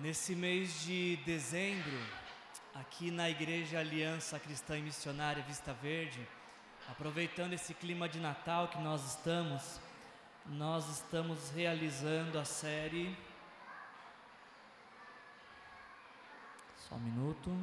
Nesse 0.00 0.34
mês 0.34 0.82
de 0.82 1.16
dezembro, 1.24 1.96
aqui 2.74 3.12
na 3.12 3.30
Igreja 3.30 3.78
Aliança 3.78 4.40
Cristã 4.40 4.76
e 4.76 4.82
Missionária 4.82 5.42
Vista 5.44 5.72
Verde, 5.72 6.26
aproveitando 6.90 7.52
esse 7.52 7.72
clima 7.74 8.08
de 8.08 8.18
Natal 8.18 8.66
que 8.66 8.78
nós 8.78 9.04
estamos, 9.04 9.80
nós 10.46 10.88
estamos 10.88 11.50
realizando 11.50 12.40
a 12.40 12.44
série. 12.44 13.16
Só 16.76 16.96
um 16.96 17.00
minuto. 17.00 17.56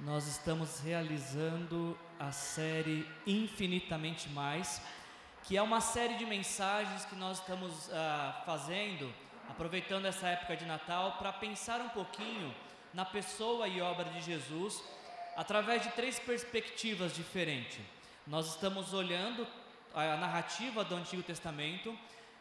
Nós 0.00 0.26
estamos 0.26 0.80
realizando 0.80 1.96
a 2.18 2.32
série 2.32 3.08
Infinitamente 3.24 4.28
Mais 4.30 4.82
que 5.44 5.56
é 5.56 5.62
uma 5.62 5.80
série 5.80 6.14
de 6.14 6.24
mensagens 6.24 7.04
que 7.04 7.16
nós 7.16 7.38
estamos 7.38 7.88
uh, 7.88 8.44
fazendo, 8.46 9.12
aproveitando 9.48 10.06
essa 10.06 10.28
época 10.28 10.56
de 10.56 10.64
Natal, 10.64 11.16
para 11.18 11.32
pensar 11.32 11.80
um 11.80 11.88
pouquinho 11.88 12.54
na 12.94 13.04
pessoa 13.04 13.66
e 13.66 13.80
obra 13.80 14.04
de 14.10 14.20
Jesus, 14.20 14.82
através 15.36 15.82
de 15.82 15.90
três 15.90 16.18
perspectivas 16.18 17.14
diferentes. 17.14 17.80
Nós 18.26 18.48
estamos 18.48 18.92
olhando 18.92 19.46
a 19.94 20.16
narrativa 20.16 20.84
do 20.84 20.94
Antigo 20.94 21.22
Testamento 21.22 21.96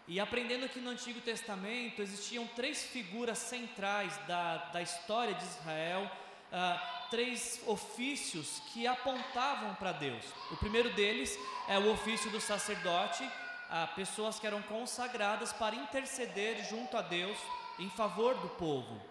e 0.08 0.20
aprendendo 0.20 0.70
que 0.70 0.80
no 0.80 0.92
Antigo 0.92 1.20
Testamento 1.22 2.02
existiam 2.02 2.46
três 2.48 2.84
figuras 2.84 3.38
centrais 3.38 4.16
da, 4.28 4.58
da 4.58 4.82
história 4.82 5.34
de 5.34 5.44
Israel, 5.44 6.10
uh, 6.52 7.10
três 7.10 7.62
ofícios 7.68 8.62
que 8.74 8.88
apontavam 8.88 9.76
para 9.76 9.92
Deus. 9.92 10.24
O 10.52 10.58
primeiro 10.58 10.90
deles 10.94 11.38
é 11.68 11.78
o 11.78 11.92
ofício 11.92 12.30
do 12.32 12.40
sacerdote, 12.40 13.28
a 13.70 13.88
pessoas 13.88 14.40
que 14.40 14.48
eram 14.48 14.62
consagradas 14.62 15.54
para 15.54 15.76
interceder 15.76 16.64
junto 16.70 16.98
a 16.98 17.02
Deus 17.02 17.38
em 17.80 17.90
favor 17.90 18.36
do 18.36 18.50
povo. 18.50 19.02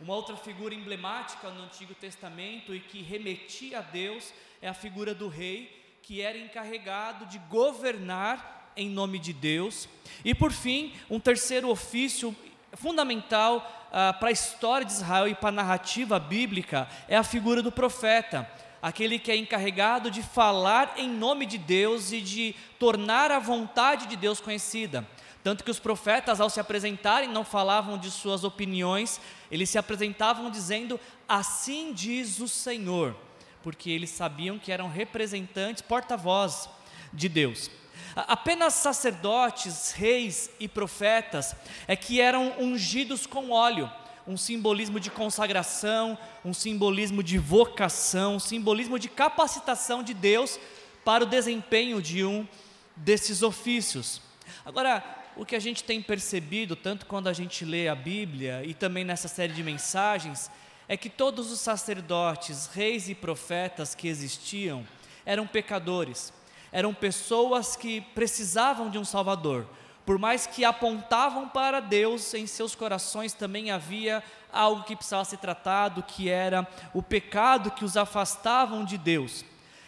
Uma 0.00 0.14
outra 0.14 0.36
figura 0.36 0.74
emblemática 0.74 1.48
no 1.50 1.64
Antigo 1.64 1.94
Testamento 1.94 2.74
e 2.74 2.80
que 2.80 3.02
remetia 3.02 3.78
a 3.78 3.82
Deus 3.82 4.32
é 4.60 4.68
a 4.68 4.74
figura 4.74 5.14
do 5.14 5.28
rei, 5.28 5.80
que 6.02 6.20
era 6.20 6.36
encarregado 6.36 7.26
de 7.26 7.38
governar 7.38 8.72
em 8.76 8.88
nome 8.88 9.18
de 9.18 9.32
Deus. 9.32 9.88
E 10.24 10.34
por 10.34 10.52
fim, 10.52 10.94
um 11.08 11.20
terceiro 11.20 11.68
ofício 11.68 12.34
fundamental 12.74 13.88
ah, 13.92 14.12
para 14.12 14.28
a 14.28 14.32
história 14.32 14.86
de 14.86 14.92
Israel 14.92 15.28
e 15.28 15.34
para 15.34 15.50
a 15.50 15.52
narrativa 15.52 16.18
bíblica 16.18 16.88
é 17.08 17.16
a 17.16 17.22
figura 17.22 17.62
do 17.62 17.70
profeta, 17.70 18.48
aquele 18.80 19.18
que 19.18 19.30
é 19.30 19.36
encarregado 19.36 20.10
de 20.10 20.22
falar 20.22 20.94
em 20.96 21.08
nome 21.08 21.46
de 21.46 21.58
Deus 21.58 22.12
e 22.12 22.20
de 22.20 22.54
tornar 22.78 23.30
a 23.30 23.38
vontade 23.38 24.06
de 24.06 24.16
Deus 24.16 24.40
conhecida. 24.40 25.06
Tanto 25.44 25.64
que 25.64 25.70
os 25.70 25.80
profetas, 25.80 26.40
ao 26.40 26.48
se 26.48 26.60
apresentarem, 26.60 27.28
não 27.28 27.44
falavam 27.44 27.98
de 27.98 28.10
suas 28.10 28.44
opiniões, 28.44 29.20
eles 29.50 29.68
se 29.68 29.76
apresentavam 29.76 30.50
dizendo: 30.50 31.00
Assim 31.28 31.92
diz 31.92 32.38
o 32.38 32.46
Senhor, 32.46 33.16
porque 33.62 33.90
eles 33.90 34.10
sabiam 34.10 34.58
que 34.58 34.70
eram 34.70 34.88
representantes, 34.88 35.82
porta-voz 35.82 36.68
de 37.12 37.28
Deus. 37.28 37.81
Apenas 38.14 38.74
sacerdotes, 38.74 39.92
reis 39.92 40.50
e 40.60 40.68
profetas 40.68 41.56
é 41.86 41.96
que 41.96 42.20
eram 42.20 42.54
ungidos 42.58 43.26
com 43.26 43.50
óleo, 43.50 43.90
um 44.26 44.36
simbolismo 44.36 45.00
de 45.00 45.10
consagração, 45.10 46.18
um 46.44 46.52
simbolismo 46.52 47.22
de 47.22 47.38
vocação, 47.38 48.36
um 48.36 48.40
simbolismo 48.40 48.98
de 48.98 49.08
capacitação 49.08 50.02
de 50.02 50.14
Deus 50.14 50.58
para 51.04 51.24
o 51.24 51.26
desempenho 51.26 52.00
de 52.02 52.24
um 52.24 52.46
desses 52.94 53.42
ofícios. 53.42 54.20
Agora, 54.64 55.02
o 55.36 55.46
que 55.46 55.56
a 55.56 55.60
gente 55.60 55.82
tem 55.82 56.02
percebido, 56.02 56.76
tanto 56.76 57.06
quando 57.06 57.28
a 57.28 57.32
gente 57.32 57.64
lê 57.64 57.88
a 57.88 57.94
Bíblia 57.94 58.62
e 58.64 58.74
também 58.74 59.04
nessa 59.04 59.28
série 59.28 59.52
de 59.52 59.62
mensagens, 59.62 60.50
é 60.86 60.96
que 60.96 61.08
todos 61.08 61.50
os 61.50 61.60
sacerdotes, 61.60 62.66
reis 62.66 63.08
e 63.08 63.14
profetas 63.14 63.94
que 63.94 64.08
existiam 64.08 64.86
eram 65.24 65.46
pecadores 65.46 66.32
eram 66.72 66.94
pessoas 66.94 67.76
que 67.76 68.00
precisavam 68.00 68.90
de 68.90 68.98
um 68.98 69.04
Salvador. 69.04 69.66
Por 70.04 70.18
mais 70.18 70.46
que 70.46 70.64
apontavam 70.64 71.48
para 71.48 71.78
Deus, 71.78 72.34
em 72.34 72.46
seus 72.46 72.74
corações 72.74 73.32
também 73.32 73.70
havia 73.70 74.22
algo 74.52 74.82
que 74.82 74.96
precisava 74.96 75.24
ser 75.24 75.36
tratado, 75.36 76.02
que 76.02 76.28
era 76.28 76.66
o 76.92 77.02
pecado 77.02 77.70
que 77.70 77.84
os 77.84 77.96
afastavam 77.96 78.84
de 78.84 78.98
Deus. 78.98 79.44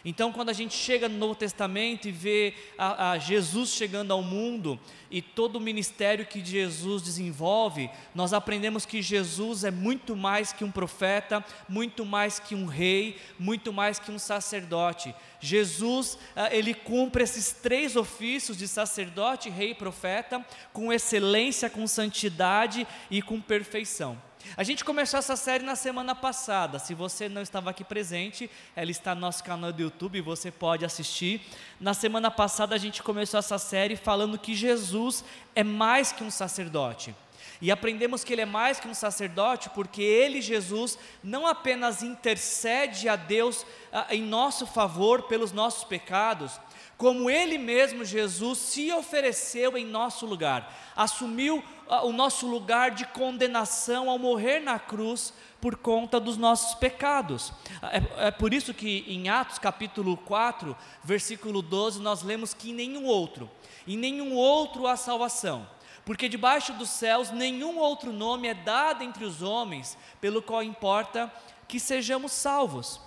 Então, 0.07 0.31
quando 0.31 0.49
a 0.49 0.53
gente 0.53 0.75
chega 0.75 1.09
no 1.09 1.17
Novo 1.17 1.33
Testamento 1.33 2.07
e 2.07 2.11
vê 2.11 2.53
a, 2.77 3.11
a 3.11 3.17
Jesus 3.17 3.71
chegando 3.71 4.11
ao 4.13 4.21
mundo 4.21 4.79
e 5.09 5.19
todo 5.19 5.55
o 5.55 5.59
ministério 5.59 6.27
que 6.27 6.45
Jesus 6.45 7.01
desenvolve, 7.01 7.89
nós 8.13 8.31
aprendemos 8.31 8.85
que 8.85 9.01
Jesus 9.01 9.63
é 9.63 9.71
muito 9.71 10.15
mais 10.15 10.53
que 10.53 10.63
um 10.63 10.69
profeta, 10.69 11.43
muito 11.67 12.05
mais 12.05 12.37
que 12.37 12.53
um 12.53 12.67
rei, 12.67 13.17
muito 13.39 13.73
mais 13.73 13.97
que 13.97 14.11
um 14.11 14.19
sacerdote. 14.19 15.15
Jesus, 15.39 16.19
ah, 16.35 16.55
ele 16.55 16.75
cumpre 16.75 17.23
esses 17.23 17.51
três 17.51 17.95
ofícios 17.95 18.57
de 18.57 18.67
sacerdote, 18.67 19.49
rei 19.49 19.71
e 19.71 19.75
profeta 19.75 20.45
com 20.71 20.93
excelência, 20.93 21.67
com 21.67 21.87
santidade 21.87 22.85
e 23.09 23.23
com 23.23 23.41
perfeição. 23.41 24.21
A 24.57 24.63
gente 24.63 24.85
começou 24.85 25.17
essa 25.17 25.35
série 25.35 25.63
na 25.65 25.75
semana 25.75 26.15
passada. 26.15 26.79
Se 26.79 26.93
você 26.93 27.27
não 27.27 27.41
estava 27.41 27.69
aqui 27.69 27.83
presente, 27.83 28.49
ela 28.75 28.91
está 28.91 29.13
no 29.13 29.21
nosso 29.21 29.43
canal 29.43 29.73
do 29.73 29.81
YouTube, 29.81 30.21
você 30.21 30.51
pode 30.51 30.85
assistir. 30.85 31.41
Na 31.79 31.93
semana 31.93 32.31
passada 32.31 32.73
a 32.73 32.77
gente 32.77 33.03
começou 33.03 33.39
essa 33.39 33.57
série 33.57 33.95
falando 33.95 34.37
que 34.39 34.55
Jesus 34.55 35.25
é 35.53 35.63
mais 35.63 36.11
que 36.11 36.23
um 36.23 36.31
sacerdote. 36.31 37.13
E 37.61 37.71
aprendemos 37.71 38.23
que 38.23 38.33
ele 38.33 38.41
é 38.41 38.45
mais 38.45 38.79
que 38.79 38.87
um 38.87 38.93
sacerdote, 38.93 39.69
porque 39.69 40.01
ele, 40.01 40.41
Jesus, 40.41 40.97
não 41.23 41.47
apenas 41.47 42.03
intercede 42.03 43.07
a 43.07 43.15
Deus 43.15 43.65
ah, 43.91 44.07
em 44.09 44.21
nosso 44.21 44.65
favor 44.65 45.23
pelos 45.23 45.51
nossos 45.51 45.83
pecados, 45.83 46.59
como 46.97 47.29
ele 47.29 47.57
mesmo, 47.57 48.05
Jesus, 48.05 48.57
se 48.57 48.91
ofereceu 48.91 49.77
em 49.77 49.85
nosso 49.85 50.25
lugar, 50.25 50.73
assumiu 50.95 51.61
o 52.03 52.11
nosso 52.11 52.47
lugar 52.47 52.91
de 52.91 53.05
condenação 53.05 54.09
ao 54.09 54.17
morrer 54.17 54.59
na 54.59 54.79
cruz 54.79 55.33
por 55.59 55.75
conta 55.75 56.19
dos 56.19 56.37
nossos 56.37 56.73
pecados. 56.75 57.51
É, 57.81 58.27
é, 58.27 58.31
por 58.31 58.53
isso 58.53 58.73
que 58.73 59.03
em 59.07 59.27
Atos 59.27 59.59
capítulo 59.59 60.15
4, 60.15 60.75
versículo 61.03 61.61
12, 61.61 62.01
nós 62.01 62.23
lemos 62.23 62.53
que 62.53 62.71
em 62.71 62.73
nenhum 62.73 63.05
outro, 63.05 63.49
em 63.85 63.97
nenhum 63.97 64.33
outro 64.33 64.87
há 64.87 64.95
salvação, 64.95 65.67
porque 66.05 66.29
debaixo 66.29 66.71
dos 66.73 66.89
céus 66.89 67.29
nenhum 67.29 67.77
outro 67.77 68.13
nome 68.13 68.47
é 68.47 68.53
dado 68.53 69.03
entre 69.03 69.25
os 69.25 69.41
homens, 69.41 69.97
pelo 70.21 70.41
qual 70.41 70.63
importa 70.63 71.31
que 71.67 71.79
sejamos 71.79 72.31
salvos. 72.31 73.01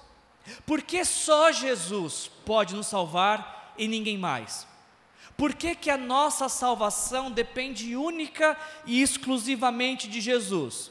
Porque 0.67 1.05
só 1.05 1.53
Jesus 1.53 2.31
pode 2.45 2.75
nos 2.75 2.87
salvar 2.87 3.58
e 3.79 3.89
ninguém 3.89 4.19
mais. 4.19 4.67
Por 5.37 5.55
que, 5.55 5.75
que 5.75 5.89
a 5.89 5.97
nossa 5.97 6.49
salvação 6.49 7.31
depende 7.31 7.95
única 7.95 8.57
e 8.85 9.01
exclusivamente 9.01 10.09
de 10.09 10.21
Jesus? 10.21 10.91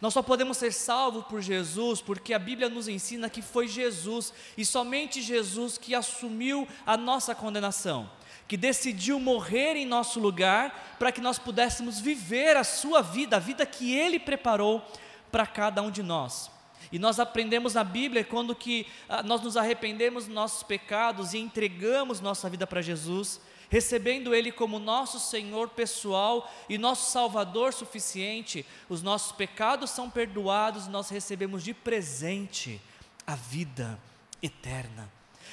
Nós 0.00 0.14
só 0.14 0.22
podemos 0.22 0.56
ser 0.56 0.72
salvos 0.72 1.24
por 1.26 1.40
Jesus 1.40 2.00
porque 2.00 2.32
a 2.32 2.38
Bíblia 2.38 2.68
nos 2.68 2.88
ensina 2.88 3.28
que 3.28 3.42
foi 3.42 3.68
Jesus 3.68 4.32
e 4.56 4.64
somente 4.64 5.20
Jesus 5.20 5.76
que 5.76 5.94
assumiu 5.94 6.66
a 6.86 6.96
nossa 6.96 7.34
condenação, 7.34 8.10
que 8.46 8.56
decidiu 8.56 9.20
morrer 9.20 9.76
em 9.76 9.86
nosso 9.86 10.18
lugar 10.18 10.96
para 10.98 11.12
que 11.12 11.20
nós 11.20 11.38
pudéssemos 11.38 12.00
viver 12.00 12.56
a 12.56 12.64
sua 12.64 13.02
vida, 13.02 13.36
a 13.36 13.40
vida 13.40 13.66
que 13.66 13.94
Ele 13.94 14.18
preparou 14.18 14.82
para 15.30 15.46
cada 15.46 15.82
um 15.82 15.90
de 15.90 16.02
nós. 16.02 16.50
E 16.90 16.98
nós 16.98 17.18
aprendemos 17.18 17.74
na 17.74 17.84
Bíblia 17.84 18.24
quando 18.24 18.54
que 18.54 18.86
ah, 19.08 19.22
nós 19.22 19.40
nos 19.42 19.56
arrependemos 19.56 20.24
dos 20.24 20.34
nossos 20.34 20.62
pecados 20.62 21.34
e 21.34 21.38
entregamos 21.38 22.20
nossa 22.20 22.48
vida 22.48 22.66
para 22.66 22.82
Jesus, 22.82 23.40
recebendo 23.68 24.34
Ele 24.34 24.50
como 24.50 24.78
nosso 24.78 25.18
Senhor 25.18 25.68
pessoal 25.68 26.50
e 26.68 26.78
nosso 26.78 27.10
Salvador 27.10 27.72
suficiente, 27.72 28.64
os 28.88 29.02
nossos 29.02 29.32
pecados 29.32 29.90
são 29.90 30.08
perdoados, 30.08 30.88
nós 30.88 31.10
recebemos 31.10 31.62
de 31.62 31.74
presente 31.74 32.80
a 33.26 33.34
vida 33.34 33.98
eterna. 34.42 35.10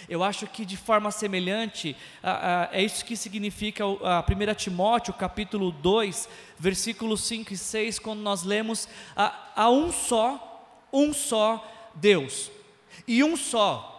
Eu 0.08 0.24
acho 0.24 0.46
que 0.48 0.66
de 0.66 0.78
forma 0.78 1.10
semelhante, 1.10 1.96
é 2.72 2.84
isso 2.84 3.04
que 3.06 3.16
significa 3.16 3.84
a 3.84 4.20
1 4.22 4.54
Timóteo, 4.56 5.14
capítulo 5.14 5.72
2, 5.72 6.30
versículos 6.60 7.22
5 7.22 7.54
e 7.54 7.58
6, 7.58 8.00
quando 8.00 8.20
nós 8.20 8.44
lemos: 8.44 8.88
há 9.16 9.70
um 9.70 9.92
só, 9.92 10.55
um 10.96 11.14
só 11.14 11.92
Deus, 11.96 12.52
e 13.08 13.24
um 13.24 13.36
só 13.36 13.96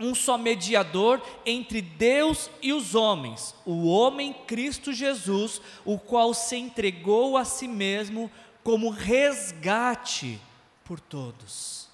um 0.00 0.14
só 0.14 0.38
mediador 0.38 1.22
entre 1.44 1.82
Deus 1.82 2.50
e 2.62 2.72
os 2.72 2.94
homens, 2.94 3.54
o 3.66 3.86
homem 3.86 4.32
Cristo 4.46 4.94
Jesus, 4.94 5.60
o 5.84 5.98
qual 5.98 6.32
se 6.32 6.56
entregou 6.56 7.36
a 7.36 7.44
si 7.44 7.68
mesmo 7.68 8.30
como 8.64 8.88
resgate 8.88 10.40
por 10.84 10.98
todos. 10.98 11.88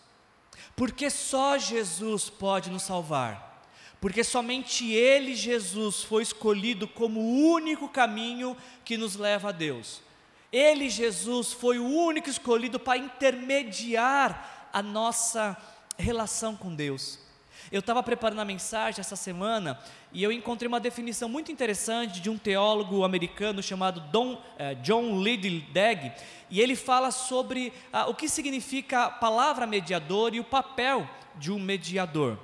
Porque 0.77 1.11
só 1.11 1.59
Jesus 1.59 2.31
pode 2.31 2.71
nos 2.71 2.83
salvar. 2.83 3.45
porque 3.99 4.23
somente 4.23 4.93
Ele, 4.93 5.35
Jesus, 5.35 6.05
foi 6.05 6.23
escolhido 6.23 6.87
como 6.87 7.19
o 7.19 7.51
único 7.51 7.89
caminho 7.89 8.57
que 8.85 8.97
nos 8.97 9.17
leva 9.17 9.49
a 9.49 9.53
Deus. 9.53 10.01
Ele, 10.53 10.89
Jesus, 10.89 11.53
foi 11.53 11.79
o 11.79 11.87
único 11.87 12.29
escolhido 12.29 12.79
para 12.79 12.99
intermediar 12.99 14.69
a 14.73 14.83
nossa 14.83 15.57
relação 15.99 16.57
com 16.57 16.75
Deus. 16.75 17.19
Eu 17.73 17.81
estava 17.81 18.03
preparando 18.03 18.41
a 18.41 18.45
mensagem 18.45 19.01
essa 19.01 19.17
semana 19.17 19.79
e 20.13 20.23
eu 20.23 20.31
encontrei 20.31 20.69
uma 20.69 20.79
definição 20.79 21.29
muito 21.29 21.51
interessante 21.51 22.21
de 22.21 22.31
um 22.31 22.39
teólogo 22.39 23.03
americano 23.03 23.61
chamado 23.61 24.01
Don, 24.13 24.41
eh, 24.57 24.75
John 24.77 25.21
Liddell 25.21 26.13
e 26.49 26.61
ele 26.61 26.77
fala 26.77 27.11
sobre 27.11 27.73
ah, 27.93 28.07
o 28.07 28.15
que 28.15 28.29
significa 28.29 29.05
a 29.05 29.11
palavra 29.11 29.67
mediador 29.67 30.33
e 30.33 30.41
o 30.41 30.45
papel 30.45 31.09
de 31.35 31.51
um 31.51 31.59
mediador. 31.59 32.39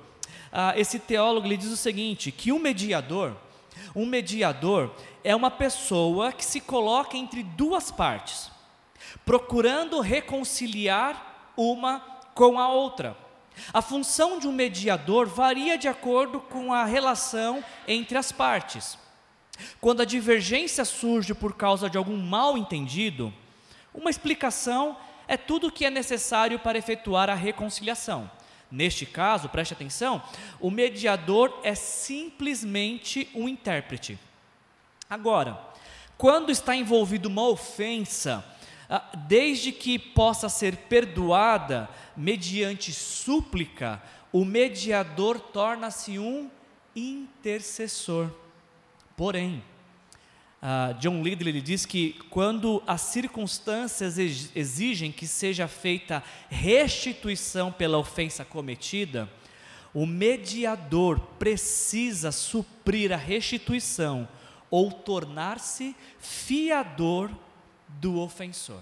Ah, 0.51 0.73
esse 0.77 0.99
teólogo 0.99 1.47
ele 1.47 1.57
diz 1.57 1.71
o 1.71 1.77
seguinte: 1.77 2.31
que 2.31 2.51
um 2.51 2.59
mediador, 2.59 3.35
um 3.95 4.05
mediador 4.05 4.93
é 5.23 5.35
uma 5.35 5.49
pessoa 5.49 6.31
que 6.31 6.43
se 6.43 6.59
coloca 6.59 7.15
entre 7.15 7.43
duas 7.43 7.89
partes, 7.91 8.51
procurando 9.25 10.01
reconciliar 10.01 11.51
uma 11.55 11.99
com 12.33 12.59
a 12.59 12.67
outra. 12.67 13.15
A 13.73 13.81
função 13.81 14.39
de 14.39 14.47
um 14.47 14.51
mediador 14.51 15.27
varia 15.27 15.77
de 15.77 15.87
acordo 15.87 16.39
com 16.39 16.73
a 16.73 16.83
relação 16.83 17.63
entre 17.87 18.17
as 18.17 18.31
partes. 18.31 18.97
Quando 19.79 20.01
a 20.01 20.05
divergência 20.05 20.83
surge 20.83 21.33
por 21.33 21.55
causa 21.55 21.89
de 21.89 21.97
algum 21.97 22.17
mal 22.17 22.57
entendido, 22.57 23.31
uma 23.93 24.09
explicação 24.09 24.97
é 25.27 25.37
tudo 25.37 25.67
o 25.67 25.71
que 25.71 25.85
é 25.85 25.89
necessário 25.89 26.59
para 26.59 26.77
efetuar 26.77 27.29
a 27.29 27.35
reconciliação. 27.35 28.29
Neste 28.71 29.05
caso, 29.05 29.47
preste 29.49 29.73
atenção, 29.73 30.21
o 30.59 30.71
mediador 30.71 31.59
é 31.63 31.75
simplesmente 31.75 33.29
um 33.35 33.47
intérprete. 33.47 34.17
Agora, 35.13 35.59
quando 36.17 36.51
está 36.51 36.75
envolvido 36.75 37.29
uma 37.29 37.47
ofensa, 37.47 38.43
ah, 38.89 39.11
desde 39.27 39.71
que 39.71 39.99
possa 39.99 40.49
ser 40.49 40.75
perdoada 40.75 41.87
mediante 42.17 42.91
súplica, 42.91 44.01
o 44.31 44.43
mediador 44.43 45.39
torna-se 45.39 46.17
um 46.17 46.49
intercessor. 46.95 48.31
Porém, 49.15 49.61
uh, 50.63 50.95
John 50.95 51.21
Lidley 51.21 51.61
diz 51.61 51.85
que 51.85 52.13
quando 52.31 52.81
as 52.87 53.01
circunstâncias 53.01 54.17
exigem 54.17 55.11
que 55.11 55.27
seja 55.27 55.67
feita 55.67 56.23
restituição 56.49 57.71
pela 57.71 57.99
ofensa 57.99 58.43
cometida, 58.43 59.29
o 59.93 60.07
mediador 60.07 61.19
precisa 61.37 62.31
suprir 62.31 63.13
a 63.13 63.15
restituição 63.15 64.27
ou 64.73 64.91
tornar-se 64.91 65.95
fiador 66.17 67.29
do 67.87 68.19
ofensor. 68.19 68.81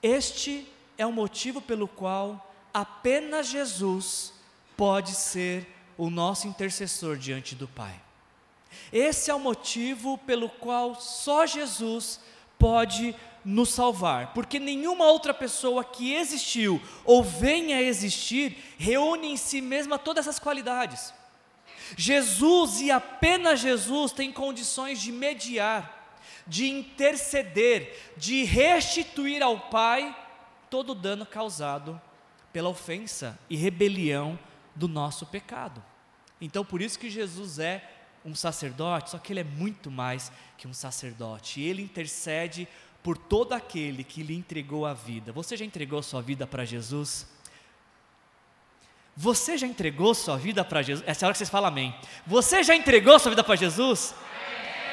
Este 0.00 0.64
é 0.96 1.04
o 1.04 1.10
motivo 1.10 1.60
pelo 1.60 1.88
qual 1.88 2.54
apenas 2.72 3.48
Jesus 3.48 4.32
pode 4.76 5.10
ser 5.10 5.66
o 5.98 6.08
nosso 6.08 6.46
intercessor 6.46 7.16
diante 7.16 7.56
do 7.56 7.66
Pai. 7.66 8.00
Esse 8.92 9.28
é 9.28 9.34
o 9.34 9.40
motivo 9.40 10.18
pelo 10.18 10.48
qual 10.48 10.94
só 11.00 11.46
Jesus 11.46 12.20
pode 12.56 13.12
nos 13.44 13.70
salvar, 13.70 14.34
porque 14.34 14.60
nenhuma 14.60 15.06
outra 15.06 15.34
pessoa 15.34 15.82
que 15.82 16.14
existiu 16.14 16.80
ou 17.04 17.24
venha 17.24 17.78
a 17.78 17.82
existir 17.82 18.56
reúne 18.78 19.32
em 19.32 19.36
si 19.36 19.60
mesma 19.60 19.98
todas 19.98 20.28
essas 20.28 20.38
qualidades. 20.38 21.12
Jesus 21.96 22.80
e 22.80 22.90
apenas 22.90 23.60
Jesus 23.60 24.12
tem 24.12 24.32
condições 24.32 25.00
de 25.00 25.12
mediar, 25.12 26.16
de 26.46 26.68
interceder, 26.68 28.12
de 28.16 28.44
restituir 28.44 29.42
ao 29.42 29.58
Pai 29.70 30.16
todo 30.68 30.90
o 30.90 30.94
dano 30.94 31.24
causado 31.24 32.00
pela 32.52 32.68
ofensa 32.68 33.38
e 33.48 33.56
rebelião 33.56 34.38
do 34.74 34.88
nosso 34.88 35.26
pecado. 35.26 35.82
Então, 36.40 36.64
por 36.64 36.82
isso 36.82 36.98
que 36.98 37.08
Jesus 37.08 37.58
é 37.58 37.90
um 38.24 38.34
sacerdote, 38.34 39.10
só 39.10 39.18
que 39.18 39.32
ele 39.32 39.40
é 39.40 39.44
muito 39.44 39.90
mais 39.90 40.32
que 40.56 40.66
um 40.66 40.72
sacerdote. 40.72 41.60
Ele 41.60 41.82
intercede 41.82 42.66
por 43.02 43.18
todo 43.18 43.52
aquele 43.52 44.02
que 44.02 44.22
lhe 44.22 44.34
entregou 44.34 44.86
a 44.86 44.94
vida. 44.94 45.30
Você 45.32 45.56
já 45.56 45.64
entregou 45.64 46.02
sua 46.02 46.22
vida 46.22 46.46
para 46.46 46.64
Jesus? 46.64 47.26
Você 49.16 49.56
já 49.56 49.66
entregou 49.66 50.12
sua 50.12 50.36
vida 50.36 50.64
para 50.64 50.82
Jesus? 50.82 51.06
Essa 51.08 51.24
é 51.24 51.26
a 51.26 51.28
hora 51.28 51.34
que 51.34 51.38
vocês 51.38 51.50
falam 51.50 51.68
amém. 51.68 51.94
Você 52.26 52.62
já 52.64 52.74
entregou 52.74 53.18
sua 53.18 53.30
vida 53.30 53.44
para 53.44 53.54
Jesus? 53.54 54.14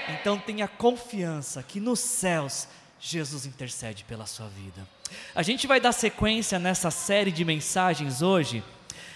Então 0.09 0.37
tenha 0.37 0.67
confiança 0.67 1.63
que 1.63 1.79
nos 1.79 1.99
céus 1.99 2.67
Jesus 2.99 3.47
intercede 3.47 4.03
pela 4.03 4.27
sua 4.27 4.47
vida. 4.47 4.87
A 5.33 5.41
gente 5.41 5.65
vai 5.65 5.79
dar 5.79 5.91
sequência 5.91 6.59
nessa 6.59 6.91
série 6.91 7.31
de 7.31 7.43
mensagens 7.43 8.21
hoje, 8.21 8.63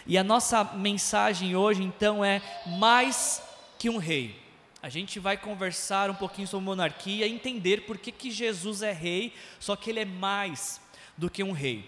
e 0.08 0.18
a 0.18 0.24
nossa 0.24 0.64
mensagem 0.64 1.56
hoje 1.56 1.84
então 1.84 2.26
é 2.26 2.42
mais 2.80 3.42
que 3.78 3.90
um 3.90 3.98
rei. 3.98 4.40
A 4.82 4.90
gente 4.90 5.20
vai 5.20 5.38
conversar 5.38 6.10
um 6.10 6.16
pouquinho 6.16 6.48
sobre 6.48 6.66
monarquia, 6.66 7.28
entender 7.28 7.82
por 7.82 7.98
que, 7.98 8.12
que 8.12 8.32
Jesus 8.32 8.82
é 8.82 8.92
rei, 8.92 9.34
só 9.60 9.76
que 9.76 9.90
ele 9.90 10.00
é 10.00 10.06
mais 10.06 10.82
do 11.16 11.30
que 11.30 11.44
um 11.44 11.52
rei. 11.52 11.86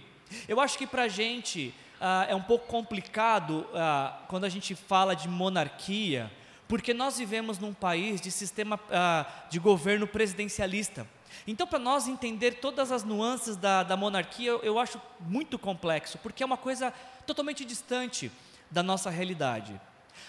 Eu 0.48 0.60
acho 0.60 0.78
que 0.78 0.86
para 0.86 1.04
a 1.04 1.08
gente 1.08 1.74
ah, 2.00 2.26
é 2.30 2.36
um 2.36 2.42
pouco 2.42 2.68
complicado 2.68 3.66
ah, 3.74 4.20
quando 4.28 4.46
a 4.46 4.50
gente 4.50 4.76
fala 4.76 5.16
de 5.16 5.28
monarquia, 5.28 6.32
porque 6.68 6.94
nós 6.94 7.18
vivemos 7.18 7.60
num 7.60 7.74
país 7.74 8.20
de 8.20 8.32
sistema 8.32 8.80
ah, 8.92 9.26
de 9.50 9.60
governo 9.60 10.06
presidencialista. 10.08 11.08
Então, 11.46 11.68
para 11.68 11.80
nós 11.80 12.08
entender 12.08 12.56
todas 12.56 12.92
as 12.92 13.04
nuances 13.04 13.56
da, 13.56 13.84
da 13.84 13.96
monarquia, 13.96 14.50
eu, 14.50 14.62
eu 14.64 14.80
acho 14.80 15.02
muito 15.20 15.58
complexo, 15.58 16.18
porque 16.18 16.44
é 16.44 16.46
uma 16.46 16.58
coisa 16.58 16.94
totalmente 17.26 17.64
distante 17.64 18.32
da 18.70 18.84
nossa 18.84 19.10
realidade. 19.10 19.80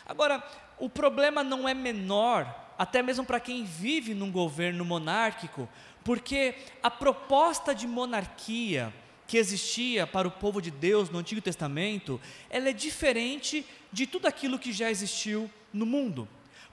Agora, 0.07 0.43
o 0.79 0.89
problema 0.89 1.43
não 1.43 1.69
é 1.69 1.75
menor, 1.75 2.53
até 2.79 3.03
mesmo 3.03 3.25
para 3.25 3.41
quem 3.41 3.65
vive 3.65 4.15
num 4.15 4.31
governo 4.31 4.85
monárquico, 4.85 5.69
porque 6.05 6.55
a 6.83 6.91
proposta 6.91 7.75
de 7.75 7.87
monarquia 7.87 8.93
que 9.29 9.37
existia 9.37 10.07
para 10.07 10.27
o 10.27 10.31
povo 10.31 10.61
de 10.61 10.71
Deus 10.71 11.11
no 11.11 11.19
Antigo 11.19 11.43
Testamento, 11.43 12.19
ela 12.49 12.71
é 12.71 12.73
diferente 12.73 13.65
de 13.93 14.07
tudo 14.07 14.27
aquilo 14.27 14.59
que 14.59 14.73
já 14.73 14.91
existiu 14.91 15.51
no 15.71 15.85
mundo. 15.85 16.27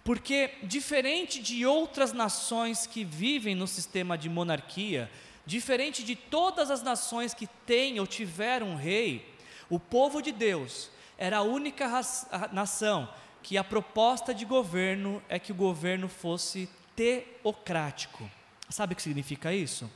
Porque, 0.06 0.52
diferente 0.64 1.42
de 1.42 1.66
outras 1.66 2.14
nações 2.14 2.88
que 2.88 3.04
vivem 3.04 3.56
no 3.56 3.68
sistema 3.68 4.18
de 4.18 4.30
monarquia, 4.30 5.12
diferente 5.46 6.02
de 6.02 6.16
todas 6.16 6.72
as 6.72 6.82
nações 6.82 7.34
que 7.34 7.46
têm 7.66 8.00
ou 8.00 8.08
tiveram 8.08 8.70
um 8.70 8.76
rei, 8.78 9.36
o 9.70 9.78
povo 9.78 10.22
de 10.22 10.32
Deus 10.32 10.90
era 11.18 11.40
a 11.40 11.42
única 11.42 11.90
nação 12.54 13.10
que 13.44 13.58
a 13.58 13.64
proposta 13.66 14.34
de 14.34 14.46
governo 14.46 15.22
é 15.28 15.38
que 15.38 15.52
o 15.52 15.56
governo 15.56 16.08
fosse 16.08 16.70
teocrático. 16.96 18.30
Sabe 18.70 18.94
o 18.94 18.96
que 18.96 19.02
significa 19.02 19.54
isso? 19.54 19.92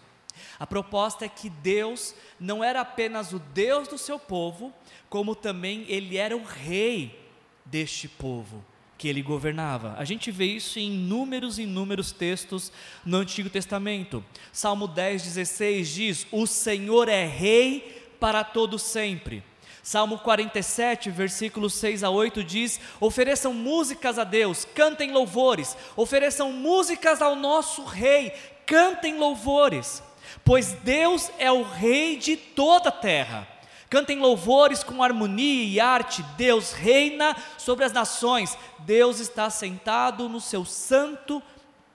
A 0.60 0.68
proposta 0.68 1.26
é 1.26 1.30
que 1.30 1.50
Deus 1.50 2.14
não 2.40 2.64
era 2.64 2.82
apenas 2.82 3.34
o 3.34 3.40
Deus 3.40 3.88
do 3.88 3.98
seu 3.98 4.20
povo, 4.20 4.74
como 5.10 5.36
também 5.36 5.86
ele 5.88 6.18
era 6.18 6.36
o 6.36 6.44
rei 6.44 7.20
deste 7.66 8.08
povo 8.08 8.64
que 9.00 9.08
ele 9.08 9.22
governava. 9.22 9.96
A 9.98 10.04
gente 10.04 10.30
vê 10.30 10.46
isso 10.46 10.78
em 10.78 10.92
inúmeros 10.94 11.58
e 11.58 11.64
inúmeros 11.64 12.12
textos 12.12 12.70
no 13.06 13.18
Antigo 13.18 13.50
Testamento. 13.50 14.24
Salmo 14.52 14.88
10, 14.88 15.24
16 15.24 15.88
diz: 15.88 16.28
O 16.32 16.46
Senhor 16.46 17.08
é 17.08 17.26
rei 17.26 18.14
para 18.20 18.44
todo 18.44 18.78
sempre. 18.78 19.42
Salmo 19.82 20.20
47, 20.20 21.10
versículos 21.10 21.74
6 21.76 22.04
a 22.04 22.10
8 22.10 22.44
diz: 22.44 22.80
Ofereçam 23.00 23.54
músicas 23.54 24.20
a 24.20 24.26
Deus, 24.26 24.66
cantem 24.76 25.14
louvores, 25.14 25.78
ofereçam 25.96 26.52
músicas 26.52 27.22
ao 27.22 27.36
nosso 27.36 27.86
rei, 27.86 28.34
cantem 28.66 29.18
louvores, 29.18 30.04
pois 30.44 30.74
Deus 30.84 31.32
é 31.38 31.52
o 31.52 31.64
rei 31.64 32.18
de 32.18 32.36
toda 32.36 32.90
a 32.90 32.94
terra. 32.94 33.48
Cantem 33.90 34.20
louvores 34.20 34.84
com 34.84 35.02
harmonia 35.02 35.64
e 35.64 35.80
arte. 35.80 36.24
Deus 36.38 36.72
reina 36.72 37.36
sobre 37.58 37.84
as 37.84 37.92
nações. 37.92 38.58
Deus 38.80 39.20
está 39.20 39.50
sentado 39.50 40.30
no 40.30 40.40
seu 40.40 40.64
santo 40.64 41.42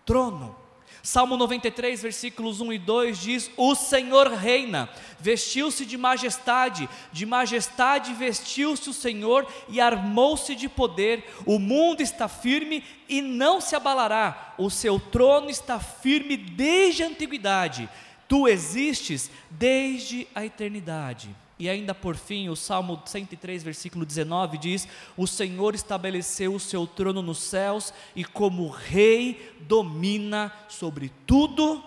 trono. 0.04 0.64
Salmo 1.04 1.36
93, 1.36 2.00
versículos 2.00 2.62
1 2.62 2.72
e 2.72 2.78
2 2.78 3.18
diz: 3.18 3.50
O 3.58 3.74
Senhor 3.74 4.26
reina, 4.28 4.88
vestiu-se 5.20 5.84
de 5.84 5.98
majestade, 5.98 6.88
de 7.12 7.26
majestade 7.26 8.14
vestiu-se 8.14 8.88
o 8.88 8.94
Senhor 8.94 9.46
e 9.68 9.82
armou-se 9.82 10.54
de 10.54 10.66
poder. 10.66 11.30
O 11.44 11.58
mundo 11.58 12.00
está 12.00 12.26
firme 12.26 12.82
e 13.06 13.20
não 13.20 13.60
se 13.60 13.76
abalará, 13.76 14.54
o 14.56 14.70
seu 14.70 14.98
trono 14.98 15.50
está 15.50 15.78
firme 15.78 16.38
desde 16.38 17.02
a 17.02 17.08
antiguidade, 17.08 17.86
tu 18.28 18.48
existes 18.48 19.30
desde 19.50 20.26
a 20.34 20.44
eternidade. 20.44 21.34
E 21.58 21.68
ainda 21.68 21.94
por 21.94 22.16
fim, 22.16 22.48
o 22.48 22.56
Salmo 22.56 23.00
103, 23.06 23.62
versículo 23.62 24.04
19 24.04 24.58
diz: 24.58 24.88
O 25.16 25.26
Senhor 25.26 25.74
estabeleceu 25.74 26.54
o 26.54 26.60
seu 26.60 26.86
trono 26.86 27.22
nos 27.22 27.38
céus 27.38 27.94
e, 28.14 28.24
como 28.24 28.68
Rei, 28.68 29.56
domina 29.60 30.52
sobre 30.68 31.12
tudo 31.26 31.82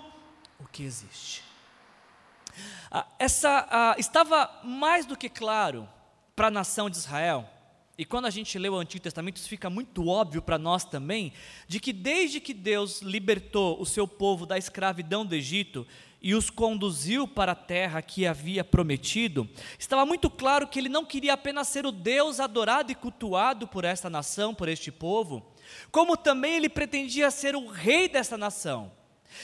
o 0.59 0.65
que 0.65 0.83
existe. 0.83 1.43
Ah, 2.89 3.05
essa 3.19 3.67
ah, 3.69 3.95
estava 3.97 4.61
mais 4.63 5.05
do 5.05 5.17
que 5.17 5.27
claro 5.27 5.87
para 6.35 6.47
a 6.47 6.51
nação 6.51 6.89
de 6.89 6.97
Israel. 6.97 7.49
E 7.97 8.05
quando 8.05 8.27
a 8.27 8.29
gente 8.29 8.59
lê 8.59 8.69
o 8.69 8.75
Antigo 8.75 9.03
Testamento, 9.03 9.37
isso 9.37 9.49
fica 9.49 9.71
muito 9.71 10.07
óbvio 10.07 10.41
para 10.41 10.59
nós 10.59 10.85
também, 10.85 11.33
de 11.67 11.79
que 11.79 11.91
desde 11.91 12.39
que 12.39 12.53
Deus 12.53 13.01
libertou 13.01 13.81
o 13.81 13.85
seu 13.87 14.07
povo 14.07 14.45
da 14.45 14.55
escravidão 14.55 15.25
do 15.25 15.33
Egito 15.33 15.85
e 16.21 16.33
os 16.33 16.49
conduziu 16.49 17.27
para 17.27 17.51
a 17.51 17.55
terra 17.55 18.01
que 18.01 18.25
havia 18.25 18.63
prometido, 18.63 19.47
estava 19.77 20.05
muito 20.05 20.29
claro 20.29 20.67
que 20.67 20.79
ele 20.79 20.89
não 20.89 21.05
queria 21.05 21.33
apenas 21.33 21.67
ser 21.67 21.85
o 21.85 21.91
Deus 21.91 22.39
adorado 22.39 22.91
e 22.91 22.95
cultuado 22.95 23.67
por 23.67 23.85
esta 23.85 24.09
nação, 24.09 24.53
por 24.53 24.67
este 24.67 24.91
povo, 24.91 25.45
como 25.91 26.17
também 26.17 26.55
ele 26.55 26.69
pretendia 26.69 27.29
ser 27.29 27.55
o 27.55 27.67
rei 27.67 28.09
dessa 28.09 28.37
nação. 28.37 28.91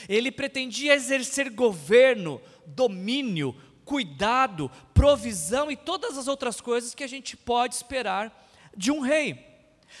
Ele 0.08 0.32
pretendia 0.32 0.94
exercer 0.94 1.50
governo, 1.50 2.40
domínio, 2.66 3.54
cuidado, 3.84 4.70
provisão 4.92 5.70
e 5.70 5.76
todas 5.76 6.18
as 6.18 6.26
outras 6.26 6.60
coisas 6.60 6.94
que 6.94 7.04
a 7.04 7.08
gente 7.08 7.36
pode 7.36 7.74
esperar 7.74 8.48
de 8.76 8.90
um 8.90 9.00
rei. 9.00 9.53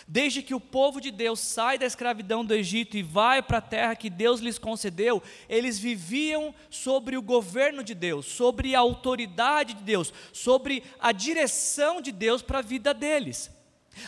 Desde 0.06 0.42
que 0.42 0.54
o 0.54 0.60
povo 0.60 1.00
de 1.00 1.10
Deus 1.10 1.40
sai 1.40 1.78
da 1.78 1.86
escravidão 1.86 2.44
do 2.44 2.54
Egito 2.54 2.96
e 2.96 3.02
vai 3.02 3.42
para 3.42 3.58
a 3.58 3.62
terra 3.62 3.96
que 3.96 4.10
Deus 4.10 4.40
lhes 4.40 4.58
concedeu, 4.58 5.22
eles 5.48 5.78
viviam 5.78 6.54
sobre 6.68 7.16
o 7.16 7.22
governo 7.22 7.82
de 7.82 7.94
Deus, 7.94 8.26
sobre 8.26 8.74
a 8.74 8.80
autoridade 8.80 9.74
de 9.74 9.82
Deus, 9.82 10.12
sobre 10.32 10.82
a 11.00 11.12
direção 11.12 12.00
de 12.00 12.12
Deus 12.12 12.42
para 12.42 12.58
a 12.58 12.62
vida 12.62 12.92
deles. 12.92 13.50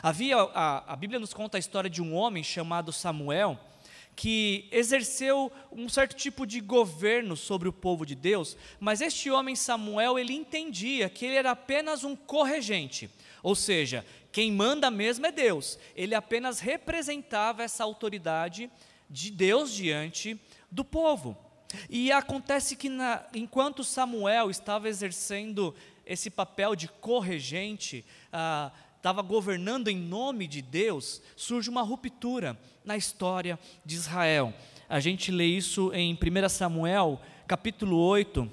Havia, 0.02 0.37
a, 0.37 0.93
a 0.93 0.97
Bíblia 0.97 1.21
nos 1.21 1.33
conta 1.33 1.57
a 1.57 1.61
história 1.61 1.88
de 1.88 2.02
um 2.02 2.14
homem 2.14 2.43
chamado 2.43 2.93
Samuel, 2.93 3.59
que 4.16 4.66
exerceu 4.73 5.52
um 5.71 5.88
certo 5.90 6.16
tipo 6.16 6.47
de 6.47 6.59
governo 6.59 7.37
sobre 7.37 7.69
o 7.69 7.73
povo 7.73 8.07
de 8.07 8.14
Deus, 8.14 8.57
mas 8.81 9.02
este 9.02 9.31
homem 9.31 9.55
Samuel, 9.55 10.19
ele 10.19 10.33
entendia 10.33 11.11
que 11.11 11.26
ele 11.26 11.37
era 11.37 11.50
apenas 11.50 12.02
um 12.02 12.16
corregente, 12.16 13.11
ou 13.47 13.55
seja, 13.55 14.05
quem 14.33 14.50
manda 14.50 14.91
mesmo 14.91 15.25
é 15.25 15.31
Deus. 15.31 15.79
Ele 15.95 16.17
apenas 16.17 16.59
representava 16.59 17.62
essa 17.62 17.85
autoridade 17.85 18.69
de 19.09 19.31
Deus 19.31 19.73
diante 19.73 20.37
do 20.69 20.85
povo. 20.85 21.38
E 21.88 22.11
acontece 22.11 22.75
que 22.75 22.88
na, 22.88 23.25
enquanto 23.33 23.85
Samuel 23.85 24.50
estava 24.50 24.88
exercendo 24.88 25.73
esse 26.05 26.29
papel 26.29 26.75
de 26.75 26.88
corregente, 26.88 28.05
ah, 28.33 28.73
estava 28.97 29.23
governando 29.23 29.87
em 29.87 29.97
nome 29.97 30.49
de 30.49 30.61
Deus, 30.61 31.23
surge 31.37 31.71
uma 31.71 31.83
ruptura 31.83 32.59
na 32.85 32.97
história 32.97 33.57
de 33.85 33.95
Israel. 33.95 34.53
A 34.88 34.99
gente 34.99 35.31
lê 35.31 35.47
isso 35.47 35.93
em 35.95 36.15
1 36.15 36.49
Samuel, 36.49 37.21
capítulo 37.47 37.97
8, 37.97 38.50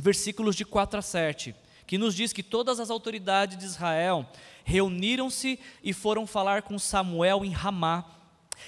versículos 0.00 0.56
de 0.56 0.64
4 0.64 1.00
a 1.00 1.02
7, 1.02 1.54
que 1.86 1.98
nos 1.98 2.14
diz 2.14 2.32
que 2.32 2.42
todas 2.42 2.80
as 2.80 2.90
autoridades 2.90 3.56
de 3.56 3.64
Israel 3.64 4.26
reuniram-se 4.64 5.58
e 5.82 5.92
foram 5.92 6.26
falar 6.26 6.62
com 6.62 6.78
Samuel 6.78 7.44
em 7.44 7.50
Ramá, 7.50 8.04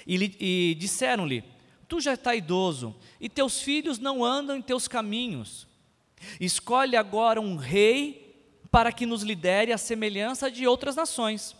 e, 0.07 0.35
e 0.39 0.75
disseram-lhe: 0.75 1.43
Tu 1.87 1.99
já 1.99 2.13
está 2.13 2.33
idoso, 2.35 2.95
e 3.19 3.27
teus 3.27 3.61
filhos 3.61 3.99
não 3.99 4.23
andam 4.23 4.55
em 4.55 4.61
teus 4.61 4.87
caminhos. 4.87 5.67
Escolhe 6.39 6.95
agora 6.95 7.41
um 7.41 7.55
rei 7.55 8.47
para 8.71 8.91
que 8.91 9.05
nos 9.05 9.23
lidere 9.23 9.73
à 9.73 9.77
semelhança 9.77 10.49
de 10.49 10.67
outras 10.67 10.95
nações. 10.95 11.55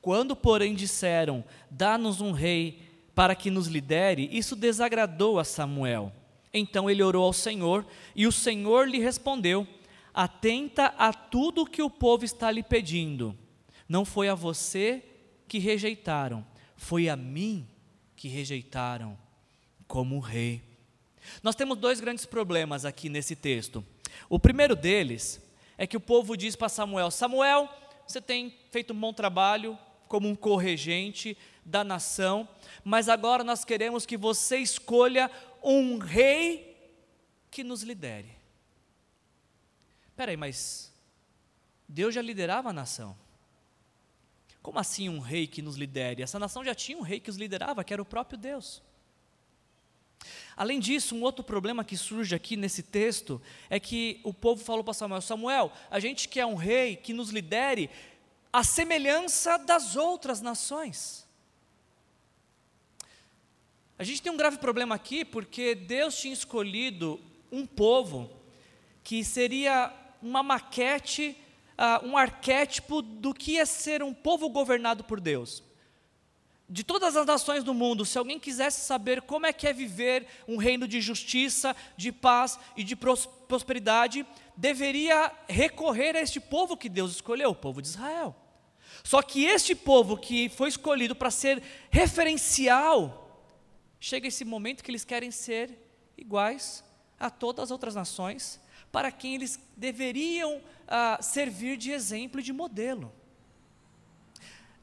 Quando, 0.00 0.34
porém, 0.34 0.74
disseram: 0.74 1.44
Dá-nos 1.70 2.20
um 2.20 2.32
rei 2.32 2.82
para 3.14 3.34
que 3.34 3.50
nos 3.50 3.66
lidere, 3.66 4.28
isso 4.32 4.54
desagradou 4.54 5.38
a 5.38 5.44
Samuel. 5.44 6.12
Então 6.54 6.88
ele 6.88 7.02
orou 7.02 7.24
ao 7.24 7.32
Senhor, 7.32 7.84
e 8.14 8.26
o 8.26 8.32
Senhor 8.32 8.88
lhe 8.88 8.98
respondeu: 8.98 9.66
Atenta 10.12 10.94
a 10.98 11.12
tudo 11.12 11.66
que 11.66 11.82
o 11.82 11.90
povo 11.90 12.24
está 12.24 12.50
lhe 12.50 12.62
pedindo. 12.62 13.36
Não 13.88 14.04
foi 14.04 14.28
a 14.28 14.34
você 14.34 15.02
que 15.46 15.58
rejeitaram, 15.58 16.46
foi 16.76 17.08
a 17.08 17.16
mim 17.16 17.66
que 18.14 18.28
rejeitaram 18.28 19.18
como 19.86 20.18
rei. 20.18 20.62
Nós 21.42 21.54
temos 21.54 21.78
dois 21.78 22.00
grandes 22.00 22.26
problemas 22.26 22.84
aqui 22.84 23.08
nesse 23.08 23.34
texto. 23.34 23.84
O 24.28 24.38
primeiro 24.38 24.76
deles 24.76 25.40
é 25.76 25.86
que 25.86 25.96
o 25.96 26.00
povo 26.00 26.36
diz 26.36 26.54
para 26.56 26.68
Samuel: 26.68 27.10
Samuel, 27.10 27.68
você 28.06 28.20
tem 28.20 28.54
feito 28.70 28.92
um 28.92 29.00
bom 29.00 29.12
trabalho 29.12 29.78
como 30.06 30.28
um 30.28 30.34
corregente 30.34 31.36
da 31.64 31.84
nação, 31.84 32.48
mas 32.82 33.08
agora 33.08 33.44
nós 33.44 33.64
queremos 33.64 34.06
que 34.06 34.16
você 34.16 34.58
escolha 34.58 35.30
um 35.62 35.98
rei 35.98 36.76
que 37.50 37.62
nos 37.62 37.82
lidere. 37.82 38.37
Espera 40.18 40.32
aí, 40.32 40.36
mas 40.36 40.92
Deus 41.86 42.12
já 42.12 42.20
liderava 42.20 42.70
a 42.70 42.72
nação. 42.72 43.16
Como 44.60 44.76
assim 44.76 45.08
um 45.08 45.20
rei 45.20 45.46
que 45.46 45.62
nos 45.62 45.76
lidere? 45.76 46.24
Essa 46.24 46.40
nação 46.40 46.64
já 46.64 46.74
tinha 46.74 46.98
um 46.98 47.02
rei 47.02 47.20
que 47.20 47.30
os 47.30 47.36
liderava, 47.36 47.84
que 47.84 47.92
era 47.92 48.02
o 48.02 48.04
próprio 48.04 48.36
Deus. 48.36 48.82
Além 50.56 50.80
disso, 50.80 51.14
um 51.14 51.22
outro 51.22 51.44
problema 51.44 51.84
que 51.84 51.96
surge 51.96 52.34
aqui 52.34 52.56
nesse 52.56 52.82
texto 52.82 53.40
é 53.70 53.78
que 53.78 54.20
o 54.24 54.34
povo 54.34 54.60
falou 54.64 54.82
para 54.82 54.92
Samuel: 54.92 55.20
Samuel, 55.20 55.72
a 55.88 56.00
gente 56.00 56.28
quer 56.28 56.44
um 56.44 56.56
rei 56.56 56.96
que 56.96 57.12
nos 57.12 57.30
lidere 57.30 57.88
à 58.52 58.64
semelhança 58.64 59.56
das 59.56 59.94
outras 59.94 60.40
nações. 60.40 61.24
A 63.96 64.02
gente 64.02 64.20
tem 64.20 64.32
um 64.32 64.36
grave 64.36 64.58
problema 64.58 64.96
aqui 64.96 65.24
porque 65.24 65.76
Deus 65.76 66.18
tinha 66.18 66.34
escolhido 66.34 67.20
um 67.52 67.64
povo 67.64 68.28
que 69.08 69.24
seria 69.24 69.90
uma 70.20 70.42
maquete, 70.42 71.36
uh, 71.78 72.06
um 72.06 72.16
arquétipo 72.16 73.02
do 73.02 73.32
que 73.34 73.58
é 73.58 73.64
ser 73.64 74.02
um 74.02 74.12
povo 74.12 74.48
governado 74.48 75.04
por 75.04 75.20
Deus 75.20 75.62
de 76.70 76.84
todas 76.84 77.16
as 77.16 77.24
nações 77.24 77.64
do 77.64 77.72
mundo, 77.72 78.04
se 78.04 78.18
alguém 78.18 78.38
quisesse 78.38 78.84
saber 78.84 79.22
como 79.22 79.46
é 79.46 79.52
que 79.52 79.66
é 79.66 79.72
viver 79.72 80.26
um 80.46 80.58
reino 80.58 80.86
de 80.86 81.00
justiça, 81.00 81.74
de 81.96 82.12
paz 82.12 82.58
e 82.76 82.84
de 82.84 82.94
prosperidade, 82.94 84.26
deveria 84.54 85.32
recorrer 85.48 86.14
a 86.14 86.20
este 86.20 86.38
povo 86.38 86.76
que 86.76 86.90
Deus 86.90 87.12
escolheu, 87.12 87.50
o 87.50 87.54
povo 87.54 87.80
de 87.80 87.88
Israel. 87.88 88.36
Só 89.02 89.22
que 89.22 89.46
este 89.46 89.74
povo 89.74 90.18
que 90.18 90.50
foi 90.50 90.68
escolhido 90.68 91.14
para 91.14 91.30
ser 91.30 91.62
referencial, 91.90 93.24
chega 93.98 94.28
esse 94.28 94.44
momento 94.44 94.84
que 94.84 94.90
eles 94.90 95.04
querem 95.04 95.30
ser 95.30 95.70
iguais 96.18 96.84
a 97.18 97.30
todas 97.30 97.64
as 97.64 97.70
outras 97.70 97.94
nações, 97.94 98.60
para 98.98 99.12
quem 99.12 99.36
eles 99.36 99.60
deveriam 99.76 100.60
ah, 100.88 101.18
servir 101.22 101.76
de 101.76 101.92
exemplo 101.92 102.40
e 102.40 102.42
de 102.42 102.52
modelo 102.52 103.12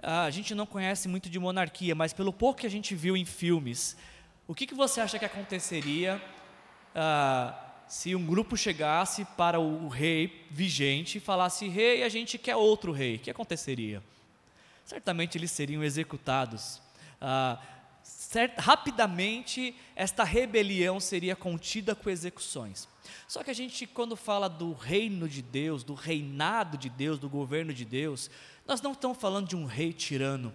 a 0.05 0.29
gente 0.29 0.53
não 0.53 0.67
conhece 0.67 1.07
muito 1.07 1.29
de 1.31 1.39
monarquia, 1.39 1.95
mas 1.95 2.13
pelo 2.13 2.31
pouco 2.31 2.61
que 2.61 2.67
a 2.67 2.69
gente 2.69 2.93
viu 2.93 3.17
em 3.17 3.25
filmes, 3.25 3.97
o 4.47 4.53
que, 4.53 4.67
que 4.67 4.75
você 4.75 5.01
acha 5.01 5.17
que 5.17 5.25
aconteceria 5.25 6.21
uh, 6.95 7.55
se 7.87 8.13
um 8.13 8.23
grupo 8.23 8.55
chegasse 8.55 9.25
para 9.35 9.59
o, 9.59 9.87
rei 9.87 10.45
vigente 10.51 11.17
e 11.17 11.21
falasse: 11.21 11.67
Rei, 11.67 12.03
a 12.03 12.09
gente 12.09 12.37
quer 12.37 12.55
outro 12.55 12.91
rei? 12.91 13.15
O 13.15 13.19
que 13.19 13.31
aconteceria? 13.31 14.03
Certamente 14.85 15.39
eles 15.39 15.49
seriam 15.49 15.83
executados. 15.83 16.79
Uh, 17.19 17.57
cert, 18.25 18.53
rapidamente, 18.57 19.75
esta 19.95 20.23
rebelião 20.23 20.99
seria 20.99 21.35
contida 21.35 21.95
com 21.95 22.09
execuções. 22.09 22.87
Só 23.27 23.43
que 23.43 23.51
a 23.51 23.53
gente, 23.53 23.85
quando 23.85 24.15
fala 24.15 24.49
do 24.49 24.73
reino 24.73 25.29
de 25.29 25.41
Deus, 25.41 25.83
do 25.83 25.93
reinado 25.93 26.77
de 26.77 26.89
Deus, 26.89 27.19
do 27.19 27.29
governo 27.29 27.73
de 27.73 27.85
Deus, 27.85 28.29
nós 28.67 28.81
não 28.81 28.91
estamos 28.91 29.17
falando 29.17 29.47
de 29.47 29.55
um 29.55 29.65
rei 29.65 29.93
tirano. 29.93 30.53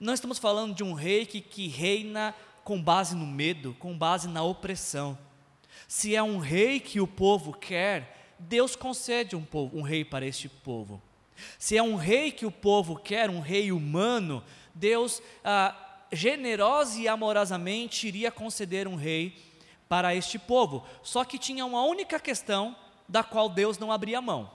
Nós 0.00 0.14
estamos 0.14 0.38
falando 0.38 0.74
de 0.74 0.82
um 0.82 0.94
rei 0.94 1.26
que, 1.26 1.40
que 1.40 1.68
reina 1.68 2.34
com 2.64 2.82
base 2.82 3.14
no 3.14 3.26
medo, 3.26 3.76
com 3.78 3.96
base 3.96 4.26
na 4.26 4.42
opressão. 4.42 5.18
Se 5.86 6.16
é 6.16 6.22
um 6.22 6.38
rei 6.38 6.80
que 6.80 7.00
o 7.00 7.06
povo 7.06 7.52
quer, 7.52 8.34
Deus 8.38 8.74
concede 8.74 9.36
um, 9.36 9.44
povo, 9.44 9.76
um 9.76 9.82
rei 9.82 10.04
para 10.04 10.26
este 10.26 10.48
povo. 10.48 11.02
Se 11.58 11.76
é 11.76 11.82
um 11.82 11.96
rei 11.96 12.32
que 12.32 12.46
o 12.46 12.50
povo 12.50 12.96
quer, 12.96 13.28
um 13.28 13.40
rei 13.40 13.72
humano, 13.72 14.42
Deus 14.74 15.22
ah, 15.44 15.83
generosa 16.14 17.00
e 17.00 17.08
amorosamente 17.08 18.06
iria 18.06 18.30
conceder 18.30 18.86
um 18.86 18.94
rei 18.94 19.36
para 19.88 20.14
este 20.14 20.38
povo. 20.38 20.84
Só 21.02 21.24
que 21.24 21.38
tinha 21.38 21.64
uma 21.64 21.82
única 21.82 22.18
questão 22.18 22.76
da 23.08 23.22
qual 23.22 23.48
Deus 23.48 23.78
não 23.78 23.92
abria 23.92 24.20
mão. 24.20 24.50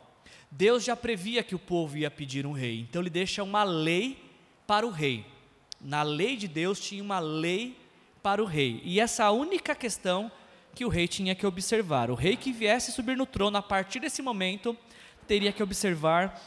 Deus 0.51 0.83
já 0.83 0.95
previa 0.95 1.43
que 1.43 1.53
o 1.53 1.59
povo 1.59 1.97
ia 1.97 2.09
pedir 2.09 2.45
um 2.45 2.51
rei, 2.51 2.79
então 2.81 3.01
ele 3.01 3.09
deixa 3.09 3.43
uma 3.43 3.63
lei 3.63 4.17
para 4.65 4.85
o 4.85 4.89
rei. 4.89 5.25
Na 5.79 6.01
lei 6.01 6.35
de 6.35 6.47
Deus 6.47 6.79
tinha 6.79 7.03
uma 7.03 7.19
lei 7.19 7.77
para 8.23 8.41
o 8.41 8.45
rei, 8.45 8.81
e 8.83 8.99
essa 8.99 9.23
é 9.23 9.29
única 9.29 9.75
questão 9.75 10.31
que 10.73 10.83
o 10.83 10.89
rei 10.89 11.07
tinha 11.07 11.35
que 11.35 11.45
observar. 11.45 12.09
O 12.09 12.15
rei 12.15 12.35
que 12.35 12.51
viesse 12.51 12.91
subir 12.91 13.15
no 13.15 13.25
trono 13.25 13.57
a 13.57 13.61
partir 13.61 13.99
desse 13.99 14.21
momento 14.21 14.75
teria 15.27 15.51
que 15.51 15.61
observar 15.61 16.41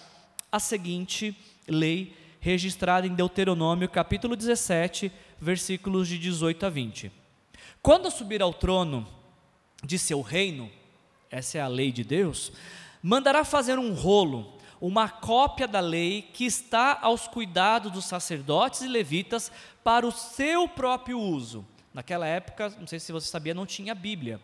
a 0.51 0.59
seguinte 0.59 1.37
lei 1.69 2.15
registrada 2.43 3.07
em 3.07 3.15
Deuteronômio, 3.15 3.89
capítulo 3.89 4.35
17, 4.35 5.13
versículos 5.39 6.09
de 6.09 6.19
18 6.19 6.67
a 6.67 6.69
20. 6.69 7.13
Quando 7.81 8.11
subir 8.11 8.43
ao 8.43 8.53
trono 8.53 9.07
de 9.85 9.97
seu 9.97 10.21
reino, 10.21 10.69
essa 11.31 11.59
é 11.59 11.61
a 11.61 11.69
lei 11.69 11.93
de 11.93 12.03
Deus, 12.03 12.51
mandará 13.01 13.45
fazer 13.45 13.79
um 13.79 13.95
rolo, 13.95 14.59
uma 14.81 15.09
cópia 15.09 15.69
da 15.69 15.79
lei 15.79 16.21
que 16.21 16.45
está 16.45 16.99
aos 17.01 17.29
cuidados 17.29 17.93
dos 17.93 18.07
sacerdotes 18.07 18.81
e 18.83 18.89
levitas 18.89 19.53
para 19.85 20.05
o 20.05 20.11
seu 20.11 20.67
próprio 20.67 21.21
uso. 21.21 21.65
Naquela 21.95 22.27
época, 22.27 22.75
não 22.81 22.89
sei 22.89 22.99
se 22.99 23.13
você 23.13 23.29
sabia, 23.29 23.55
não 23.55 23.67
tinha 23.67 23.95
Bíblia. 23.95 24.41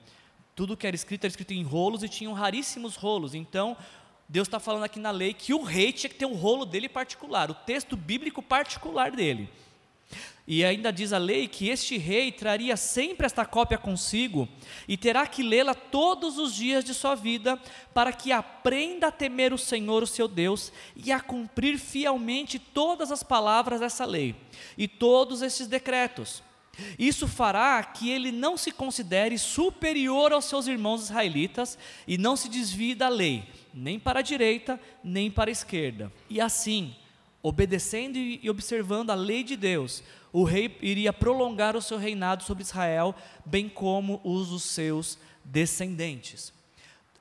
Tudo 0.55 0.77
que 0.77 0.87
era 0.87 0.95
escrito 0.95 1.25
era 1.25 1.33
escrito 1.33 1.53
em 1.53 1.65
rolos 1.65 2.05
e 2.05 2.09
tinham 2.09 2.33
raríssimos 2.33 2.95
rolos. 2.95 3.35
Então, 3.35 3.77
Deus 4.29 4.47
está 4.47 4.61
falando 4.61 4.85
aqui 4.85 5.01
na 5.01 5.11
lei 5.11 5.33
que 5.33 5.55
o 5.55 5.63
rei 5.63 5.93
tinha 5.93 6.11
que 6.11 6.17
ter 6.17 6.27
o 6.27 6.35
rolo 6.35 6.67
dele 6.67 6.89
particular, 6.89 7.51
o 7.51 7.55
texto 7.55 7.97
bíblico 7.97 8.43
particular 8.43 9.11
dele. 9.11 9.49
E 10.47 10.65
ainda 10.65 10.91
diz 10.91 11.13
a 11.13 11.19
lei 11.19 11.47
que 11.47 11.69
este 11.69 11.99
rei 11.99 12.33
traria 12.33 12.75
sempre 12.75 13.27
esta 13.27 13.45
cópia 13.45 13.77
consigo 13.77 14.49
e 14.87 14.97
terá 14.97 15.27
que 15.27 15.43
lê-la 15.43 15.75
todos 15.75 16.39
os 16.39 16.55
dias 16.55 16.83
de 16.83 16.95
sua 16.95 17.15
vida, 17.15 17.61
para 17.93 18.13
que 18.13 18.33
aprenda 18.33 19.09
a 19.09 19.13
temer 19.13 19.53
o 19.53 19.59
Senhor, 19.59 20.03
o 20.03 20.07
seu 20.07 20.27
Deus, 20.27 20.73
e 20.97 21.13
a 21.13 21.21
cumprir 21.21 21.79
fielmente 21.79 22.59
todas 22.59 23.13
as 23.13 23.23
palavras 23.23 23.81
dessa 23.81 24.07
lei 24.07 24.35
e 24.77 24.89
todos 24.89 25.43
estes 25.43 25.67
decretos. 25.67 26.43
Isso 26.99 27.27
fará 27.27 27.83
que 27.83 28.09
ele 28.09 28.33
não 28.33 28.57
se 28.57 28.71
considere 28.71 29.37
superior 29.37 30.33
aos 30.33 30.45
seus 30.47 30.67
irmãos 30.67 31.03
israelitas 31.03 31.77
e 32.07 32.17
não 32.17 32.37
se 32.37 32.49
desvie 32.49 32.95
da 32.95 33.09
lei, 33.09 33.45
nem 33.73 33.99
para 33.99 34.21
a 34.21 34.23
direita, 34.23 34.81
nem 35.03 35.31
para 35.31 35.51
a 35.51 35.53
esquerda. 35.53 36.13
E 36.29 36.41
assim, 36.41 36.95
obedecendo 37.43 38.17
e 38.17 38.49
observando 38.51 39.11
a 39.11 39.15
lei 39.15 39.43
de 39.43 39.57
Deus, 39.57 40.03
o 40.33 40.45
rei 40.45 40.77
iria 40.83 41.13
prolongar 41.13 41.77
o 41.77 41.83
seu 41.83 41.99
reinado 41.99 42.43
sobre 42.43 42.63
Israel, 42.63 43.15
bem 43.45 43.69
como 43.69 44.21
os 44.25 44.49
dos 44.49 44.65
seus 44.65 45.19
descendentes. 45.45 46.53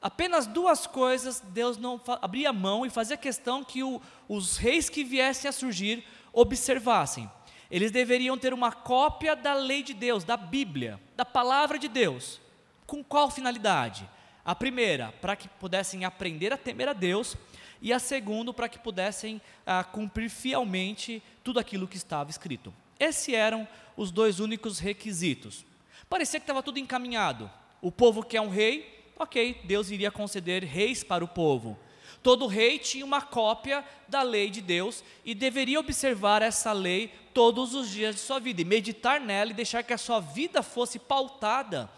Apenas 0.02 0.46
duas 0.46 0.86
coisas 0.86 1.40
Deus 1.40 1.78
não 1.78 2.00
abria 2.22 2.54
mão 2.54 2.86
e 2.86 2.90
fazia 2.90 3.18
questão 3.18 3.64
que 3.64 3.84
o, 3.84 4.02
os 4.28 4.58
reis 4.58 4.90
que 4.90 5.04
viessem 5.04 5.50
a 5.50 5.52
surgir 5.52 6.04
observassem. 6.32 7.30
Eles 7.70 7.92
deveriam 7.92 8.38
ter 8.38 8.54
uma 8.54 8.72
cópia 8.72 9.36
da 9.36 9.54
lei 9.54 9.84
de 9.84 9.94
Deus, 9.94 10.24
da 10.24 10.38
Bíblia, 10.38 11.00
da 11.16 11.26
palavra 11.26 11.78
de 11.78 11.88
Deus. 11.88 12.40
Com 12.86 13.04
qual 13.04 13.30
finalidade? 13.30 14.08
A 14.48 14.56
primeira, 14.56 15.14
para 15.20 15.36
que 15.36 15.50
pudessem 15.50 16.06
aprender 16.06 16.54
a 16.54 16.58
temer 16.58 16.88
a 16.88 16.94
Deus, 16.94 17.36
e 17.82 17.92
a 17.92 18.00
segunda, 18.00 18.54
para 18.54 18.70
que 18.70 18.80
pudessem 18.80 19.42
ah, 19.66 19.84
cumprir 19.84 20.30
fielmente 20.30 21.22
tudo 21.44 21.60
aquilo 21.60 21.86
que 21.86 21.98
estava 21.98 22.30
escrito. 22.30 22.74
Esses 22.98 23.34
eram 23.34 23.68
os 23.98 24.10
dois 24.10 24.40
únicos 24.40 24.80
requisitos. 24.80 25.66
Parecia 26.10 26.40
que 26.40 26.46
estava 26.46 26.64
tudo 26.64 26.80
encaminhado. 26.80 27.52
O 27.82 27.92
povo 27.92 28.24
quer 28.24 28.40
um 28.40 28.48
rei, 28.48 29.04
ok, 29.20 29.60
Deus 29.66 29.92
iria 29.92 30.10
conceder 30.10 30.64
reis 30.64 31.04
para 31.04 31.26
o 31.26 31.28
povo. 31.28 31.78
Todo 32.24 32.48
rei 32.48 32.80
tinha 32.80 33.04
uma 33.04 33.22
cópia 33.22 33.84
da 34.08 34.22
lei 34.22 34.50
de 34.50 34.62
Deus 34.62 35.04
e 35.26 35.36
deveria 35.36 35.78
observar 35.78 36.42
essa 36.42 36.72
lei 36.72 37.12
todos 37.34 37.76
os 37.76 37.90
dias 37.90 38.16
de 38.16 38.22
sua 38.22 38.40
vida 38.40 38.62
e 38.62 38.66
meditar 38.66 39.20
nela 39.20 39.52
e 39.52 39.54
deixar 39.54 39.84
que 39.84 39.92
a 39.92 39.98
sua 39.98 40.22
vida 40.22 40.64
fosse 40.64 40.98
pautada 40.98 41.90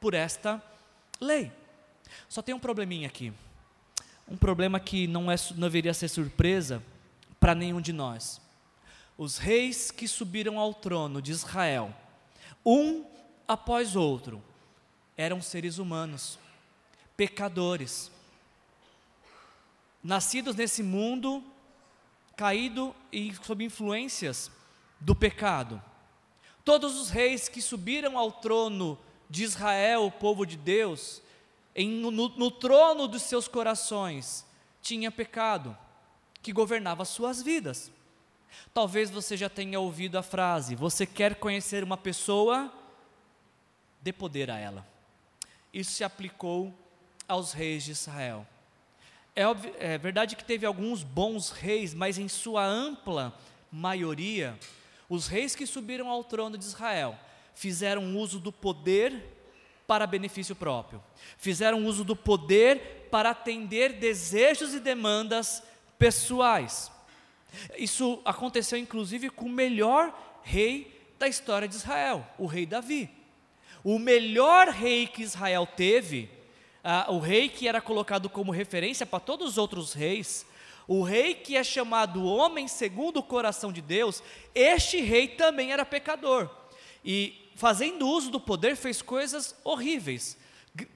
por 0.00 0.14
esta 0.14 0.60
lei. 1.20 1.61
Só 2.28 2.42
tem 2.42 2.54
um 2.54 2.58
probleminha 2.58 3.06
aqui. 3.06 3.32
Um 4.28 4.36
problema 4.36 4.78
que 4.80 5.06
não, 5.06 5.30
é, 5.30 5.36
não 5.52 5.62
deveria 5.62 5.94
ser 5.94 6.08
surpresa 6.08 6.82
para 7.38 7.54
nenhum 7.54 7.80
de 7.80 7.92
nós. 7.92 8.40
Os 9.18 9.38
reis 9.38 9.90
que 9.90 10.08
subiram 10.08 10.58
ao 10.58 10.72
trono 10.72 11.20
de 11.20 11.32
Israel, 11.32 11.94
um 12.64 13.04
após 13.46 13.96
outro, 13.96 14.42
eram 15.16 15.42
seres 15.42 15.78
humanos, 15.78 16.38
pecadores, 17.16 18.10
nascidos 20.02 20.56
nesse 20.56 20.82
mundo 20.82 21.44
caído 22.36 22.94
e 23.12 23.34
sob 23.44 23.64
influências 23.64 24.50
do 24.98 25.14
pecado. 25.14 25.82
Todos 26.64 26.96
os 26.98 27.10
reis 27.10 27.48
que 27.48 27.60
subiram 27.60 28.16
ao 28.16 28.32
trono 28.32 28.98
de 29.28 29.44
Israel, 29.44 30.06
o 30.06 30.12
povo 30.12 30.46
de 30.46 30.56
Deus, 30.56 31.22
em, 31.74 31.88
no, 31.88 32.10
no 32.10 32.50
trono 32.50 33.08
dos 33.08 33.22
seus 33.22 33.48
corações 33.48 34.46
tinha 34.80 35.10
pecado 35.10 35.76
que 36.42 36.52
governava 36.52 37.04
suas 37.04 37.42
vidas. 37.42 37.90
Talvez 38.74 39.10
você 39.10 39.36
já 39.36 39.48
tenha 39.48 39.80
ouvido 39.80 40.18
a 40.18 40.22
frase: 40.22 40.74
Você 40.74 41.06
quer 41.06 41.36
conhecer 41.36 41.82
uma 41.82 41.96
pessoa? 41.96 42.72
Dê 44.00 44.12
poder 44.12 44.50
a 44.50 44.58
ela. 44.58 44.86
Isso 45.72 45.92
se 45.92 46.04
aplicou 46.04 46.74
aos 47.26 47.52
reis 47.52 47.84
de 47.84 47.92
Israel. 47.92 48.46
É, 49.34 49.44
é 49.78 49.98
verdade 49.98 50.36
que 50.36 50.44
teve 50.44 50.66
alguns 50.66 51.02
bons 51.02 51.50
reis, 51.50 51.94
mas 51.94 52.18
em 52.18 52.28
sua 52.28 52.66
ampla 52.66 53.32
maioria, 53.70 54.58
os 55.08 55.28
reis 55.28 55.54
que 55.54 55.66
subiram 55.66 56.10
ao 56.10 56.22
trono 56.22 56.58
de 56.58 56.64
Israel 56.64 57.18
fizeram 57.54 58.16
uso 58.16 58.38
do 58.38 58.52
poder 58.52 59.22
para 59.86 60.06
benefício 60.06 60.54
próprio. 60.54 61.02
Fizeram 61.36 61.84
uso 61.84 62.04
do 62.04 62.16
poder 62.16 63.08
para 63.10 63.30
atender 63.30 63.94
desejos 63.94 64.74
e 64.74 64.80
demandas 64.80 65.62
pessoais. 65.98 66.90
Isso 67.76 68.20
aconteceu 68.24 68.78
inclusive 68.78 69.30
com 69.30 69.46
o 69.46 69.50
melhor 69.50 70.12
rei 70.42 71.00
da 71.18 71.28
história 71.28 71.68
de 71.68 71.76
Israel, 71.76 72.26
o 72.38 72.46
rei 72.46 72.66
Davi. 72.66 73.10
O 73.84 73.98
melhor 73.98 74.68
rei 74.68 75.06
que 75.06 75.22
Israel 75.22 75.66
teve, 75.66 76.30
uh, 76.84 77.12
o 77.12 77.18
rei 77.18 77.48
que 77.48 77.68
era 77.68 77.80
colocado 77.80 78.30
como 78.30 78.52
referência 78.52 79.04
para 79.04 79.20
todos 79.20 79.50
os 79.50 79.58
outros 79.58 79.92
reis, 79.92 80.46
o 80.86 81.02
rei 81.02 81.34
que 81.34 81.56
é 81.56 81.62
chamado 81.62 82.24
homem 82.24 82.66
segundo 82.66 83.18
o 83.18 83.22
coração 83.22 83.72
de 83.72 83.80
Deus, 83.80 84.22
este 84.54 85.00
rei 85.00 85.28
também 85.28 85.72
era 85.72 85.84
pecador. 85.84 86.50
E 87.04 87.41
fazendo 87.62 88.08
uso 88.08 88.28
do 88.28 88.40
poder, 88.40 88.74
fez 88.74 89.00
coisas 89.00 89.54
horríveis, 89.62 90.36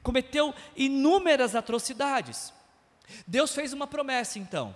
cometeu 0.02 0.52
inúmeras 0.74 1.54
atrocidades. 1.54 2.52
Deus 3.24 3.54
fez 3.54 3.72
uma 3.72 3.86
promessa 3.86 4.40
então. 4.40 4.74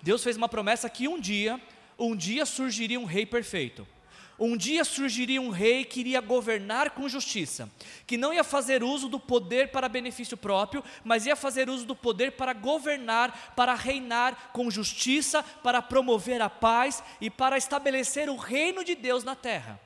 Deus 0.00 0.22
fez 0.22 0.36
uma 0.36 0.48
promessa 0.48 0.88
que 0.88 1.08
um 1.08 1.18
dia, 1.18 1.60
um 1.98 2.14
dia 2.14 2.46
surgiria 2.46 3.00
um 3.00 3.04
rei 3.04 3.26
perfeito. 3.26 3.84
Um 4.38 4.56
dia 4.56 4.84
surgiria 4.84 5.42
um 5.42 5.50
rei 5.50 5.84
que 5.84 5.98
iria 5.98 6.20
governar 6.20 6.90
com 6.90 7.08
justiça, 7.08 7.68
que 8.06 8.16
não 8.16 8.32
ia 8.32 8.44
fazer 8.44 8.84
uso 8.84 9.08
do 9.08 9.18
poder 9.18 9.72
para 9.72 9.88
benefício 9.88 10.36
próprio, 10.36 10.84
mas 11.02 11.26
ia 11.26 11.34
fazer 11.34 11.68
uso 11.68 11.84
do 11.84 11.96
poder 11.96 12.32
para 12.32 12.52
governar, 12.52 13.52
para 13.56 13.74
reinar 13.74 14.52
com 14.52 14.70
justiça, 14.70 15.42
para 15.42 15.82
promover 15.82 16.40
a 16.40 16.48
paz 16.48 17.02
e 17.20 17.28
para 17.28 17.58
estabelecer 17.58 18.30
o 18.30 18.36
reino 18.36 18.84
de 18.84 18.94
Deus 18.94 19.24
na 19.24 19.34
terra. 19.34 19.80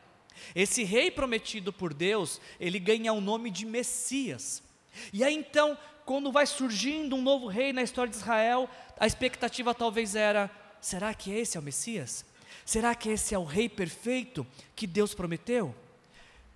Esse 0.54 0.84
rei 0.84 1.10
prometido 1.10 1.72
por 1.72 1.92
Deus, 1.92 2.40
ele 2.58 2.78
ganha 2.78 3.12
o 3.12 3.20
nome 3.20 3.50
de 3.50 3.66
Messias. 3.66 4.62
E 5.12 5.22
aí 5.22 5.34
então, 5.34 5.76
quando 6.04 6.32
vai 6.32 6.46
surgindo 6.46 7.16
um 7.16 7.22
novo 7.22 7.46
rei 7.46 7.72
na 7.72 7.82
história 7.82 8.10
de 8.10 8.16
Israel, 8.16 8.68
a 8.98 9.06
expectativa 9.06 9.74
talvez 9.74 10.14
era: 10.14 10.50
será 10.80 11.12
que 11.12 11.30
esse 11.32 11.56
é 11.56 11.60
o 11.60 11.62
Messias? 11.62 12.24
Será 12.64 12.94
que 12.94 13.08
esse 13.08 13.34
é 13.34 13.38
o 13.38 13.44
rei 13.44 13.68
perfeito 13.68 14.46
que 14.74 14.86
Deus 14.86 15.14
prometeu? 15.14 15.74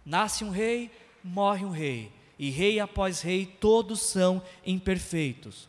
Nasce 0.04 0.44
um 0.44 0.50
rei, 0.50 0.90
morre 1.22 1.64
um 1.64 1.70
rei, 1.70 2.10
e 2.38 2.50
rei 2.50 2.80
após 2.80 3.20
rei, 3.20 3.46
todos 3.46 4.00
são 4.00 4.42
imperfeitos. 4.64 5.68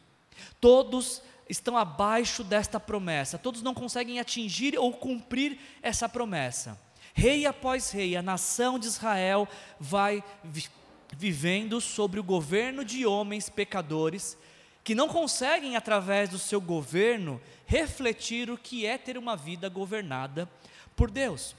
Todos 0.60 1.21
estão 1.50 1.78
abaixo 1.78 2.43
desta 2.43 2.80
promessa, 2.80 3.38
todos 3.38 3.62
não 3.62 3.74
conseguem 3.74 4.19
atingir 4.19 4.78
ou 4.78 4.93
cumprir 4.93 5.60
essa 5.82 6.08
promessa. 6.08 6.80
Rei 7.13 7.45
após 7.45 7.91
rei, 7.91 8.15
a 8.15 8.21
nação 8.21 8.80
de 8.80 8.88
Israel 8.88 9.47
vai 9.80 10.24
vi 10.43 10.65
vivendo 11.13 11.82
sobre 11.82 12.19
o 12.19 12.24
governo 12.24 12.86
de 12.86 13.06
homens 13.06 13.50
pecadores 13.50 14.38
que 14.84 14.95
não 14.95 15.08
conseguem, 15.08 15.76
através 15.76 16.30
do 16.30 16.39
seu 16.39 16.60
governo, 16.60 17.39
refletir 17.65 18.50
o 18.50 18.58
que 18.58 18.86
é 18.86 18.97
ter 18.97 19.17
uma 19.17 19.36
vida 19.36 19.69
governada 19.69 20.50
por 20.95 21.12
Deus. 21.12 21.56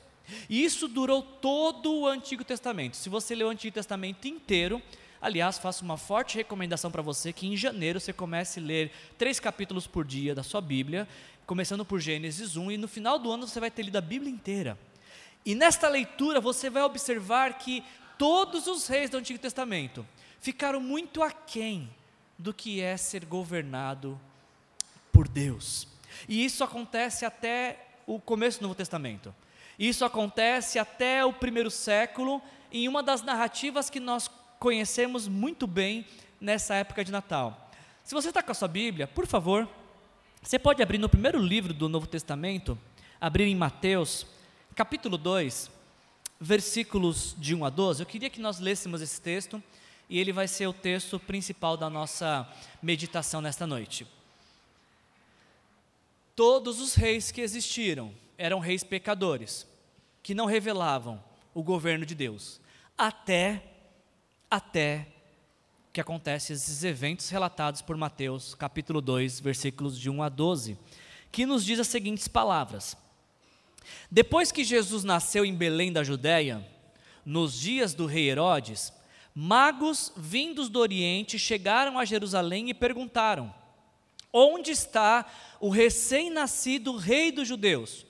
E 0.48 0.64
isso 0.64 0.88
durou 0.88 1.22
todo 1.22 1.92
o 1.92 2.06
Antigo 2.06 2.44
Testamento. 2.44 2.96
Se 2.96 3.08
você 3.08 3.34
ler 3.34 3.44
o 3.44 3.50
Antigo 3.50 3.74
Testamento 3.74 4.26
inteiro, 4.26 4.82
aliás, 5.20 5.58
faço 5.58 5.84
uma 5.84 5.96
forte 5.96 6.36
recomendação 6.36 6.90
para 6.90 7.02
você 7.02 7.32
que 7.32 7.46
em 7.46 7.56
janeiro 7.56 8.00
você 8.00 8.12
comece 8.12 8.58
a 8.58 8.62
ler 8.62 8.90
três 9.16 9.38
capítulos 9.38 9.86
por 9.86 10.04
dia 10.04 10.34
da 10.34 10.42
sua 10.42 10.60
Bíblia, 10.60 11.06
começando 11.46 11.84
por 11.84 12.00
Gênesis 12.00 12.56
1, 12.56 12.72
e 12.72 12.78
no 12.78 12.88
final 12.88 13.18
do 13.18 13.30
ano 13.30 13.46
você 13.46 13.60
vai 13.60 13.70
ter 13.70 13.82
lido 13.82 13.96
a 13.96 14.00
Bíblia 14.00 14.30
inteira. 14.30 14.76
E 15.44 15.54
nesta 15.54 15.88
leitura 15.88 16.40
você 16.40 16.70
vai 16.70 16.82
observar 16.82 17.58
que 17.58 17.84
todos 18.16 18.66
os 18.66 18.86
reis 18.86 19.10
do 19.10 19.16
Antigo 19.16 19.38
Testamento 19.38 20.06
ficaram 20.40 20.80
muito 20.80 21.22
aquém 21.22 21.90
do 22.38 22.52
que 22.52 22.80
é 22.80 22.96
ser 22.96 23.24
governado 23.24 24.20
por 25.12 25.28
Deus. 25.28 25.86
E 26.28 26.44
isso 26.44 26.62
acontece 26.62 27.24
até 27.24 27.86
o 28.06 28.20
começo 28.20 28.58
do 28.58 28.62
Novo 28.62 28.74
Testamento. 28.74 29.34
Isso 29.78 30.04
acontece 30.04 30.78
até 30.78 31.24
o 31.24 31.32
primeiro 31.32 31.70
século, 31.70 32.42
em 32.70 32.88
uma 32.88 33.02
das 33.02 33.22
narrativas 33.22 33.90
que 33.90 34.00
nós 34.00 34.30
conhecemos 34.58 35.26
muito 35.26 35.66
bem 35.66 36.06
nessa 36.40 36.74
época 36.74 37.04
de 37.04 37.12
Natal. 37.12 37.70
Se 38.04 38.14
você 38.14 38.28
está 38.28 38.42
com 38.42 38.52
a 38.52 38.54
sua 38.54 38.68
Bíblia, 38.68 39.06
por 39.06 39.26
favor, 39.26 39.68
você 40.42 40.58
pode 40.58 40.82
abrir 40.82 40.98
no 40.98 41.08
primeiro 41.08 41.38
livro 41.38 41.72
do 41.72 41.88
Novo 41.88 42.06
Testamento, 42.06 42.78
abrir 43.20 43.44
em 43.44 43.54
Mateus, 43.54 44.26
capítulo 44.74 45.18
2, 45.18 45.70
versículos 46.40 47.36
de 47.38 47.54
1 47.54 47.64
a 47.64 47.70
12. 47.70 48.02
Eu 48.02 48.06
queria 48.06 48.30
que 48.30 48.40
nós 48.40 48.58
lêssemos 48.58 49.02
esse 49.02 49.20
texto 49.20 49.62
e 50.08 50.18
ele 50.18 50.32
vai 50.32 50.48
ser 50.48 50.66
o 50.66 50.72
texto 50.72 51.18
principal 51.20 51.76
da 51.76 51.90
nossa 51.90 52.48
meditação 52.82 53.40
nesta 53.40 53.66
noite. 53.66 54.06
Todos 56.34 56.80
os 56.80 56.94
reis 56.94 57.30
que 57.30 57.42
existiram 57.42 58.12
eram 58.38 58.58
reis 58.58 58.82
pecadores, 58.82 59.66
que 60.22 60.34
não 60.34 60.46
revelavam 60.46 61.22
o 61.54 61.62
governo 61.62 62.06
de 62.06 62.14
Deus, 62.14 62.60
até 62.96 63.62
até 64.50 65.06
que 65.92 66.00
acontecem 66.00 66.54
esses 66.54 66.84
eventos 66.84 67.28
relatados 67.28 67.82
por 67.82 67.96
Mateus, 67.96 68.54
capítulo 68.54 69.00
2, 69.00 69.40
versículos 69.40 69.98
de 69.98 70.08
1 70.08 70.22
a 70.22 70.28
12, 70.28 70.78
que 71.30 71.44
nos 71.44 71.64
diz 71.64 71.78
as 71.78 71.88
seguintes 71.88 72.28
palavras: 72.28 72.96
Depois 74.10 74.52
que 74.52 74.64
Jesus 74.64 75.04
nasceu 75.04 75.44
em 75.44 75.54
Belém 75.54 75.92
da 75.92 76.04
Judéia, 76.04 76.66
nos 77.24 77.58
dias 77.58 77.94
do 77.94 78.06
rei 78.06 78.30
Herodes, 78.30 78.92
magos 79.34 80.12
vindos 80.16 80.68
do 80.68 80.78
Oriente 80.78 81.38
chegaram 81.38 81.98
a 81.98 82.04
Jerusalém 82.04 82.68
e 82.68 82.74
perguntaram: 82.74 83.52
Onde 84.32 84.70
está 84.70 85.26
o 85.60 85.68
recém-nascido 85.68 86.96
rei 86.96 87.30
dos 87.30 87.48
judeus? 87.48 88.06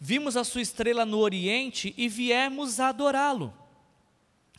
Vimos 0.00 0.36
a 0.36 0.44
sua 0.44 0.60
estrela 0.60 1.04
no 1.04 1.18
Oriente 1.18 1.94
e 1.96 2.08
viemos 2.08 2.80
adorá-lo. 2.80 3.52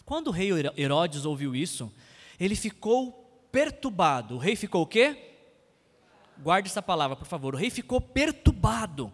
Quando 0.05 0.27
o 0.27 0.31
rei 0.31 0.49
Herodes 0.77 1.25
ouviu 1.25 1.55
isso, 1.55 1.91
ele 2.39 2.55
ficou 2.55 3.11
perturbado. 3.51 4.35
O 4.35 4.37
rei 4.37 4.55
ficou 4.55 4.83
o 4.83 4.87
quê? 4.87 5.33
Guarde 6.37 6.69
essa 6.69 6.81
palavra, 6.81 7.15
por 7.15 7.25
favor. 7.25 7.55
O 7.55 7.57
rei 7.57 7.69
ficou 7.69 7.99
perturbado. 7.99 9.11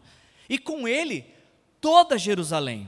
E 0.50 0.58
com 0.58 0.88
ele, 0.88 1.31
toda 1.82 2.18
Jerusalém. 2.18 2.88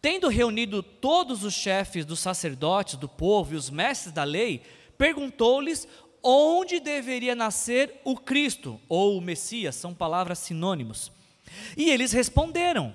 Tendo 0.00 0.28
reunido 0.28 0.82
todos 0.82 1.42
os 1.42 1.54
chefes 1.54 2.04
dos 2.04 2.20
sacerdotes 2.20 2.96
do 2.96 3.08
povo 3.08 3.54
e 3.54 3.56
os 3.56 3.70
mestres 3.70 4.12
da 4.12 4.22
lei, 4.22 4.62
perguntou-lhes 4.98 5.88
onde 6.22 6.78
deveria 6.78 7.34
nascer 7.34 8.00
o 8.04 8.14
Cristo 8.16 8.78
ou 8.88 9.16
o 9.16 9.20
Messias, 9.20 9.74
são 9.74 9.94
palavras 9.94 10.38
sinônimos. 10.38 11.10
E 11.76 11.90
eles 11.90 12.12
responderam: 12.12 12.94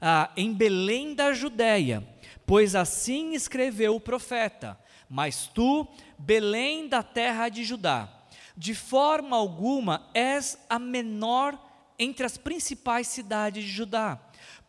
ah, 0.00 0.30
em 0.36 0.52
Belém 0.52 1.14
da 1.14 1.32
Judéia, 1.32 2.06
pois 2.44 2.74
assim 2.74 3.34
escreveu 3.34 3.94
o 3.94 4.00
profeta. 4.00 4.78
Mas 5.08 5.46
tu, 5.46 5.86
Belém 6.18 6.86
da 6.86 7.02
terra 7.02 7.48
de 7.48 7.64
Judá, 7.64 8.08
de 8.56 8.74
forma 8.74 9.36
alguma 9.36 10.06
és 10.12 10.58
a 10.68 10.78
menor 10.78 11.58
entre 11.98 12.26
as 12.26 12.36
principais 12.36 13.08
cidades 13.08 13.64
de 13.64 13.70
Judá, 13.70 14.20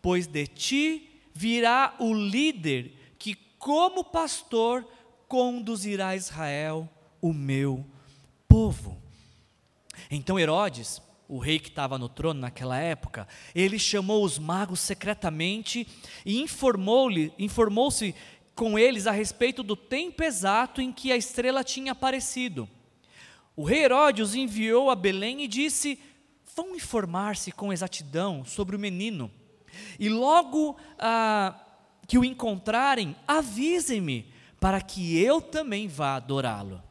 pois 0.01 0.27
de 0.27 0.47
ti 0.47 1.09
virá 1.33 1.95
o 1.99 2.13
líder 2.13 2.93
que, 3.17 3.35
como 3.57 4.03
pastor, 4.03 4.85
conduzirá 5.27 6.15
Israel, 6.15 6.89
o 7.21 7.33
meu 7.33 7.85
povo. 8.47 9.01
Então 10.09 10.39
Herodes, 10.39 11.01
o 11.27 11.37
rei 11.37 11.59
que 11.59 11.69
estava 11.69 11.97
no 11.97 12.09
trono 12.09 12.39
naquela 12.39 12.77
época, 12.77 13.27
ele 13.53 13.77
chamou 13.77 14.23
os 14.23 14.39
magos 14.39 14.79
secretamente 14.79 15.87
e 16.25 16.41
informou-se 16.41 17.31
informou 17.37 17.89
com 18.55 18.77
eles 18.77 19.07
a 19.07 19.11
respeito 19.11 19.63
do 19.63 19.75
tempo 19.75 20.21
exato 20.21 20.81
em 20.81 20.91
que 20.91 21.13
a 21.13 21.17
estrela 21.17 21.63
tinha 21.63 21.93
aparecido. 21.93 22.67
O 23.55 23.63
rei 23.63 23.83
Herodes 23.83 24.35
enviou 24.35 24.89
a 24.89 24.95
Belém 24.95 25.43
e 25.43 25.47
disse: 25.47 25.99
Vão 26.55 26.75
informar-se 26.75 27.51
com 27.51 27.71
exatidão 27.71 28.43
sobre 28.43 28.75
o 28.75 28.79
menino. 28.79 29.31
E 29.99 30.09
logo 30.09 30.77
ah, 30.97 31.59
que 32.07 32.17
o 32.17 32.25
encontrarem, 32.25 33.15
avisem-me, 33.27 34.31
para 34.59 34.81
que 34.81 35.17
eu 35.17 35.41
também 35.41 35.87
vá 35.87 36.15
adorá-lo. 36.15 36.81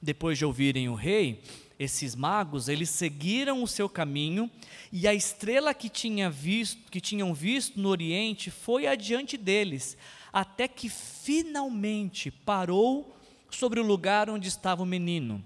Depois 0.00 0.36
de 0.36 0.44
ouvirem 0.44 0.88
o 0.88 0.94
rei, 0.94 1.42
esses 1.78 2.14
magos, 2.14 2.68
eles 2.68 2.90
seguiram 2.90 3.62
o 3.62 3.68
seu 3.68 3.88
caminho 3.88 4.50
e 4.92 5.08
a 5.08 5.14
estrela 5.14 5.72
que, 5.72 5.88
tinha 5.88 6.28
visto, 6.28 6.90
que 6.90 7.00
tinham 7.00 7.32
visto 7.32 7.80
no 7.80 7.88
oriente 7.88 8.50
foi 8.50 8.86
adiante 8.86 9.36
deles, 9.36 9.96
até 10.32 10.68
que 10.68 10.88
finalmente 10.88 12.30
parou 12.30 13.16
sobre 13.50 13.80
o 13.80 13.86
lugar 13.86 14.28
onde 14.30 14.48
estava 14.48 14.82
o 14.82 14.86
menino. 14.86 15.42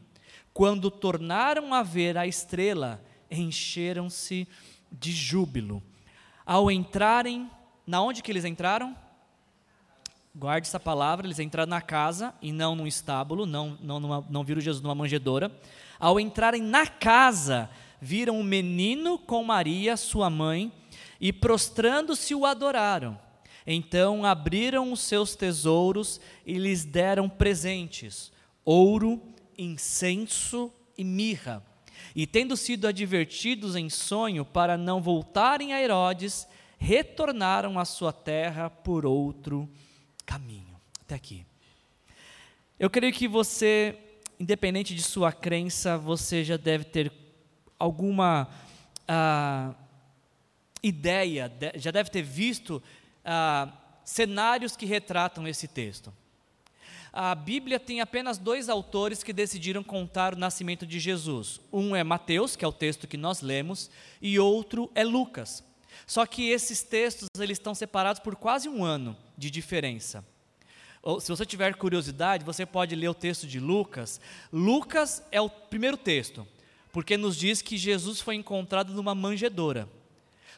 Quando 0.53 0.91
tornaram 0.91 1.73
a 1.75 1.83
ver 1.83 2.17
a 2.17 2.27
estrela, 2.27 3.05
encheram-se 3.31 4.49
de 4.91 5.13
júbilo. 5.13 5.83
Ao 6.47 6.71
entrarem, 6.71 7.51
na 7.85 8.01
onde 8.01 8.23
que 8.23 8.31
eles 8.31 8.45
entraram? 8.45 8.97
Guarde 10.33 10.69
essa 10.69 10.79
palavra, 10.79 11.27
eles 11.27 11.41
entraram 11.41 11.69
na 11.69 11.81
casa 11.81 12.33
e 12.41 12.53
não 12.53 12.77
num 12.77 12.87
estábulo, 12.87 13.45
não, 13.45 13.77
não, 13.81 13.99
numa, 13.99 14.25
não 14.31 14.45
viram 14.45 14.61
Jesus 14.61 14.81
numa 14.81 14.95
manjedoura. 14.95 15.51
Ao 15.99 16.21
entrarem 16.21 16.63
na 16.63 16.87
casa, 16.87 17.69
viram 18.01 18.37
o 18.37 18.41
um 18.41 18.45
menino 18.45 19.19
com 19.19 19.43
Maria, 19.43 19.97
sua 19.97 20.31
mãe, 20.31 20.71
e 21.21 21.33
prostrando-se 21.33 22.33
o 22.33 22.47
adoraram. 22.47 23.19
Então 23.67 24.25
abriram 24.25 24.93
os 24.93 25.01
seus 25.01 25.35
tesouros 25.35 26.21
e 26.47 26.59
lhes 26.59 26.85
deram 26.85 27.29
presentes: 27.29 28.31
ouro, 28.65 29.21
incenso 29.59 30.73
e 30.97 31.03
mirra. 31.03 31.65
E 32.17 32.27
tendo 32.27 32.57
sido 32.57 32.89
advertidos 32.89 33.77
em 33.77 33.91
sonho 33.91 34.43
para 34.43 34.79
não 34.79 35.03
voltarem 35.03 35.75
a 35.75 35.83
Herodes, 35.83 36.49
retornaram 36.79 37.79
à 37.79 37.85
sua 37.85 38.11
terra 38.11 38.71
por 38.71 39.05
outro 39.05 39.69
caminho. 40.25 40.81
Até 41.03 41.15
aqui. 41.15 41.45
Eu 42.81 42.89
creio 42.89 43.13
que 43.13 43.29
você, 43.29 43.99
independente 44.41 44.95
de 44.95 45.03
sua 45.03 45.31
crença, 45.31 45.99
você 45.99 46.43
já 46.43 46.57
deve 46.57 46.85
ter 46.85 47.13
alguma 47.79 48.49
ah, 49.07 49.75
ideia, 50.83 51.53
já 51.75 51.91
deve 51.91 52.09
ter 52.09 52.23
visto 52.23 52.83
ah, 53.23 53.71
cenários 54.03 54.75
que 54.75 54.87
retratam 54.87 55.47
esse 55.47 55.69
texto. 55.69 56.11
A 57.19 57.35
Bíblia 57.35 57.81
tem 57.81 58.03
apenas 58.03 58.37
dois 58.37 58.69
autores 58.69 59.23
que 59.23 59.33
decidiram 59.33 59.83
contar 59.83 60.35
o 60.35 60.39
nascimento 60.39 60.87
de 60.87 61.01
Jesus. 61.01 61.59
Um 61.73 61.97
é 61.97 62.05
Mateus, 62.05 62.57
que 62.57 62.63
é 62.63 62.69
o 62.69 62.73
texto 62.73 63.09
que 63.09 63.17
nós 63.17 63.41
lemos, 63.41 63.91
e 64.21 64.39
outro 64.39 64.91
é 64.95 65.03
Lucas. 65.03 65.65
Só 66.07 66.27
que 66.27 66.51
esses 66.51 66.83
textos 66.83 67.27
eles 67.39 67.57
estão 67.57 67.75
separados 67.75 68.21
por 68.21 68.37
quase 68.37 68.69
um 68.69 68.85
ano 68.85 69.17
de 69.35 69.51
diferença. 69.51 70.23
Se 71.19 71.31
você 71.31 71.47
tiver 71.47 71.75
curiosidade, 71.77 72.45
você 72.45 72.67
pode 72.67 72.95
ler 72.95 73.09
o 73.09 73.15
texto 73.15 73.47
de 73.47 73.59
Lucas. 73.59 74.21
Lucas 74.53 75.23
é 75.33 75.41
o 75.41 75.49
primeiro 75.49 75.97
texto, 75.97 76.47
porque 76.93 77.17
nos 77.17 77.35
diz 77.35 77.63
que 77.63 77.79
Jesus 77.79 78.21
foi 78.21 78.35
encontrado 78.35 78.93
numa 78.93 79.15
manjedoura. 79.15 79.89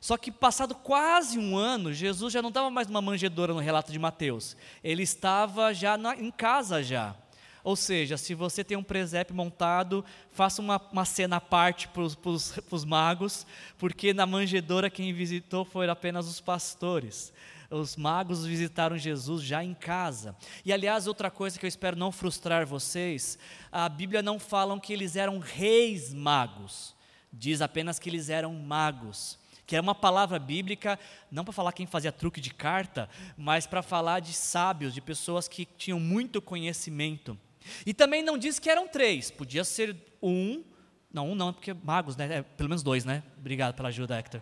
Só 0.00 0.16
que 0.16 0.30
passado 0.30 0.74
quase 0.74 1.38
um 1.38 1.56
ano, 1.56 1.92
Jesus 1.92 2.32
já 2.32 2.40
não 2.40 2.48
estava 2.48 2.70
mais 2.70 2.86
numa 2.86 3.02
manjedoura 3.02 3.52
no 3.52 3.60
relato 3.60 3.90
de 3.90 3.98
Mateus. 3.98 4.56
Ele 4.82 5.02
estava 5.02 5.72
já 5.74 5.96
na, 5.96 6.14
em 6.16 6.30
casa 6.30 6.82
já. 6.82 7.16
Ou 7.64 7.76
seja, 7.76 8.16
se 8.16 8.34
você 8.34 8.62
tem 8.62 8.76
um 8.76 8.82
presépio 8.82 9.34
montado, 9.34 10.04
faça 10.30 10.62
uma, 10.62 10.80
uma 10.92 11.04
cena 11.04 11.36
à 11.36 11.40
parte 11.40 11.88
para 11.88 12.02
os 12.02 12.84
magos, 12.84 13.46
porque 13.76 14.14
na 14.14 14.24
manjedoura 14.24 14.88
quem 14.88 15.12
visitou 15.12 15.64
foram 15.64 15.92
apenas 15.92 16.26
os 16.28 16.40
pastores. 16.40 17.32
Os 17.70 17.96
magos 17.96 18.46
visitaram 18.46 18.96
Jesus 18.96 19.42
já 19.42 19.62
em 19.62 19.74
casa. 19.74 20.34
E 20.64 20.72
aliás, 20.72 21.06
outra 21.06 21.30
coisa 21.30 21.58
que 21.58 21.66
eu 21.66 21.68
espero 21.68 21.96
não 21.96 22.10
frustrar 22.10 22.64
vocês, 22.64 23.38
a 23.70 23.86
Bíblia 23.88 24.22
não 24.22 24.38
fala 24.38 24.78
que 24.80 24.92
eles 24.92 25.16
eram 25.16 25.38
reis 25.38 26.14
magos, 26.14 26.94
diz 27.30 27.60
apenas 27.60 27.98
que 27.98 28.08
eles 28.08 28.30
eram 28.30 28.54
magos 28.54 29.37
que 29.68 29.76
é 29.76 29.80
uma 29.82 29.94
palavra 29.94 30.38
bíblica, 30.38 30.98
não 31.30 31.44
para 31.44 31.52
falar 31.52 31.72
quem 31.72 31.86
fazia 31.86 32.10
truque 32.10 32.40
de 32.40 32.48
carta, 32.54 33.06
mas 33.36 33.66
para 33.66 33.82
falar 33.82 34.18
de 34.20 34.32
sábios, 34.32 34.94
de 34.94 35.02
pessoas 35.02 35.46
que 35.46 35.66
tinham 35.66 36.00
muito 36.00 36.40
conhecimento. 36.40 37.38
E 37.84 37.92
também 37.92 38.22
não 38.22 38.38
diz 38.38 38.58
que 38.58 38.70
eram 38.70 38.88
três, 38.88 39.30
podia 39.30 39.62
ser 39.64 39.94
um, 40.22 40.64
não, 41.12 41.32
um 41.32 41.34
não, 41.34 41.52
porque 41.52 41.74
magos, 41.74 42.16
né? 42.16 42.38
É, 42.38 42.42
pelo 42.42 42.70
menos 42.70 42.82
dois, 42.82 43.04
né? 43.04 43.22
Obrigado 43.36 43.74
pela 43.74 43.90
ajuda, 43.90 44.18
Hector. 44.18 44.40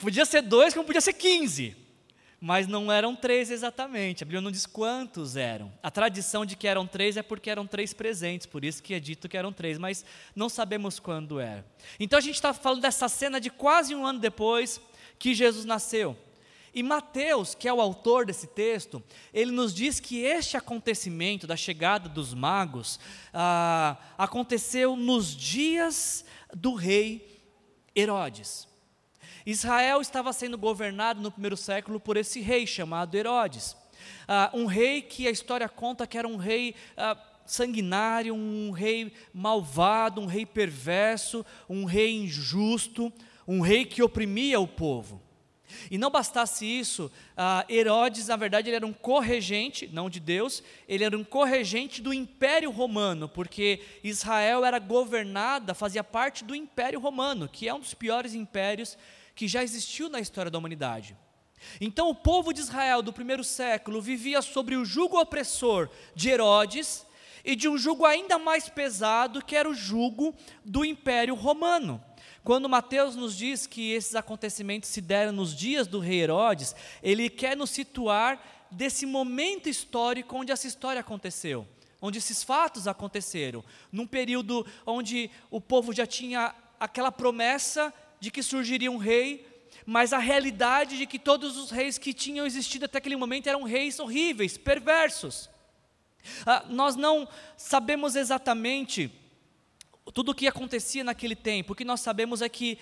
Podia 0.00 0.24
ser 0.24 0.42
dois, 0.42 0.72
como 0.72 0.86
podia 0.86 1.00
ser 1.00 1.14
quinze. 1.14 1.76
Mas 2.44 2.66
não 2.66 2.92
eram 2.92 3.16
três 3.16 3.50
exatamente. 3.50 4.22
A 4.22 4.26
Bíblia 4.26 4.42
não 4.42 4.50
diz 4.50 4.66
quantos 4.66 5.34
eram. 5.34 5.72
A 5.82 5.90
tradição 5.90 6.44
de 6.44 6.54
que 6.54 6.68
eram 6.68 6.86
três 6.86 7.16
é 7.16 7.22
porque 7.22 7.48
eram 7.48 7.66
três 7.66 7.94
presentes, 7.94 8.46
por 8.46 8.66
isso 8.66 8.82
que 8.82 8.92
é 8.92 9.00
dito 9.00 9.30
que 9.30 9.36
eram 9.38 9.50
três, 9.50 9.78
mas 9.78 10.04
não 10.36 10.50
sabemos 10.50 10.98
quando 10.98 11.40
era. 11.40 11.64
Então 11.98 12.18
a 12.18 12.20
gente 12.20 12.34
está 12.34 12.52
falando 12.52 12.82
dessa 12.82 13.08
cena 13.08 13.40
de 13.40 13.48
quase 13.48 13.94
um 13.94 14.04
ano 14.04 14.18
depois 14.18 14.78
que 15.18 15.32
Jesus 15.32 15.64
nasceu. 15.64 16.14
E 16.74 16.82
Mateus, 16.82 17.54
que 17.54 17.66
é 17.66 17.72
o 17.72 17.80
autor 17.80 18.26
desse 18.26 18.48
texto, 18.48 19.02
ele 19.32 19.50
nos 19.50 19.72
diz 19.72 19.98
que 19.98 20.20
este 20.20 20.54
acontecimento 20.54 21.46
da 21.46 21.56
chegada 21.56 22.10
dos 22.10 22.34
magos 22.34 23.00
ah, 23.32 23.96
aconteceu 24.18 24.96
nos 24.96 25.34
dias 25.34 26.26
do 26.52 26.74
rei 26.74 27.42
Herodes. 27.96 28.73
Israel 29.46 30.00
estava 30.00 30.32
sendo 30.32 30.56
governado 30.56 31.20
no 31.20 31.30
primeiro 31.30 31.56
século 31.56 32.00
por 32.00 32.16
esse 32.16 32.40
rei 32.40 32.66
chamado 32.66 33.14
Herodes. 33.14 33.76
Ah, 34.26 34.50
um 34.54 34.64
rei 34.66 35.02
que 35.02 35.28
a 35.28 35.30
história 35.30 35.68
conta 35.68 36.06
que 36.06 36.16
era 36.16 36.26
um 36.26 36.36
rei 36.36 36.74
ah, 36.96 37.16
sanguinário, 37.44 38.34
um 38.34 38.70
rei 38.70 39.12
malvado, 39.32 40.20
um 40.20 40.26
rei 40.26 40.46
perverso, 40.46 41.44
um 41.68 41.84
rei 41.84 42.14
injusto, 42.16 43.12
um 43.46 43.60
rei 43.60 43.84
que 43.84 44.02
oprimia 44.02 44.58
o 44.58 44.66
povo. 44.66 45.20
E 45.90 45.98
não 45.98 46.10
bastasse 46.10 46.64
isso, 46.64 47.10
ah, 47.36 47.66
Herodes, 47.68 48.28
na 48.28 48.36
verdade, 48.36 48.68
ele 48.68 48.76
era 48.76 48.86
um 48.86 48.92
corregente, 48.92 49.90
não 49.92 50.08
de 50.08 50.20
Deus, 50.20 50.62
ele 50.88 51.04
era 51.04 51.16
um 51.16 51.24
corregente 51.24 52.00
do 52.00 52.14
Império 52.14 52.70
Romano, 52.70 53.28
porque 53.28 53.80
Israel 54.02 54.64
era 54.64 54.78
governada, 54.78 55.74
fazia 55.74 56.04
parte 56.04 56.44
do 56.44 56.54
Império 56.54 57.00
Romano, 57.00 57.48
que 57.48 57.68
é 57.68 57.74
um 57.74 57.80
dos 57.80 57.92
piores 57.92 58.34
impérios 58.34 58.96
que 59.34 59.48
já 59.48 59.62
existiu 59.62 60.08
na 60.08 60.20
história 60.20 60.50
da 60.50 60.58
humanidade. 60.58 61.16
Então, 61.80 62.08
o 62.08 62.14
povo 62.14 62.52
de 62.52 62.60
Israel 62.60 63.02
do 63.02 63.12
primeiro 63.12 63.42
século 63.42 64.00
vivia 64.00 64.42
sobre 64.42 64.76
o 64.76 64.84
jugo 64.84 65.18
opressor 65.20 65.88
de 66.14 66.28
Herodes 66.28 67.06
e 67.44 67.54
de 67.54 67.68
um 67.68 67.76
jugo 67.76 68.04
ainda 68.04 68.38
mais 68.38 68.68
pesado, 68.68 69.44
que 69.44 69.56
era 69.56 69.68
o 69.68 69.74
jugo 69.74 70.34
do 70.64 70.84
Império 70.84 71.34
Romano. 71.34 72.02
Quando 72.42 72.68
Mateus 72.68 73.16
nos 73.16 73.36
diz 73.36 73.66
que 73.66 73.92
esses 73.92 74.14
acontecimentos 74.14 74.90
se 74.90 75.00
deram 75.00 75.32
nos 75.32 75.54
dias 75.54 75.86
do 75.86 75.98
rei 75.98 76.20
Herodes, 76.20 76.74
ele 77.02 77.28
quer 77.30 77.56
nos 77.56 77.70
situar 77.70 78.66
desse 78.70 79.06
momento 79.06 79.68
histórico 79.68 80.36
onde 80.36 80.52
essa 80.52 80.66
história 80.66 81.00
aconteceu, 81.00 81.66
onde 82.00 82.18
esses 82.18 82.42
fatos 82.42 82.86
aconteceram, 82.86 83.64
num 83.90 84.06
período 84.06 84.66
onde 84.86 85.30
o 85.50 85.60
povo 85.60 85.92
já 85.92 86.06
tinha 86.06 86.54
aquela 86.78 87.10
promessa 87.10 87.92
de 88.24 88.30
que 88.30 88.42
surgiria 88.42 88.90
um 88.90 88.96
rei, 88.96 89.46
mas 89.84 90.14
a 90.14 90.18
realidade 90.18 90.96
de 90.96 91.06
que 91.06 91.18
todos 91.18 91.58
os 91.58 91.70
reis 91.70 91.98
que 91.98 92.14
tinham 92.14 92.46
existido 92.46 92.86
até 92.86 92.96
aquele 92.96 93.16
momento 93.16 93.48
eram 93.48 93.64
reis 93.64 94.00
horríveis, 94.00 94.56
perversos. 94.56 95.50
Ah, 96.46 96.64
nós 96.70 96.96
não 96.96 97.28
sabemos 97.54 98.16
exatamente 98.16 99.12
tudo 100.14 100.32
o 100.32 100.34
que 100.34 100.48
acontecia 100.48 101.04
naquele 101.04 101.36
tempo. 101.36 101.74
O 101.74 101.76
que 101.76 101.84
nós 101.84 102.00
sabemos 102.00 102.40
é 102.40 102.48
que 102.48 102.78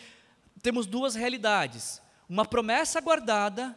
temos 0.63 0.87
duas 0.87 1.17
realidades: 1.17 2.01
uma 2.29 2.45
promessa 2.45 3.01
guardada 3.01 3.77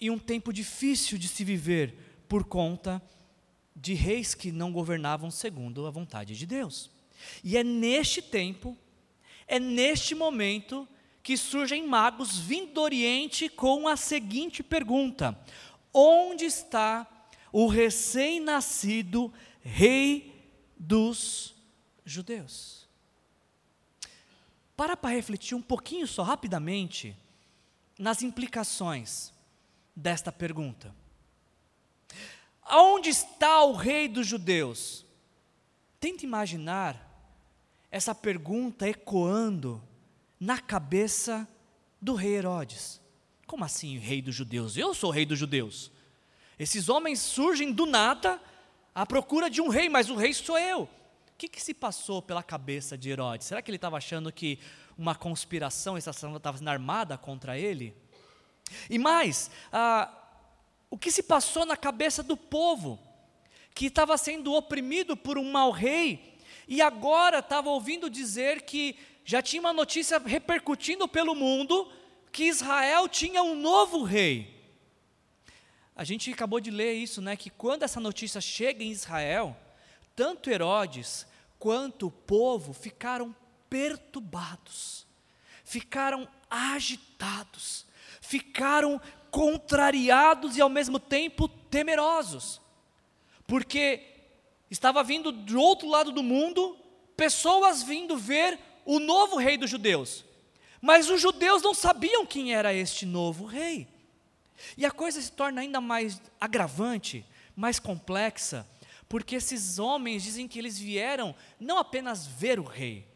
e 0.00 0.10
um 0.10 0.18
tempo 0.18 0.54
difícil 0.54 1.18
de 1.18 1.28
se 1.28 1.44
viver 1.44 2.24
por 2.26 2.44
conta 2.44 3.02
de 3.76 3.92
reis 3.92 4.34
que 4.34 4.50
não 4.50 4.72
governavam 4.72 5.30
segundo 5.30 5.86
a 5.86 5.90
vontade 5.90 6.34
de 6.34 6.46
Deus. 6.46 6.90
E 7.42 7.58
é 7.58 7.62
neste 7.62 8.22
tempo, 8.22 8.74
é 9.46 9.60
neste 9.60 10.14
momento 10.14 10.88
que 11.24 11.38
surgem 11.38 11.86
magos 11.86 12.38
vindo 12.38 12.74
do 12.74 12.82
Oriente 12.82 13.48
com 13.48 13.88
a 13.88 13.96
seguinte 13.96 14.62
pergunta: 14.62 15.36
Onde 15.92 16.44
está 16.44 17.10
o 17.50 17.66
recém-nascido 17.66 19.32
Rei 19.62 20.52
dos 20.78 21.54
Judeus? 22.04 22.86
Para 24.76 24.98
para 24.98 25.14
refletir 25.14 25.54
um 25.54 25.62
pouquinho 25.62 26.06
só 26.06 26.22
rapidamente 26.22 27.16
nas 27.98 28.22
implicações 28.22 29.32
desta 29.96 30.30
pergunta. 30.30 30.94
Aonde 32.60 33.08
está 33.08 33.64
o 33.64 33.72
rei 33.72 34.08
dos 34.08 34.26
judeus? 34.26 35.06
Tente 35.98 36.26
imaginar 36.26 37.00
essa 37.90 38.14
pergunta 38.14 38.86
ecoando 38.86 39.82
na 40.38 40.58
cabeça 40.58 41.48
do 42.00 42.14
rei 42.14 42.36
Herodes. 42.36 43.00
Como 43.46 43.64
assim, 43.64 43.98
rei 43.98 44.20
dos 44.20 44.34
judeus? 44.34 44.76
Eu 44.76 44.94
sou 44.94 45.10
rei 45.10 45.24
dos 45.24 45.38
judeus. 45.38 45.90
Esses 46.58 46.88
homens 46.88 47.18
surgem 47.20 47.72
do 47.72 47.86
nada 47.86 48.40
à 48.94 49.04
procura 49.04 49.50
de 49.50 49.60
um 49.60 49.68
rei, 49.68 49.88
mas 49.88 50.08
o 50.08 50.16
rei 50.16 50.32
sou 50.32 50.58
eu. 50.58 50.82
O 50.82 51.36
que, 51.36 51.48
que 51.48 51.60
se 51.60 51.74
passou 51.74 52.22
pela 52.22 52.42
cabeça 52.42 52.96
de 52.96 53.10
Herodes? 53.10 53.46
Será 53.46 53.60
que 53.60 53.70
ele 53.70 53.76
estava 53.76 53.96
achando 53.96 54.32
que 54.32 54.58
uma 54.96 55.14
conspiração 55.14 55.98
estava 55.98 56.16
sendo 56.56 56.68
armada 56.68 57.18
contra 57.18 57.58
ele? 57.58 57.94
E 58.88 58.98
mais, 58.98 59.50
ah, 59.72 60.12
o 60.88 60.96
que 60.96 61.10
se 61.10 61.24
passou 61.24 61.66
na 61.66 61.76
cabeça 61.76 62.22
do 62.22 62.36
povo, 62.36 63.00
que 63.74 63.86
estava 63.86 64.16
sendo 64.16 64.54
oprimido 64.54 65.16
por 65.16 65.36
um 65.36 65.50
mau 65.50 65.72
rei, 65.72 66.38
e 66.68 66.80
agora 66.80 67.40
estava 67.40 67.68
ouvindo 67.68 68.08
dizer 68.08 68.62
que 68.62 68.96
já 69.24 69.40
tinha 69.40 69.60
uma 69.60 69.72
notícia 69.72 70.18
repercutindo 70.18 71.08
pelo 71.08 71.34
mundo 71.34 71.90
que 72.30 72.44
Israel 72.44 73.08
tinha 73.08 73.42
um 73.42 73.54
novo 73.54 74.02
rei. 74.02 74.52
A 75.96 76.04
gente 76.04 76.30
acabou 76.32 76.60
de 76.60 76.70
ler 76.70 76.92
isso, 76.94 77.22
né? 77.22 77.36
Que 77.36 77.48
quando 77.48 77.84
essa 77.84 78.00
notícia 78.00 78.40
chega 78.40 78.82
em 78.82 78.90
Israel, 78.90 79.56
tanto 80.14 80.50
Herodes 80.50 81.26
quanto 81.58 82.08
o 82.08 82.10
povo 82.10 82.72
ficaram 82.72 83.34
perturbados, 83.70 85.06
ficaram 85.64 86.28
agitados, 86.50 87.86
ficaram 88.20 89.00
contrariados 89.30 90.56
e 90.56 90.60
ao 90.60 90.68
mesmo 90.68 91.00
tempo 91.00 91.48
temerosos, 91.48 92.60
porque 93.46 94.02
estava 94.70 95.02
vindo 95.02 95.32
do 95.32 95.58
outro 95.58 95.88
lado 95.88 96.12
do 96.12 96.22
mundo 96.22 96.76
pessoas 97.16 97.82
vindo 97.82 98.16
ver 98.16 98.58
o 98.84 98.98
novo 98.98 99.36
rei 99.36 99.56
dos 99.56 99.70
judeus. 99.70 100.24
Mas 100.80 101.08
os 101.08 101.20
judeus 101.20 101.62
não 101.62 101.72
sabiam 101.72 102.26
quem 102.26 102.54
era 102.54 102.74
este 102.74 103.06
novo 103.06 103.46
rei. 103.46 103.88
E 104.76 104.84
a 104.84 104.90
coisa 104.90 105.20
se 105.20 105.32
torna 105.32 105.60
ainda 105.60 105.80
mais 105.80 106.20
agravante, 106.40 107.24
mais 107.56 107.78
complexa, 107.78 108.66
porque 109.08 109.36
esses 109.36 109.78
homens 109.78 110.22
dizem 110.22 110.48
que 110.48 110.58
eles 110.58 110.78
vieram 110.78 111.34
não 111.58 111.78
apenas 111.78 112.26
ver 112.26 112.58
o 112.58 112.64
rei, 112.64 113.06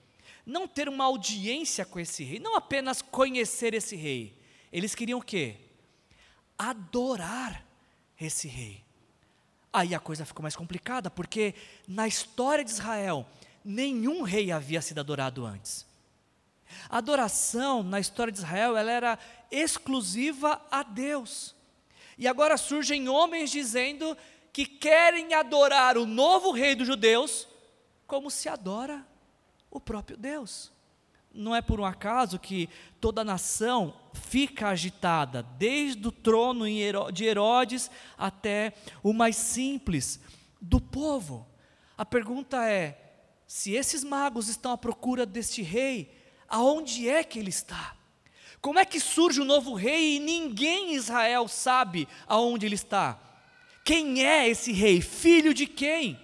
não 0.45 0.67
ter 0.67 0.89
uma 0.89 1.05
audiência 1.05 1.85
com 1.85 2.01
esse 2.01 2.25
rei, 2.25 2.39
não 2.39 2.57
apenas 2.57 3.03
conhecer 3.03 3.75
esse 3.75 3.97
rei. 3.97 4.37
Eles 4.73 4.95
queriam 4.95 5.19
o 5.19 5.23
quê? 5.23 5.57
Adorar 6.57 7.65
esse 8.19 8.49
rei. 8.49 8.85
Aí 9.73 9.95
a 9.95 10.01
coisa 10.01 10.25
ficou 10.25 10.43
mais 10.43 10.57
complicada, 10.57 11.11
porque 11.11 11.55
na 11.87 12.09
história 12.09 12.65
de 12.65 12.71
Israel, 12.71 13.27
nenhum 13.65 14.23
rei 14.23 14.51
havia 14.51 14.81
sido 14.81 15.01
adorado 15.01 15.45
antes. 15.45 15.87
A 16.89 16.99
adoração 16.99 17.83
na 17.83 17.99
história 17.99 18.33
de 18.33 18.39
Israel 18.39 18.77
ela 18.77 18.91
era 18.91 19.19
exclusiva 19.51 20.61
a 20.71 20.83
Deus. 20.83 21.55
E 22.17 22.27
agora 22.27 22.57
surgem 22.57 23.09
homens 23.09 23.51
dizendo 23.51 24.17
que 24.53 24.67
querem 24.67 25.35
adorar 25.35 25.97
o 25.97 26.05
novo 26.05 26.51
rei 26.51 26.75
dos 26.75 26.87
judeus 26.87 27.47
como 28.07 28.31
se 28.31 28.49
adora 28.49 29.07
o 29.71 29.81
próprio 29.81 30.17
Deus. 30.17 30.73
Não 31.33 31.55
é 31.55 31.63
por 31.63 31.79
um 31.79 31.85
acaso 31.85 32.39
que 32.39 32.69
toda 33.01 33.21
a 33.21 33.25
nação 33.25 33.95
fica 34.15 34.69
agitada, 34.69 35.43
desde 35.43 36.09
o 36.09 36.11
trono 36.11 36.65
de 37.13 37.25
Herodes 37.25 37.91
até 38.17 38.73
o 39.03 39.13
mais 39.13 39.37
simples 39.37 40.19
do 40.61 40.81
povo. 40.81 41.47
A 41.97 42.05
pergunta 42.05 42.69
é: 42.69 43.08
se 43.49 43.73
esses 43.73 44.05
magos 44.05 44.49
estão 44.49 44.73
à 44.73 44.77
procura 44.77 45.25
deste 45.25 45.63
rei, 45.63 46.15
aonde 46.47 47.09
é 47.09 47.25
que 47.25 47.39
ele 47.39 47.49
está? 47.49 47.97
Como 48.61 48.79
é 48.79 48.85
que 48.85 49.01
surge 49.01 49.41
o 49.41 49.45
novo 49.45 49.73
rei 49.73 50.17
e 50.17 50.21
ninguém 50.21 50.93
em 50.93 50.95
Israel 50.95 51.49
sabe 51.49 52.07
aonde 52.27 52.67
ele 52.67 52.75
está? 52.75 53.19
Quem 53.83 54.23
é 54.23 54.47
esse 54.47 54.71
rei? 54.71 55.01
Filho 55.01 55.55
de 55.55 55.67
quem? 55.67 56.21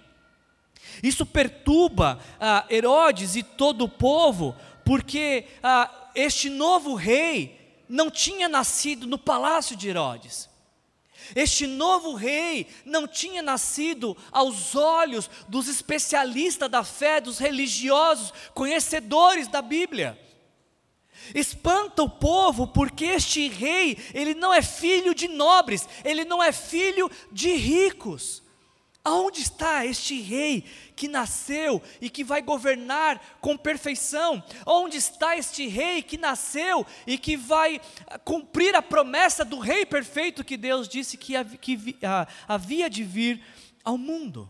Isso 1.01 1.25
perturba 1.25 2.19
ah, 2.39 2.63
Herodes 2.69 3.35
e 3.35 3.41
todo 3.41 3.85
o 3.85 3.89
povo, 3.89 4.55
porque 4.85 5.47
ah, 5.63 6.11
este 6.13 6.47
novo 6.47 6.93
rei 6.93 7.83
não 7.89 8.11
tinha 8.11 8.47
nascido 8.47 9.07
no 9.07 9.17
palácio 9.17 9.75
de 9.75 9.89
Herodes. 9.89 10.47
Este 11.33 11.65
novo 11.65 12.13
rei 12.13 12.67
não 12.83 13.07
tinha 13.07 13.41
nascido 13.41 14.15
aos 14.31 14.75
olhos 14.75 15.29
dos 15.47 15.67
especialistas 15.67 16.69
da 16.69 16.83
fé, 16.83 17.21
dos 17.21 17.39
religiosos, 17.39 18.33
conhecedores 18.53 19.47
da 19.47 19.61
Bíblia. 19.61 20.19
Espanta 21.33 22.03
o 22.03 22.09
povo 22.09 22.67
porque 22.67 23.05
este 23.05 23.47
rei, 23.47 23.97
ele 24.13 24.35
não 24.35 24.53
é 24.53 24.61
filho 24.61 25.15
de 25.15 25.27
nobres, 25.27 25.87
ele 26.03 26.25
não 26.25 26.43
é 26.43 26.51
filho 26.51 27.09
de 27.31 27.53
ricos. 27.53 28.44
Aonde 29.05 29.39
está 29.39 29.85
este 29.85 30.19
rei 30.19 30.63
que 30.95 31.07
nasceu 31.07 31.79
e 32.01 32.09
que 32.09 32.23
vai 32.23 32.41
governar 32.41 33.21
com 33.39 33.55
perfeição? 33.55 34.43
Onde 34.65 34.97
está 34.97 35.37
este 35.37 35.67
rei 35.67 36.01
que 36.01 36.17
nasceu 36.17 36.83
e 37.05 37.15
que 37.15 37.37
vai 37.37 37.79
cumprir 38.23 38.75
a 38.75 38.81
promessa 38.81 39.45
do 39.45 39.59
rei 39.59 39.85
perfeito 39.85 40.43
que 40.43 40.57
Deus 40.57 40.89
disse 40.89 41.17
que 41.17 41.35
havia 42.47 42.89
de 42.89 43.03
vir 43.03 43.45
ao 43.83 43.95
mundo? 43.95 44.49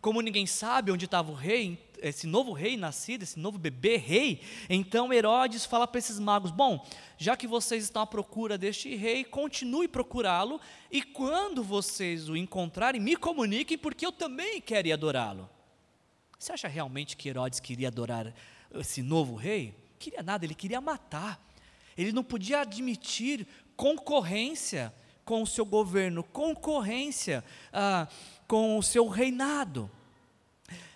Como 0.00 0.22
ninguém 0.22 0.46
sabe 0.46 0.90
onde 0.90 1.04
estava 1.04 1.30
o 1.30 1.34
rei, 1.34 1.78
esse 2.00 2.26
novo 2.26 2.52
rei 2.52 2.76
nascido, 2.76 3.22
esse 3.22 3.38
novo 3.38 3.58
bebê 3.58 3.96
rei, 3.96 4.40
então 4.68 5.12
Herodes 5.12 5.66
fala 5.66 5.86
para 5.86 5.98
esses 5.98 6.18
magos: 6.18 6.50
Bom, 6.50 6.86
já 7.18 7.36
que 7.36 7.46
vocês 7.46 7.84
estão 7.84 8.00
à 8.00 8.06
procura 8.06 8.56
deste 8.56 8.94
rei, 8.96 9.24
continue 9.24 9.86
procurá-lo, 9.86 10.58
e 10.90 11.02
quando 11.02 11.62
vocês 11.62 12.30
o 12.30 12.36
encontrarem, 12.36 13.00
me 13.00 13.14
comuniquem, 13.14 13.76
porque 13.76 14.06
eu 14.06 14.12
também 14.12 14.60
quero 14.60 14.92
adorá-lo. 14.92 15.48
Você 16.38 16.52
acha 16.52 16.68
realmente 16.68 17.18
que 17.18 17.28
Herodes 17.28 17.60
queria 17.60 17.88
adorar 17.88 18.32
esse 18.74 19.02
novo 19.02 19.34
rei? 19.34 19.74
Queria 19.98 20.22
nada, 20.22 20.46
ele 20.46 20.54
queria 20.54 20.80
matar. 20.80 21.38
Ele 21.98 22.12
não 22.12 22.24
podia 22.24 22.62
admitir 22.62 23.46
concorrência 23.76 24.90
com 25.30 25.42
o 25.42 25.46
seu 25.46 25.64
governo, 25.64 26.24
concorrência 26.24 27.44
ah, 27.72 28.08
com 28.48 28.76
o 28.76 28.82
seu 28.82 29.06
reinado. 29.06 29.88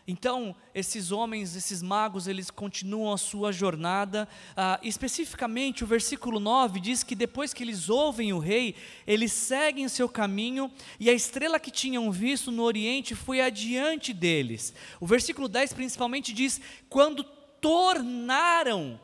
Então, 0.08 0.56
esses 0.74 1.12
homens, 1.12 1.54
esses 1.54 1.80
magos, 1.80 2.26
eles 2.26 2.50
continuam 2.50 3.12
a 3.12 3.16
sua 3.16 3.52
jornada. 3.52 4.28
Ah, 4.56 4.80
especificamente, 4.82 5.84
o 5.84 5.86
versículo 5.86 6.40
9 6.40 6.80
diz 6.80 7.04
que 7.04 7.14
depois 7.14 7.54
que 7.54 7.62
eles 7.62 7.88
ouvem 7.88 8.32
o 8.32 8.40
rei, 8.40 8.74
eles 9.06 9.30
seguem 9.30 9.86
seu 9.86 10.08
caminho 10.08 10.68
e 10.98 11.08
a 11.08 11.12
estrela 11.12 11.60
que 11.60 11.70
tinham 11.70 12.10
visto 12.10 12.50
no 12.50 12.64
oriente 12.64 13.14
foi 13.14 13.40
adiante 13.40 14.12
deles. 14.12 14.74
O 14.98 15.06
versículo 15.06 15.48
10 15.48 15.74
principalmente 15.74 16.32
diz: 16.32 16.60
quando 16.88 17.22
tornaram 17.60 19.00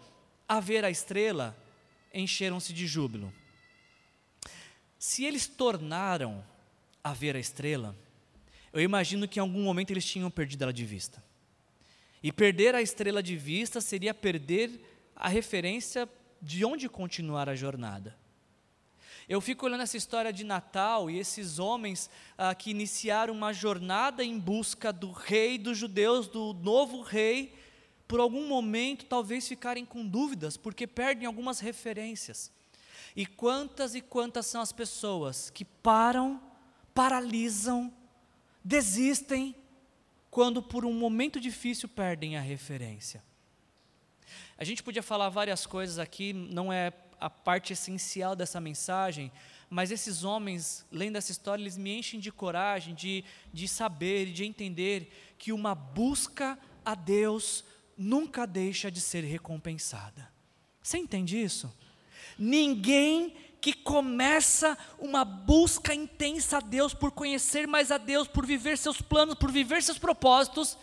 a 0.48 0.58
ver 0.58 0.84
a 0.84 0.90
estrela, 0.90 1.56
encheram-se 2.12 2.72
de 2.72 2.84
júbilo. 2.84 3.32
Se 5.00 5.24
eles 5.24 5.46
tornaram 5.46 6.44
a 7.02 7.14
ver 7.14 7.34
a 7.34 7.40
estrela, 7.40 7.96
eu 8.70 8.82
imagino 8.82 9.26
que 9.26 9.38
em 9.38 9.40
algum 9.40 9.62
momento 9.62 9.90
eles 9.90 10.04
tinham 10.04 10.30
perdido 10.30 10.64
ela 10.64 10.74
de 10.74 10.84
vista. 10.84 11.24
E 12.22 12.30
perder 12.30 12.74
a 12.74 12.82
estrela 12.82 13.22
de 13.22 13.34
vista 13.34 13.80
seria 13.80 14.12
perder 14.12 14.78
a 15.16 15.26
referência 15.26 16.06
de 16.42 16.66
onde 16.66 16.86
continuar 16.86 17.48
a 17.48 17.56
jornada. 17.56 18.14
Eu 19.26 19.40
fico 19.40 19.64
olhando 19.64 19.84
essa 19.84 19.96
história 19.96 20.30
de 20.30 20.44
Natal 20.44 21.10
e 21.10 21.18
esses 21.18 21.58
homens 21.58 22.10
ah, 22.36 22.54
que 22.54 22.70
iniciaram 22.70 23.32
uma 23.32 23.54
jornada 23.54 24.22
em 24.22 24.38
busca 24.38 24.92
do 24.92 25.12
rei 25.12 25.56
dos 25.56 25.78
judeus, 25.78 26.28
do 26.28 26.52
novo 26.52 27.00
rei, 27.00 27.54
por 28.06 28.20
algum 28.20 28.46
momento 28.46 29.06
talvez 29.06 29.48
ficarem 29.48 29.86
com 29.86 30.06
dúvidas, 30.06 30.58
porque 30.58 30.86
perdem 30.86 31.26
algumas 31.26 31.58
referências. 31.58 32.52
E 33.16 33.26
quantas 33.26 33.94
e 33.94 34.00
quantas 34.00 34.46
são 34.46 34.60
as 34.60 34.72
pessoas 34.72 35.50
que 35.50 35.64
param, 35.64 36.40
paralisam, 36.94 37.92
desistem 38.64 39.54
quando 40.30 40.62
por 40.62 40.84
um 40.84 40.92
momento 40.92 41.40
difícil 41.40 41.88
perdem 41.88 42.36
a 42.36 42.40
referência. 42.40 43.22
A 44.56 44.64
gente 44.64 44.82
podia 44.82 45.02
falar 45.02 45.28
várias 45.28 45.66
coisas 45.66 45.98
aqui, 45.98 46.32
não 46.32 46.72
é 46.72 46.92
a 47.18 47.28
parte 47.28 47.72
essencial 47.72 48.36
dessa 48.36 48.60
mensagem, 48.60 49.32
mas 49.68 49.90
esses 49.90 50.24
homens, 50.24 50.84
lendo 50.90 51.16
essa 51.16 51.30
história, 51.30 51.62
eles 51.62 51.76
me 51.76 51.96
enchem 51.96 52.18
de 52.18 52.32
coragem, 52.32 52.94
de, 52.94 53.24
de 53.52 53.68
saber 53.68 54.28
e 54.28 54.32
de 54.32 54.44
entender 54.44 55.34
que 55.38 55.52
uma 55.52 55.74
busca 55.74 56.58
a 56.84 56.94
Deus 56.94 57.64
nunca 57.96 58.46
deixa 58.46 58.90
de 58.90 59.00
ser 59.00 59.22
recompensada. 59.22 60.30
Você 60.82 60.98
entende 60.98 61.40
isso? 61.40 61.72
Ninguém 62.38 63.34
que 63.60 63.72
começa 63.72 64.76
uma 64.98 65.24
busca 65.24 65.94
intensa 65.94 66.56
a 66.56 66.60
Deus, 66.60 66.94
por 66.94 67.10
conhecer 67.10 67.66
mais 67.66 67.90
a 67.90 67.98
Deus, 67.98 68.26
por 68.26 68.46
viver 68.46 68.78
seus 68.78 69.00
planos, 69.00 69.34
por 69.34 69.52
viver 69.52 69.82
seus 69.82 69.98
propósitos, 69.98 70.78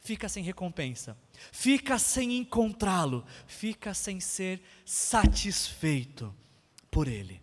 fica 0.00 0.28
sem 0.28 0.42
recompensa, 0.42 1.16
fica 1.52 1.98
sem 1.98 2.38
encontrá-lo, 2.38 3.24
fica 3.46 3.92
sem 3.92 4.18
ser 4.18 4.62
satisfeito 4.84 6.34
por 6.90 7.06
Ele. 7.06 7.40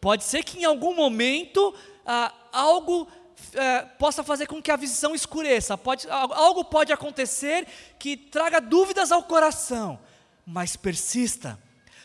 Pode 0.00 0.24
ser 0.24 0.42
que 0.42 0.60
em 0.60 0.64
algum 0.64 0.94
momento 0.94 1.74
ah, 2.06 2.32
algo 2.50 3.06
eh, 3.52 3.82
possa 3.98 4.24
fazer 4.24 4.46
com 4.46 4.62
que 4.62 4.70
a 4.70 4.76
visão 4.76 5.14
escureça, 5.14 5.76
pode, 5.76 6.08
algo 6.08 6.64
pode 6.64 6.92
acontecer 6.92 7.66
que 7.98 8.16
traga 8.16 8.60
dúvidas 8.60 9.12
ao 9.12 9.22
coração, 9.24 9.98
mas 10.46 10.76
persista 10.76 11.58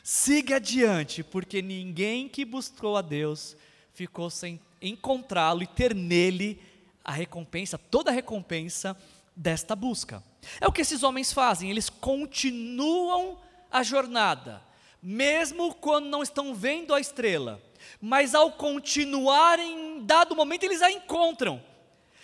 Siga 0.03 0.57
adiante, 0.57 1.23
porque 1.23 1.61
ninguém 1.61 2.27
que 2.27 2.43
buscou 2.43 2.97
a 2.97 3.01
Deus 3.01 3.55
ficou 3.93 4.29
sem 4.29 4.59
encontrá-lo 4.81 5.63
e 5.63 5.67
ter 5.67 5.95
nele 5.95 6.61
a 7.05 7.13
recompensa, 7.13 7.77
toda 7.77 8.11
a 8.11 8.13
recompensa 8.13 8.97
desta 9.33 9.77
busca. 9.77 10.21
É 10.59 10.67
o 10.67 10.73
que 10.73 10.81
esses 10.81 11.03
homens 11.03 11.31
fazem, 11.31 11.69
eles 11.69 11.89
continuam 11.89 13.39
a 13.71 13.81
jornada, 13.81 14.61
mesmo 15.01 15.73
quando 15.73 16.09
não 16.09 16.21
estão 16.21 16.53
vendo 16.53 16.93
a 16.93 16.99
estrela, 16.99 17.63
mas 18.01 18.35
ao 18.35 18.51
continuarem, 18.51 19.99
em 19.99 20.05
dado 20.05 20.35
momento, 20.35 20.63
eles 20.65 20.81
a 20.81 20.91
encontram. 20.91 21.63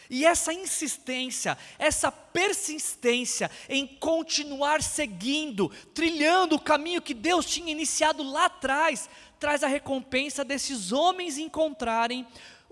E 0.09 0.25
essa 0.25 0.51
insistência, 0.51 1.55
essa 1.77 2.11
persistência 2.11 3.51
em 3.69 3.85
continuar 3.85 4.81
seguindo, 4.81 5.69
trilhando 5.93 6.55
o 6.55 6.61
caminho 6.61 7.01
que 7.01 7.13
Deus 7.13 7.45
tinha 7.45 7.71
iniciado 7.71 8.23
lá 8.23 8.45
atrás, 8.45 9.07
traz 9.39 9.63
a 9.63 9.67
recompensa 9.67 10.43
desses 10.43 10.91
homens 10.91 11.37
encontrarem 11.37 12.25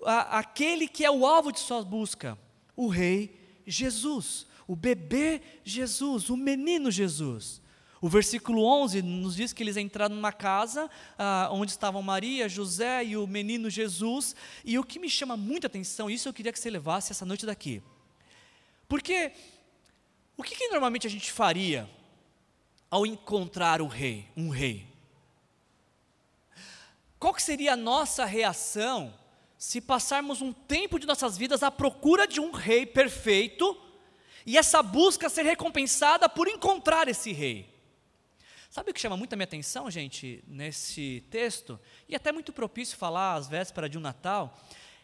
a, 0.03 0.39
aquele 0.39 0.87
que 0.87 1.05
é 1.05 1.11
o 1.11 1.25
alvo 1.25 1.51
de 1.51 1.59
sua 1.59 1.83
busca, 1.83 2.37
o 2.75 2.87
Rei 2.87 3.61
Jesus, 3.67 4.47
o 4.67 4.75
bebê 4.75 5.41
Jesus, 5.63 6.29
o 6.29 6.37
menino 6.37 6.89
Jesus. 6.89 7.61
O 7.99 8.07
versículo 8.07 8.63
11 8.63 9.01
nos 9.01 9.35
diz 9.35 9.53
que 9.53 9.63
eles 9.63 9.75
entraram 9.75 10.15
numa 10.15 10.31
casa 10.31 10.89
ah, 11.17 11.49
onde 11.51 11.71
estavam 11.71 12.01
Maria, 12.01 12.47
José 12.47 13.03
e 13.03 13.17
o 13.17 13.25
menino 13.25 13.69
Jesus. 13.69 14.35
E 14.63 14.77
o 14.77 14.83
que 14.83 14.99
me 14.99 15.09
chama 15.09 15.35
muita 15.35 15.67
atenção, 15.67 16.09
isso 16.09 16.29
eu 16.29 16.33
queria 16.33 16.53
que 16.53 16.59
você 16.59 16.69
levasse 16.69 17.11
essa 17.11 17.25
noite 17.25 17.45
daqui. 17.45 17.81
Porque 18.87 19.31
o 20.37 20.43
que, 20.43 20.55
que 20.55 20.67
normalmente 20.67 21.07
a 21.07 21.09
gente 21.09 21.31
faria 21.31 21.89
ao 22.89 23.05
encontrar 23.05 23.81
o 23.81 23.87
rei, 23.87 24.27
um 24.37 24.49
rei? 24.49 24.87
Qual 27.19 27.33
que 27.33 27.41
seria 27.41 27.73
a 27.73 27.77
nossa 27.77 28.25
reação 28.25 29.11
se 29.57 29.81
passarmos 29.81 30.39
um 30.39 30.53
tempo 30.53 30.99
de 30.99 31.07
nossas 31.07 31.35
vidas 31.35 31.63
à 31.63 31.71
procura 31.71 32.27
de 32.27 32.39
um 32.39 32.51
rei 32.51 32.85
perfeito 32.85 33.75
e 34.45 34.55
essa 34.55 34.83
busca 34.83 35.27
ser 35.29 35.41
recompensada 35.41 36.29
por 36.29 36.47
encontrar 36.47 37.07
esse 37.07 37.33
rei? 37.33 37.76
Sabe 38.69 38.91
o 38.91 38.93
que 38.93 38.99
chama 38.99 39.17
muito 39.17 39.33
a 39.33 39.35
minha 39.35 39.45
atenção, 39.45 39.89
gente, 39.89 40.43
nesse 40.47 41.23
texto, 41.31 41.79
e 42.07 42.15
até 42.15 42.31
muito 42.31 42.51
propício 42.51 42.97
falar 42.97 43.35
às 43.35 43.47
vésperas 43.47 43.89
de 43.89 43.97
um 43.97 44.01
Natal, 44.01 44.57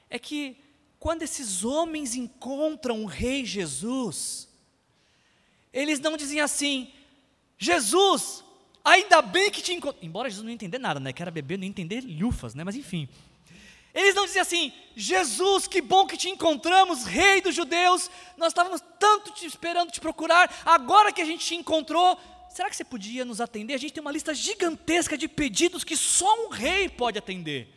é 0.09 0.19
que 0.19 0.57
quando 0.99 1.23
esses 1.23 1.63
homens 1.63 2.15
encontram 2.15 3.03
o 3.03 3.05
Rei 3.05 3.45
Jesus, 3.45 4.47
eles 5.71 5.99
não 5.99 6.15
dizem 6.15 6.39
assim, 6.39 6.93
Jesus, 7.57 8.43
ainda 8.83 9.21
bem 9.21 9.49
que 9.49 9.61
te 9.61 9.73
encontrei. 9.73 10.07
Embora 10.07 10.29
Jesus 10.29 10.45
não 10.45 10.51
entender 10.51 10.77
nada, 10.77 10.99
né? 10.99 11.11
Que 11.11 11.21
era 11.21 11.31
bebê, 11.31 11.57
não 11.57 11.65
entender 11.65 12.01
lufas, 12.01 12.53
né? 12.53 12.63
Mas 12.63 12.75
enfim. 12.75 13.07
Eles 13.93 14.15
não 14.15 14.25
dizem 14.25 14.41
assim, 14.41 14.73
Jesus, 14.95 15.67
que 15.67 15.79
bom 15.79 16.07
que 16.07 16.17
te 16.17 16.27
encontramos, 16.27 17.05
Rei 17.05 17.41
dos 17.41 17.53
Judeus, 17.53 18.09
nós 18.35 18.49
estávamos 18.49 18.81
tanto 18.99 19.31
te 19.33 19.45
esperando 19.45 19.91
te 19.91 20.01
procurar, 20.01 20.51
agora 20.65 21.11
que 21.11 21.21
a 21.21 21.25
gente 21.25 21.45
te 21.45 21.55
encontrou, 21.55 22.17
será 22.53 22.69
que 22.69 22.75
você 22.75 22.83
podia 22.83 23.25
nos 23.25 23.41
atender? 23.41 23.73
A 23.73 23.77
gente 23.77 23.93
tem 23.93 24.01
uma 24.01 24.11
lista 24.11 24.33
gigantesca 24.33 25.17
de 25.17 25.27
pedidos 25.27 25.83
que 25.83 25.97
só 25.97 26.45
um 26.45 26.49
rei 26.49 26.87
pode 26.87 27.17
atender. 27.17 27.67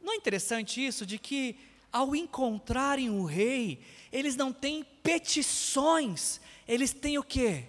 Não 0.00 0.12
é 0.12 0.16
interessante 0.16 0.84
isso 0.84 1.06
de 1.06 1.18
que 1.18 1.58
ao 1.90 2.14
encontrarem 2.14 3.08
o 3.08 3.24
rei, 3.24 3.82
eles 4.12 4.36
não 4.36 4.52
têm 4.52 4.84
petições, 5.02 6.40
eles 6.68 6.92
têm 6.92 7.18
o 7.18 7.22
quê? 7.22 7.64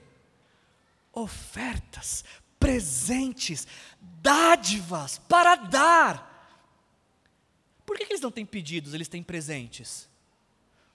Ofertas, 1.13 2.25
presentes, 2.59 3.65
dádivas 4.01 5.17
para 5.19 5.55
dar. 5.55 6.27
Por 7.85 7.97
que, 7.97 8.05
que 8.05 8.11
eles 8.11 8.21
não 8.21 8.31
têm 8.31 8.45
pedidos, 8.45 8.93
eles 8.93 9.07
têm 9.07 9.23
presentes? 9.23 10.09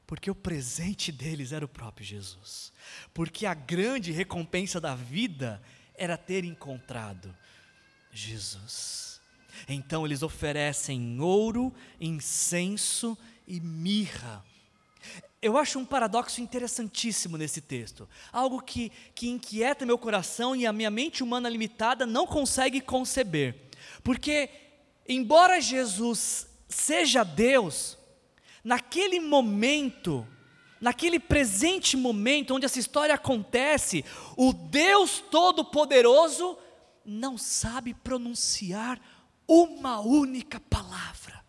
Porque 0.07 0.31
o 0.31 0.35
presente 0.35 1.11
deles 1.11 1.53
era 1.53 1.65
o 1.65 1.69
próprio 1.69 2.05
Jesus. 2.05 2.72
Porque 3.13 3.47
a 3.47 3.55
grande 3.55 4.13
recompensa 4.13 4.81
da 4.81 4.95
vida 4.95 5.63
era 5.95 6.17
ter 6.17 6.45
encontrado 6.45 7.35
Jesus. 8.13 9.21
Então 9.69 10.05
eles 10.05 10.23
oferecem 10.23 11.21
ouro, 11.21 11.73
incenso 12.01 13.17
e 13.47 13.61
mirra. 13.61 14.45
Eu 15.41 15.59
acho 15.59 15.79
um 15.79 15.85
paradoxo 15.85 16.41
interessantíssimo 16.41 17.37
nesse 17.37 17.61
texto. 17.61 18.09
Algo 18.33 18.63
que, 18.63 18.93
que 19.15 19.29
inquieta 19.29 19.85
meu 19.85 19.99
coração 19.99 20.55
e 20.55 20.67
a 20.67 20.73
minha 20.73 20.91
mente 20.91 21.23
humana 21.23 21.49
limitada 21.49 22.07
não 22.07 22.27
consegue 22.27 22.81
conceber. 22.81 23.57
Porque, 24.05 24.49
embora 25.09 25.61
Jesus 25.61 26.47
seja 26.69 27.25
Deus, 27.25 27.99
naquele 28.63 29.19
momento, 29.19 30.27
naquele 30.83 31.21
presente 31.21 31.97
momento 31.97 32.57
onde 32.57 32.67
essa 32.67 32.81
história 32.81 33.15
acontece, 33.15 34.05
o 34.37 34.53
Deus 34.53 35.23
Todo-Poderoso 35.31 36.59
não 37.05 37.39
sabe 37.39 37.95
pronunciar 37.95 39.01
uma 39.47 40.01
única 40.01 40.59
palavra. 40.59 41.41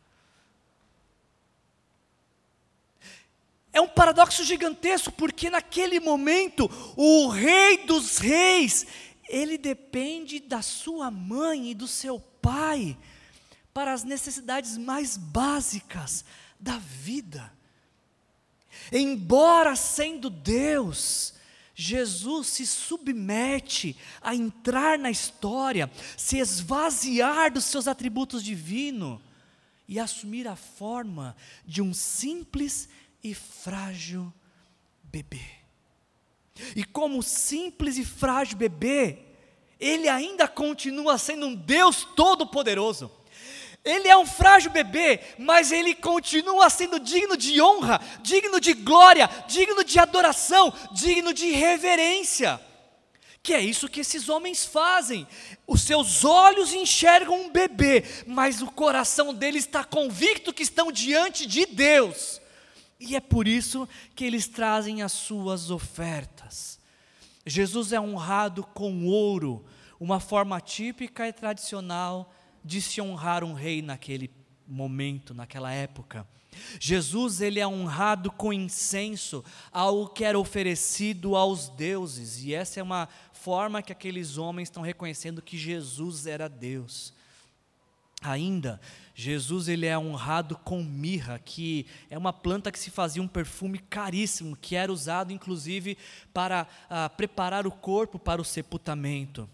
É 3.72 3.82
um 3.82 3.88
paradoxo 3.88 4.44
gigantesco, 4.44 5.12
porque 5.12 5.50
naquele 5.50 6.00
momento, 6.00 6.70
o 6.96 7.28
Rei 7.30 7.88
dos 7.88 8.20
Reis, 8.20 8.86
ele 9.28 9.58
depende 9.58 10.40
da 10.40 10.62
sua 10.62 11.10
mãe 11.10 11.72
e 11.72 11.74
do 11.74 11.88
seu 11.88 12.20
pai 12.20 12.96
para 13.74 13.94
as 13.94 14.04
necessidades 14.04 14.78
mais 14.78 15.18
básicas 15.18 16.24
da 16.60 16.78
vida. 16.78 17.52
Embora 18.92 19.76
sendo 19.76 20.30
Deus, 20.30 21.34
Jesus 21.76 22.48
se 22.48 22.68
submete 22.68 23.98
a 24.22 24.36
entrar 24.36 25.00
na 25.00 25.10
história, 25.10 25.90
se 26.16 26.38
esvaziar 26.38 27.52
dos 27.52 27.66
seus 27.66 27.88
atributos 27.88 28.44
divinos 28.44 29.20
e 29.88 30.00
assumir 30.00 30.48
a 30.48 30.56
forma 30.56 31.36
de 31.66 31.82
um 31.82 31.94
simples 31.94 32.88
e 33.24 33.34
frágil 33.34 34.32
bebê. 35.04 35.42
E 36.76 36.84
como 36.84 37.24
simples 37.24 37.98
e 37.98 38.06
frágil 38.06 38.58
bebê, 38.58 39.20
ele 39.80 40.08
ainda 40.08 40.48
continua 40.48 41.18
sendo 41.18 41.48
um 41.48 41.56
Deus 41.56 42.06
todo-poderoso. 42.16 43.12
Ele 43.84 44.08
é 44.08 44.16
um 44.16 44.26
frágil 44.26 44.72
bebê, 44.72 45.20
mas 45.38 45.72
ele 45.72 45.94
continua 45.94 46.70
sendo 46.70 47.00
digno 47.00 47.36
de 47.36 47.62
honra, 47.62 48.00
digno 48.22 48.60
de 48.60 48.74
glória, 48.74 49.30
digno 49.48 49.84
de 49.84 50.00
adoração, 50.00 50.74
digno 50.94 51.34
de 51.34 51.52
reverência. 51.52 52.62
Que 53.42 53.54
é 53.54 53.60
isso 53.60 53.90
que 53.90 54.00
esses 54.00 54.30
homens 54.30 54.64
fazem. 54.64 55.28
Os 55.68 55.82
seus 55.82 56.24
olhos 56.24 56.74
enxergam 56.74 57.42
um 57.42 57.52
bebê, 57.52 58.06
mas 58.26 58.62
o 58.62 58.72
coração 58.72 59.34
deles 59.34 59.66
está 59.66 59.84
convicto 59.84 60.54
que 60.54 60.64
estão 60.64 60.90
diante 60.90 61.46
de 61.46 61.66
Deus. 61.66 62.40
E 62.98 63.18
é 63.18 63.20
por 63.20 63.50
isso 63.50 63.88
que 64.16 64.24
eles 64.24 64.48
trazem 64.48 65.02
as 65.02 65.12
suas 65.12 65.70
ofertas. 65.70 66.80
Jesus 67.46 67.92
é 67.92 68.00
honrado 68.00 68.64
com 68.64 69.06
ouro, 69.08 69.66
uma 70.00 70.22
forma 70.22 70.62
típica 70.62 71.28
e 71.28 71.34
tradicional 71.34 72.34
de 72.64 72.82
se 72.82 73.02
honrar 73.02 73.44
um 73.44 73.54
rei 73.54 73.82
naquele 73.82 74.30
momento, 74.68 75.34
naquela 75.34 75.72
época. 75.72 76.28
Jesus 76.80 77.42
ele 77.42 77.60
é 77.60 77.68
honrado 77.68 78.32
com 78.32 78.54
incenso, 78.54 79.44
algo 79.72 80.08
que 80.10 80.24
era 80.24 80.38
oferecido 80.38 81.36
aos 81.36 81.68
deuses, 81.70 82.44
e 82.44 82.54
essa 82.54 82.80
é 82.80 82.84
uma 82.84 83.10
forma 83.32 83.82
que 83.82 83.92
aqueles 83.92 84.38
homens 84.38 84.68
estão 84.68 84.84
reconhecendo 84.84 85.42
que 85.42 85.58
Jesus 85.58 86.28
era 86.28 86.48
Deus. 86.48 87.14
Ainda, 88.22 88.80
Jesus 89.14 89.68
ele 89.68 89.86
é 89.86 89.98
honrado 89.98 90.58
com 90.58 90.82
mirra, 90.82 91.38
que 91.40 91.86
é 92.10 92.18
uma 92.18 92.32
planta 92.32 92.72
que 92.72 92.80
se 92.80 92.90
fazia 92.90 93.22
um 93.22 93.28
perfume 93.28 93.78
caríssimo, 93.78 94.56
que 94.56 94.76
era 94.76 94.92
usado 94.92 95.34
inclusive 95.34 95.98
para 96.34 96.66
ah, 96.90 97.10
preparar 97.10 97.68
o 97.68 97.72
corpo 97.72 98.18
para 98.18 98.42
o 98.42 98.46
sepultamento. 98.46 99.50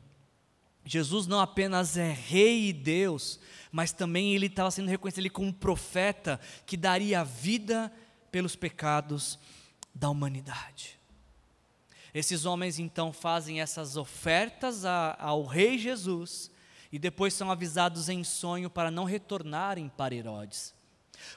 Jesus 0.91 1.27
não 1.27 1.39
apenas 1.39 1.97
é 1.97 2.11
rei 2.11 2.69
e 2.69 2.73
Deus, 2.73 3.39
mas 3.71 3.91
também 3.91 4.33
ele 4.33 4.47
estava 4.47 4.71
sendo 4.71 4.89
reconhecido 4.89 5.29
como 5.29 5.53
profeta 5.53 6.39
que 6.65 6.75
daria 6.75 7.23
vida 7.23 7.93
pelos 8.31 8.55
pecados 8.55 9.37
da 9.93 10.09
humanidade. 10.09 10.97
Esses 12.11 12.43
homens 12.43 12.79
então 12.79 13.13
fazem 13.13 13.61
essas 13.61 13.97
ofertas 13.97 14.83
a, 14.83 15.15
ao 15.19 15.45
rei 15.45 15.77
Jesus 15.77 16.49
e 16.91 16.97
depois 16.97 17.35
são 17.35 17.51
avisados 17.51 18.09
em 18.09 18.23
sonho 18.23 18.67
para 18.67 18.89
não 18.89 19.03
retornarem 19.03 19.89
para 19.89 20.15
Herodes. 20.15 20.73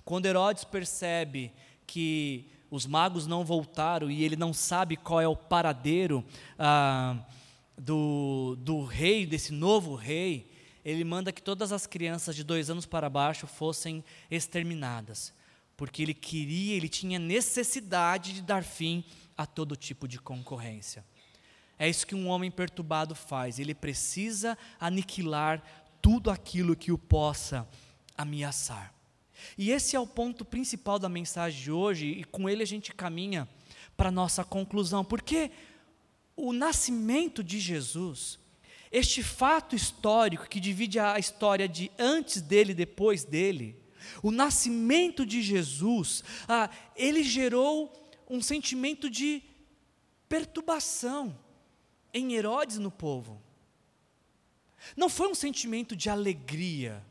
Quando 0.03 0.25
Herodes 0.25 0.65
percebe 0.65 1.53
que 1.87 2.47
os 2.71 2.87
magos 2.87 3.27
não 3.27 3.45
voltaram 3.45 4.11
e 4.11 4.25
ele 4.25 4.35
não 4.35 4.55
sabe 4.55 4.97
qual 4.97 5.21
é 5.21 5.29
o 5.29 5.37
paradeiro, 5.37 6.25
ah, 6.59 7.23
do, 7.83 8.57
do 8.61 8.85
rei, 8.85 9.27
desse 9.27 9.53
novo 9.53 9.97
rei, 9.97 10.49
ele 10.85 11.03
manda 11.03 11.33
que 11.33 11.43
todas 11.43 11.73
as 11.73 11.87
crianças 11.87 12.37
de 12.37 12.45
dois 12.45 12.71
anos 12.71 12.87
para 12.87 13.11
baixo 13.11 13.47
fossem 13.47 14.05
exterminadas, 14.31 15.33
porque 15.77 16.03
ele 16.03 16.15
queria, 16.15 16.77
ele 16.77 16.89
tinha 16.89 17.19
necessidade 17.19 18.35
de 18.35 18.43
dar 18.43 18.63
fim 18.63 19.05
a 19.37 19.45
todo 19.47 19.77
tipo 19.77 20.07
de 20.07 20.21
concorrência. 20.21 21.05
É 21.77 21.89
isso 21.89 22.07
que 22.07 22.15
um 22.15 22.29
homem 22.29 22.51
perturbado 22.53 23.15
faz, 23.17 23.59
ele 23.59 23.75
precisa 23.75 24.57
aniquilar 24.79 25.61
tudo 26.01 26.31
aquilo 26.31 26.77
que 26.77 26.93
o 26.93 26.99
possa 26.99 27.69
ameaçar. 28.17 28.95
E 29.59 29.73
esse 29.73 29.97
é 29.97 30.01
o 30.01 30.07
ponto 30.07 30.45
principal 30.45 31.01
da 31.01 31.09
mensagem 31.09 31.61
de 31.61 31.73
hoje, 31.73 32.07
e 32.07 32.23
com 32.23 32.49
ele 32.49 32.63
a 32.63 32.67
gente 32.67 32.95
caminha 32.95 33.49
para 33.97 34.09
a 34.09 34.13
nossa 34.13 34.45
conclusão, 34.45 35.05
porque 35.05 35.51
o 36.37 36.53
nascimento 36.53 37.43
de 37.43 37.59
Jesus, 37.61 38.39
este 38.91 39.23
fato 39.23 39.75
histórico 39.75 40.49
que 40.49 40.61
divide 40.61 40.99
a 40.99 41.19
história 41.19 41.69
de 41.69 41.91
antes 41.99 42.41
dele 42.41 42.73
e 42.73 42.77
depois 42.77 43.25
dele, 43.25 43.77
o 44.23 44.31
nascimento 44.31 45.25
de 45.25 45.43
Jesus, 45.43 46.25
ah, 46.49 46.69
ele 46.97 47.23
gerou 47.23 47.93
um 48.29 48.41
sentimento 48.43 49.09
de 49.09 49.43
perturbação 50.29 51.39
em 52.13 52.35
Herodes 52.35 52.79
no 52.79 52.91
povo. 52.91 53.41
Não 54.97 55.09
foi 55.09 55.29
um 55.29 55.35
sentimento 55.35 55.95
de 55.95 56.11
alegria, 56.11 57.05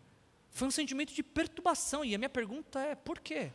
foi 0.49 0.67
um 0.67 0.71
sentimento 0.71 1.13
de 1.13 1.23
perturbação. 1.23 2.03
E 2.03 2.13
a 2.13 2.17
minha 2.17 2.29
pergunta 2.29 2.79
é: 2.79 2.95
por 2.95 3.19
quê? 3.19 3.51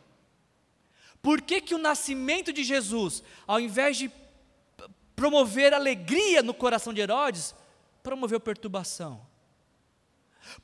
Por 1.21 1.41
que, 1.41 1.61
que 1.61 1.75
o 1.75 1.79
nascimento 1.79 2.51
de 2.51 2.63
Jesus, 2.63 3.23
ao 3.45 3.59
invés 3.59 3.97
de 3.97 4.09
promover 5.17 5.73
alegria 5.73 6.43
no 6.43 6.53
coração 6.53 6.93
de 6.93 7.01
Herodes, 7.01 7.55
promoveu 8.03 8.39
perturbação. 8.39 9.19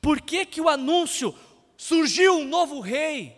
Por 0.00 0.20
que, 0.20 0.46
que 0.46 0.60
o 0.60 0.68
anúncio 0.68 1.34
surgiu 1.76 2.36
um 2.38 2.46
novo 2.46 2.78
rei 2.78 3.36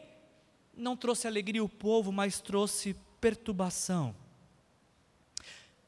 não 0.77 0.95
trouxe 0.95 1.27
alegria 1.27 1.63
ao 1.63 1.69
povo, 1.71 2.13
mas 2.13 2.39
trouxe 2.39 2.95
perturbação? 3.19 4.15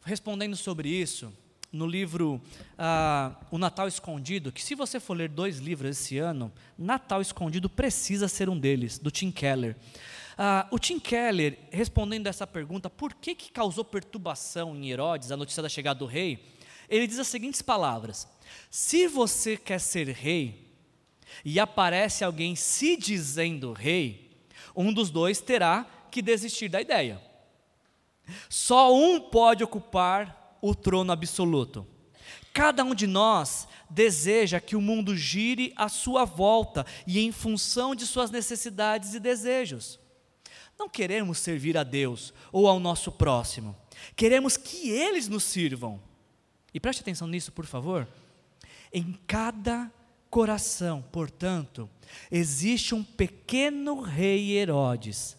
Respondendo 0.03 0.57
sobre 0.57 0.89
isso, 0.89 1.31
no 1.71 1.87
livro 1.87 2.41
ah, 2.79 3.37
O 3.51 3.59
Natal 3.59 3.87
Escondido, 3.87 4.51
que 4.51 4.63
se 4.63 4.75
você 4.75 4.99
for 4.99 5.15
ler 5.15 5.29
dois 5.29 5.59
livros 5.59 5.91
esse 5.91 6.17
ano, 6.17 6.51
Natal 6.79 7.21
Escondido 7.21 7.69
precisa 7.69 8.29
ser 8.29 8.49
um 8.49 8.59
deles, 8.59 8.99
do 8.99 9.11
Tim 9.11 9.31
Keller. 9.31 9.77
Ah, 10.41 10.69
o 10.71 10.79
Tim 10.79 11.01
Keller, 11.01 11.59
respondendo 11.73 12.29
essa 12.29 12.47
pergunta, 12.47 12.89
por 12.89 13.13
que, 13.13 13.35
que 13.35 13.51
causou 13.51 13.85
perturbação 13.85 14.77
em 14.77 14.89
Herodes 14.89 15.33
a 15.33 15.37
notícia 15.37 15.61
da 15.61 15.69
chegada 15.69 15.99
do 15.99 16.07
rei? 16.07 16.55
Ele 16.89 17.09
diz 17.09 17.19
as 17.19 17.27
seguintes 17.27 17.61
palavras: 17.61 18.29
Se 18.71 19.09
você 19.09 19.57
quer 19.57 19.81
ser 19.81 20.07
rei 20.11 20.71
e 21.45 21.59
aparece 21.59 22.23
alguém 22.23 22.55
se 22.55 22.97
dizendo 22.97 23.73
rei, 23.73 24.31
um 24.77 24.93
dos 24.93 25.11
dois 25.11 25.41
terá 25.41 25.85
que 26.09 26.23
desistir 26.23 26.69
da 26.69 26.81
ideia. 26.81 27.21
Só 28.49 28.95
um 28.95 29.21
pode 29.21 29.65
ocupar 29.65 30.57
o 30.63 30.73
trono 30.73 31.11
absoluto. 31.11 31.85
Cada 32.53 32.85
um 32.85 32.95
de 32.95 33.09
nós 33.09 33.67
deseja 33.91 34.61
que 34.61 34.77
o 34.77 34.81
mundo 34.81 35.17
gire 35.17 35.73
à 35.75 35.89
sua 35.89 36.25
volta 36.25 36.87
e 37.09 37.19
em 37.19 37.33
função 37.33 37.93
de 37.93 38.07
suas 38.07 38.31
necessidades 38.31 39.15
e 39.15 39.21
desejos. 39.21 39.99
Não 40.79 40.89
queremos 40.89 41.39
servir 41.39 41.77
a 41.77 41.83
Deus 41.83 42.33
ou 42.53 42.69
ao 42.69 42.79
nosso 42.79 43.11
próximo. 43.11 43.75
Queremos 44.15 44.57
que 44.57 44.91
eles 44.91 45.29
nos 45.29 45.43
sirvam. 45.43 46.01
E 46.73 46.79
preste 46.79 47.01
atenção 47.01 47.27
nisso, 47.27 47.51
por 47.51 47.67
favor. 47.67 48.07
Em 48.93 49.19
cada 49.27 49.93
coração, 50.31 51.03
portanto, 51.11 51.91
existe 52.31 52.95
um 52.95 53.03
pequeno 53.03 54.01
rei 54.01 54.57
Herodes, 54.57 55.37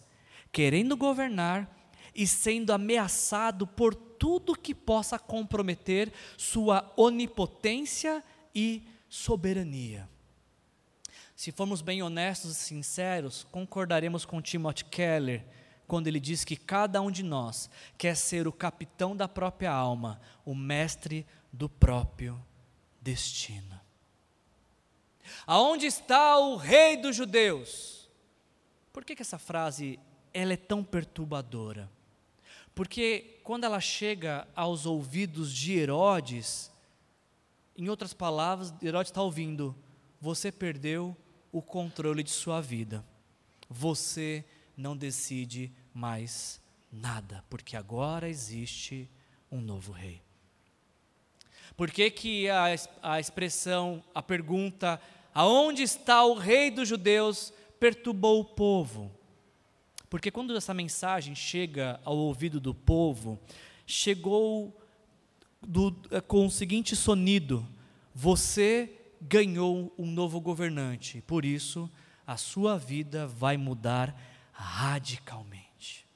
querendo 0.52 0.96
governar 0.96 1.68
e 2.14 2.26
sendo 2.26 2.72
ameaçado 2.72 3.66
por 3.66 3.94
tudo 3.94 4.54
que 4.54 4.74
possa 4.74 5.18
comprometer 5.18 6.12
sua 6.36 6.92
onipotência 6.96 8.22
e 8.54 8.82
soberania. 9.08 10.08
Se 11.40 11.50
formos 11.50 11.80
bem 11.80 12.02
honestos 12.02 12.50
e 12.50 12.54
sinceros, 12.54 13.46
concordaremos 13.50 14.26
com 14.26 14.42
Timothy 14.42 14.84
Keller 14.84 15.42
quando 15.86 16.06
ele 16.06 16.20
diz 16.20 16.44
que 16.44 16.54
cada 16.54 17.00
um 17.00 17.10
de 17.10 17.22
nós 17.22 17.70
quer 17.96 18.14
ser 18.14 18.46
o 18.46 18.52
capitão 18.52 19.16
da 19.16 19.26
própria 19.26 19.72
alma, 19.72 20.20
o 20.44 20.54
mestre 20.54 21.26
do 21.50 21.66
próprio 21.66 22.38
destino. 23.00 23.80
Aonde 25.46 25.86
está 25.86 26.38
o 26.38 26.56
rei 26.56 26.98
dos 26.98 27.16
judeus? 27.16 28.10
Por 28.92 29.02
que, 29.02 29.16
que 29.16 29.22
essa 29.22 29.38
frase 29.38 29.98
ela 30.34 30.52
é 30.52 30.58
tão 30.58 30.84
perturbadora? 30.84 31.90
Porque 32.74 33.40
quando 33.42 33.64
ela 33.64 33.80
chega 33.80 34.46
aos 34.54 34.84
ouvidos 34.84 35.50
de 35.54 35.72
Herodes, 35.72 36.70
em 37.74 37.88
outras 37.88 38.12
palavras, 38.12 38.74
Herodes 38.82 39.10
está 39.10 39.22
ouvindo: 39.22 39.74
você 40.20 40.52
perdeu 40.52 41.16
o 41.52 41.60
controle 41.60 42.22
de 42.22 42.30
sua 42.30 42.60
vida. 42.60 43.04
Você 43.68 44.44
não 44.76 44.96
decide 44.96 45.72
mais 45.92 46.60
nada, 46.92 47.44
porque 47.48 47.76
agora 47.76 48.28
existe 48.28 49.08
um 49.50 49.60
novo 49.60 49.92
rei. 49.92 50.20
Por 51.76 51.90
que, 51.90 52.10
que 52.10 52.48
a, 52.48 52.66
a 53.02 53.20
expressão, 53.20 54.02
a 54.14 54.22
pergunta, 54.22 55.00
aonde 55.32 55.82
está 55.82 56.24
o 56.24 56.34
rei 56.34 56.70
dos 56.70 56.88
judeus, 56.88 57.52
perturbou 57.78 58.40
o 58.40 58.44
povo? 58.44 59.10
Porque 60.08 60.30
quando 60.30 60.56
essa 60.56 60.74
mensagem 60.74 61.34
chega 61.34 62.00
ao 62.04 62.16
ouvido 62.16 62.58
do 62.60 62.74
povo, 62.74 63.38
chegou 63.86 64.76
do, 65.62 65.92
com 66.26 66.46
o 66.46 66.50
seguinte 66.50 66.96
sonido: 66.96 67.66
Você 68.14 68.99
ganhou 69.20 69.92
um 69.98 70.06
novo 70.06 70.40
governante, 70.40 71.22
por 71.26 71.44
isso 71.44 71.90
a 72.26 72.36
sua 72.36 72.78
vida 72.78 73.26
vai 73.26 73.56
mudar 73.56 74.16
radicalmente. 74.52 76.06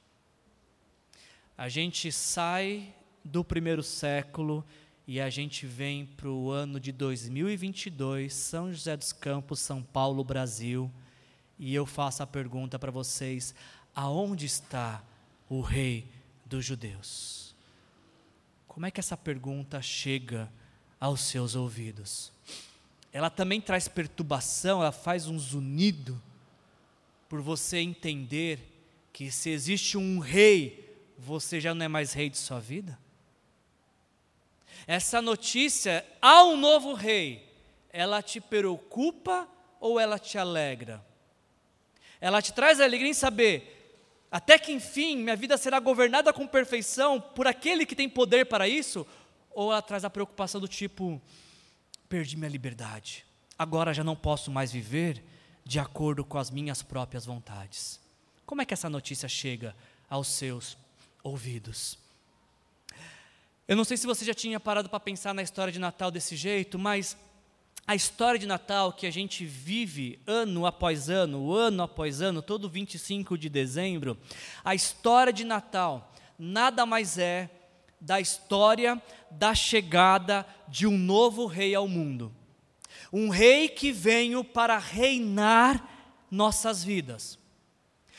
A 1.57 1.69
gente 1.69 2.11
sai 2.11 2.93
do 3.23 3.43
primeiro 3.43 3.83
século 3.83 4.65
e 5.07 5.21
a 5.21 5.29
gente 5.29 5.65
vem 5.65 6.05
para 6.05 6.29
o 6.29 6.49
ano 6.49 6.79
de 6.79 6.91
2022, 6.91 8.33
São 8.33 8.71
José 8.71 8.97
dos 8.97 9.13
Campos, 9.13 9.59
São 9.59 9.83
Paulo, 9.83 10.23
Brasil, 10.23 10.91
e 11.59 11.73
eu 11.73 11.85
faço 11.85 12.23
a 12.23 12.27
pergunta 12.27 12.79
para 12.79 12.91
vocês: 12.91 13.53
aonde 13.93 14.45
está 14.45 15.03
o 15.47 15.61
Rei 15.61 16.07
dos 16.45 16.65
Judeus? 16.65 17.55
Como 18.67 18.85
é 18.85 18.91
que 18.91 18.99
essa 18.99 19.15
pergunta 19.15 19.81
chega 19.81 20.51
aos 20.99 21.21
seus 21.21 21.55
ouvidos? 21.55 22.33
Ela 23.15 23.29
também 23.29 23.61
traz 23.61 23.87
perturbação, 23.87 24.81
ela 24.81 24.91
faz 24.91 25.25
um 25.25 25.39
zunido 25.39 26.21
por 27.29 27.39
você 27.39 27.77
entender 27.77 28.59
que 29.13 29.31
se 29.31 29.49
existe 29.51 29.97
um 29.97 30.19
rei, 30.19 30.93
você 31.17 31.61
já 31.61 31.73
não 31.73 31.85
é 31.85 31.87
mais 31.87 32.11
rei 32.11 32.29
de 32.29 32.37
sua 32.37 32.59
vida? 32.59 32.99
Essa 34.85 35.21
notícia, 35.21 36.05
há 36.21 36.43
um 36.43 36.57
novo 36.57 36.93
rei, 36.93 37.49
ela 37.89 38.21
te 38.21 38.41
preocupa 38.41 39.47
ou 39.79 39.97
ela 39.97 40.19
te 40.19 40.37
alegra? 40.37 41.01
Ela 42.19 42.41
te 42.41 42.51
traz 42.51 42.81
alegria 42.81 43.11
em 43.11 43.13
saber, 43.13 44.27
até 44.29 44.59
que 44.59 44.73
enfim 44.73 45.15
minha 45.15 45.37
vida 45.37 45.55
será 45.55 45.79
governada 45.79 46.33
com 46.33 46.45
perfeição 46.45 47.21
por 47.21 47.47
aquele 47.47 47.85
que 47.85 47.95
tem 47.95 48.09
poder 48.09 48.45
para 48.47 48.67
isso? 48.67 49.07
Ou 49.51 49.71
ela 49.71 49.81
traz 49.81 50.03
a 50.03 50.09
preocupação 50.09 50.59
do 50.59 50.67
tipo, 50.67 51.21
perdi 52.09 52.37
minha 52.37 52.49
liberdade, 52.49 53.25
agora 53.57 53.93
já 53.93 54.03
não 54.03 54.15
posso 54.15 54.51
mais 54.51 54.71
viver 54.71 55.23
de 55.63 55.79
acordo 55.79 56.23
com 56.23 56.37
as 56.37 56.51
minhas 56.51 56.81
próprias 56.81 57.25
vontades. 57.25 57.99
Como 58.45 58.61
é 58.61 58.65
que 58.65 58.73
essa 58.73 58.89
notícia 58.89 59.27
chega 59.27 59.75
aos 60.09 60.27
seus 60.27 60.77
ouvidos? 61.23 61.97
Eu 63.67 63.75
não 63.75 63.83
sei 63.83 63.97
se 63.97 64.05
você 64.05 64.23
já 64.23 64.33
tinha 64.33 64.59
parado 64.59 64.87
para 64.87 64.99
pensar 64.99 65.33
na 65.33 65.41
história 65.41 65.73
de 65.73 65.79
Natal 65.79 66.11
desse 66.11 66.35
jeito, 66.35 66.77
mas 66.77 67.17
a 67.87 67.95
história 67.95 68.39
de 68.39 68.45
Natal 68.45 68.93
que 68.93 69.07
a 69.07 69.11
gente 69.11 69.43
vive 69.43 70.19
ano 70.27 70.67
após 70.67 71.09
ano, 71.09 71.51
ano 71.51 71.81
após 71.81 72.21
ano, 72.21 72.41
todo 72.41 72.69
25 72.69 73.37
de 73.37 73.49
dezembro, 73.49 74.17
a 74.63 74.75
história 74.75 75.33
de 75.33 75.43
Natal 75.43 76.11
nada 76.37 76.85
mais 76.85 77.17
é 77.17 77.49
da 78.05 78.21
história 78.21 79.01
da 79.29 79.53
chegada 79.53 80.45
de 80.69 80.87
um 80.87 80.97
novo 80.97 81.45
rei 81.45 81.75
ao 81.75 81.87
mundo 81.87 82.33
um 83.11 83.29
rei 83.29 83.69
que 83.69 83.93
veio 83.93 84.43
para 84.43 84.77
reinar 84.77 86.25
nossas 86.29 86.83
vidas. 86.83 87.39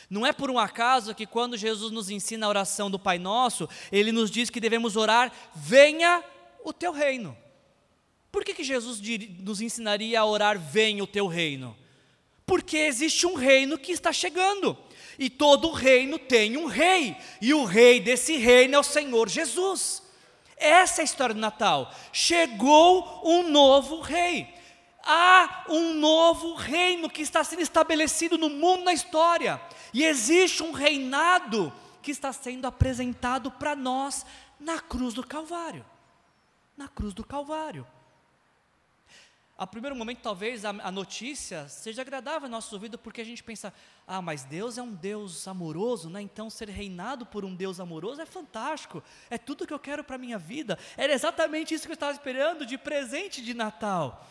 Não 0.08 0.24
é 0.24 0.32
por 0.32 0.50
um 0.50 0.58
acaso 0.58 1.14
que 1.14 1.26
quando 1.26 1.56
Jesus 1.56 1.92
nos 1.92 2.08
ensina 2.08 2.46
a 2.46 2.48
oração 2.48 2.90
do 2.90 2.98
Pai 2.98 3.18
Nosso, 3.18 3.68
ele 3.92 4.10
nos 4.10 4.30
diz 4.30 4.48
que 4.48 4.60
devemos 4.60 4.96
orar: 4.96 5.30
venha 5.54 6.24
o 6.64 6.72
teu 6.72 6.92
reino. 6.92 7.36
Por 8.32 8.42
que, 8.42 8.54
que 8.54 8.64
Jesus 8.64 9.00
nos 9.40 9.60
ensinaria 9.60 10.20
a 10.20 10.24
orar: 10.24 10.58
venha 10.58 11.04
o 11.04 11.06
teu 11.06 11.26
reino? 11.26 11.76
Porque 12.46 12.78
existe 12.78 13.26
um 13.26 13.34
reino 13.34 13.76
que 13.76 13.92
está 13.92 14.12
chegando, 14.12 14.78
e 15.18 15.30
todo 15.30 15.70
reino 15.70 16.18
tem 16.18 16.56
um 16.56 16.66
rei, 16.66 17.16
e 17.40 17.54
o 17.54 17.64
rei 17.64 18.00
desse 18.00 18.36
reino 18.36 18.74
é 18.74 18.78
o 18.78 18.82
Senhor 18.82 19.28
Jesus. 19.28 20.02
Essa 20.56 21.00
é 21.00 21.02
a 21.02 21.04
história 21.04 21.34
do 21.34 21.40
Natal. 21.40 21.92
Chegou 22.12 23.22
um 23.24 23.48
novo 23.48 24.00
rei 24.00 24.56
há 25.06 25.64
um 25.68 25.94
novo 25.94 26.54
reino 26.54 27.08
que 27.08 27.22
está 27.22 27.44
sendo 27.44 27.62
estabelecido 27.62 28.36
no 28.36 28.50
mundo, 28.50 28.84
na 28.84 28.92
história, 28.92 29.62
e 29.94 30.04
existe 30.04 30.64
um 30.64 30.72
reinado 30.72 31.72
que 32.02 32.10
está 32.10 32.32
sendo 32.32 32.66
apresentado 32.66 33.50
para 33.52 33.76
nós 33.76 34.26
na 34.58 34.80
cruz 34.80 35.14
do 35.14 35.24
Calvário. 35.24 35.86
Na 36.76 36.88
cruz 36.88 37.14
do 37.14 37.24
Calvário. 37.24 37.86
A 39.58 39.66
primeiro 39.66 39.96
momento, 39.96 40.20
talvez 40.20 40.66
a, 40.66 40.68
a 40.68 40.92
notícia 40.92 41.66
seja 41.66 42.02
agradável 42.02 42.44
ao 42.44 42.50
nosso 42.50 42.74
ouvido, 42.74 42.98
porque 42.98 43.22
a 43.22 43.24
gente 43.24 43.42
pensa, 43.42 43.72
ah, 44.06 44.20
mas 44.20 44.44
Deus 44.44 44.76
é 44.76 44.82
um 44.82 44.92
Deus 44.92 45.48
amoroso, 45.48 46.10
né? 46.10 46.20
então 46.20 46.50
ser 46.50 46.68
reinado 46.68 47.24
por 47.24 47.42
um 47.42 47.54
Deus 47.54 47.80
amoroso 47.80 48.20
é 48.20 48.26
fantástico, 48.26 49.02
é 49.30 49.38
tudo 49.38 49.66
que 49.66 49.72
eu 49.72 49.78
quero 49.78 50.04
para 50.04 50.16
a 50.16 50.18
minha 50.18 50.38
vida, 50.38 50.78
era 50.94 51.10
exatamente 51.10 51.72
isso 51.72 51.86
que 51.86 51.92
eu 51.92 51.94
estava 51.94 52.12
esperando 52.12 52.66
de 52.66 52.76
presente 52.76 53.42
de 53.42 53.54
Natal. 53.54 54.28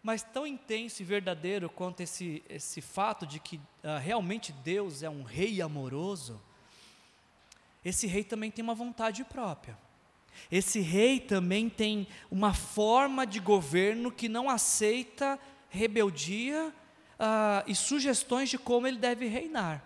Mas 0.00 0.22
tão 0.22 0.46
intenso 0.46 1.02
e 1.02 1.04
verdadeiro 1.04 1.68
quanto 1.68 2.00
esse, 2.00 2.42
esse 2.48 2.80
fato 2.80 3.26
de 3.26 3.40
que 3.40 3.56
uh, 3.56 3.98
realmente 4.00 4.52
Deus 4.52 5.02
é 5.02 5.10
um 5.10 5.24
rei 5.24 5.60
amoroso, 5.60 6.40
esse 7.84 8.06
rei 8.06 8.22
também 8.22 8.50
tem 8.50 8.62
uma 8.62 8.74
vontade 8.74 9.24
própria. 9.24 9.76
Esse 10.50 10.80
rei 10.80 11.20
também 11.20 11.68
tem 11.68 12.06
uma 12.30 12.52
forma 12.52 13.26
de 13.26 13.38
governo 13.38 14.10
que 14.10 14.28
não 14.28 14.50
aceita 14.50 15.38
rebeldia 15.68 16.72
uh, 17.20 17.64
e 17.66 17.74
sugestões 17.74 18.48
de 18.48 18.58
como 18.58 18.86
ele 18.86 18.98
deve 18.98 19.26
reinar. 19.26 19.84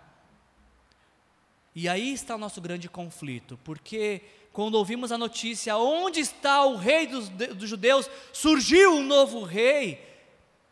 E 1.75 1.89
aí 1.89 2.13
está 2.13 2.35
o 2.35 2.37
nosso 2.37 2.61
grande 2.61 2.87
conflito, 2.87 3.59
porque 3.63 4.21
quando 4.53 4.75
ouvimos 4.75 5.11
a 5.11 5.17
notícia, 5.17 5.75
onde 5.75 6.21
está 6.21 6.63
o 6.63 6.77
rei 6.77 7.05
dos, 7.05 7.27
dos 7.27 7.69
judeus, 7.69 8.09
surgiu 8.31 8.93
um 8.95 9.03
novo 9.03 9.43
rei, 9.43 10.01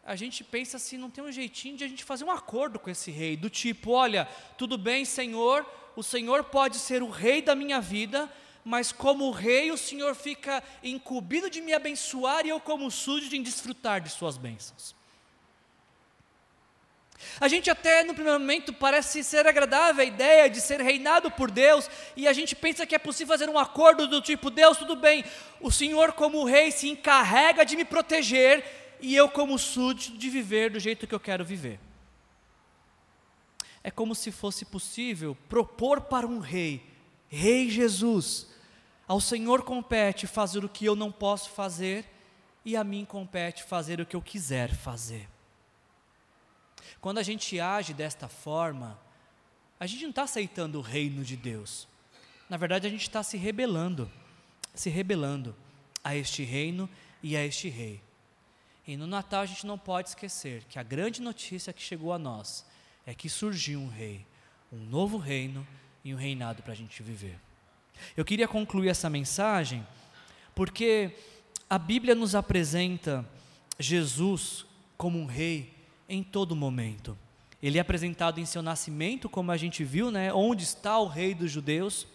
a 0.05 0.15
gente 0.15 0.43
pensa 0.43 0.77
assim, 0.77 0.97
não 0.97 1.09
tem 1.09 1.21
um 1.21 1.31
jeitinho 1.31 1.75
de 1.75 1.83
a 1.83 1.87
gente 1.87 2.03
fazer 2.03 2.23
um 2.23 2.31
acordo 2.31 2.79
com 2.79 2.89
esse 2.89 3.11
rei, 3.11 3.35
do 3.35 3.49
tipo, 3.49 3.91
olha, 3.91 4.25
tudo 4.57 4.77
bem, 4.77 5.03
Senhor, 5.03 5.65
o 5.95 6.01
Senhor 6.01 6.45
pode 6.45 6.77
ser 6.77 7.03
o 7.03 7.09
rei 7.09 7.41
da 7.41 7.53
minha 7.53 7.81
vida, 7.81 8.31
mas 8.63 8.91
como 8.91 9.31
rei 9.31 9.71
o 9.71 9.77
Senhor 9.77 10.15
fica 10.15 10.63
incumbido 10.81 11.49
de 11.49 11.61
me 11.61 11.73
abençoar 11.73 12.45
e 12.45 12.49
eu 12.49 12.59
como 12.59 12.89
súdito 12.89 13.35
em 13.35 13.43
desfrutar 13.43 14.01
de 14.01 14.09
suas 14.09 14.37
bênçãos. 14.37 14.95
A 17.39 17.47
gente 17.47 17.69
até 17.69 18.03
no 18.03 18.13
primeiro 18.13 18.39
momento 18.39 18.73
parece 18.73 19.23
ser 19.23 19.47
agradável 19.47 20.01
a 20.01 20.05
ideia 20.07 20.49
de 20.49 20.59
ser 20.59 20.81
reinado 20.81 21.31
por 21.31 21.49
Deus, 21.49 21.89
e 22.17 22.27
a 22.27 22.33
gente 22.33 22.53
pensa 22.55 22.85
que 22.85 22.95
é 22.95 22.99
possível 22.99 23.33
fazer 23.33 23.49
um 23.49 23.57
acordo 23.57 24.07
do 24.07 24.21
tipo: 24.21 24.49
Deus, 24.49 24.77
tudo 24.77 24.95
bem, 24.95 25.23
o 25.61 25.71
Senhor, 25.71 26.11
como 26.11 26.43
rei, 26.43 26.69
se 26.69 26.89
encarrega 26.89 27.65
de 27.65 27.77
me 27.77 27.85
proteger, 27.85 28.97
e 28.99 29.15
eu, 29.15 29.29
como 29.29 29.57
súdito, 29.57 30.17
de 30.17 30.29
viver 30.29 30.69
do 30.69 30.79
jeito 30.81 31.07
que 31.07 31.15
eu 31.15 31.19
quero 31.19 31.45
viver. 31.45 31.79
É 33.81 33.89
como 33.89 34.13
se 34.13 34.29
fosse 34.29 34.65
possível 34.65 35.37
propor 35.47 36.01
para 36.01 36.27
um 36.27 36.39
rei, 36.39 36.93
Rei 37.35 37.67
Jesus, 37.67 38.45
ao 39.07 39.19
Senhor 39.19 39.63
compete 39.63 40.27
fazer 40.27 40.63
o 40.63 40.69
que 40.69 40.85
eu 40.85 40.95
não 40.95 41.11
posso 41.11 41.49
fazer, 41.49 42.05
e 42.65 42.77
a 42.77 42.83
mim 42.83 43.03
compete 43.03 43.63
fazer 43.63 43.99
o 43.99 44.05
que 44.05 44.15
eu 44.15 44.21
quiser 44.21 44.73
fazer. 44.73 45.27
Quando 47.01 47.17
a 47.17 47.23
gente 47.23 47.59
age 47.59 47.93
desta 47.93 48.27
forma, 48.27 48.99
a 49.79 49.85
gente 49.85 50.03
não 50.03 50.11
está 50.11 50.23
aceitando 50.23 50.79
o 50.79 50.81
reino 50.81 51.23
de 51.23 51.35
Deus. 51.35 51.87
Na 52.49 52.55
verdade, 52.55 52.87
a 52.87 52.89
gente 52.89 53.01
está 53.01 53.21
se 53.21 53.35
rebelando, 53.35 54.09
se 54.73 54.89
rebelando 54.89 55.55
a 56.03 56.15
este 56.15 56.43
reino 56.43 56.89
e 57.21 57.35
a 57.35 57.45
este 57.45 57.67
rei. 57.67 58.01
E 58.85 58.97
no 58.97 59.07
Natal 59.07 59.41
a 59.41 59.45
gente 59.45 59.65
não 59.65 59.77
pode 59.77 60.09
esquecer 60.09 60.63
que 60.65 60.77
a 60.77 60.83
grande 60.83 61.21
notícia 61.21 61.73
que 61.73 61.81
chegou 61.81 62.13
a 62.13 62.19
nós 62.19 62.65
é 63.05 63.13
que 63.13 63.29
surgiu 63.29 63.79
um 63.79 63.89
rei, 63.89 64.25
um 64.71 64.77
novo 64.77 65.17
reino 65.17 65.65
e 66.03 66.13
um 66.13 66.17
reinado 66.17 66.61
para 66.63 66.73
a 66.73 66.75
gente 66.75 67.01
viver. 67.01 67.39
Eu 68.15 68.25
queria 68.25 68.47
concluir 68.47 68.89
essa 68.89 69.09
mensagem 69.09 69.85
porque 70.55 71.11
a 71.69 71.77
Bíblia 71.77 72.13
nos 72.13 72.35
apresenta 72.35 73.25
Jesus 73.79 74.65
como 74.97 75.19
um 75.19 75.25
rei 75.25 75.73
em 76.07 76.21
todo 76.21 76.55
momento. 76.55 77.17
Ele 77.61 77.77
é 77.77 77.81
apresentado 77.81 78.39
em 78.39 78.45
seu 78.45 78.61
nascimento, 78.61 79.29
como 79.29 79.51
a 79.51 79.57
gente 79.57 79.83
viu, 79.83 80.11
né, 80.11 80.33
onde 80.33 80.63
está 80.63 80.97
o 80.99 81.07
rei 81.07 81.33
dos 81.33 81.49
judeus, 81.49 82.05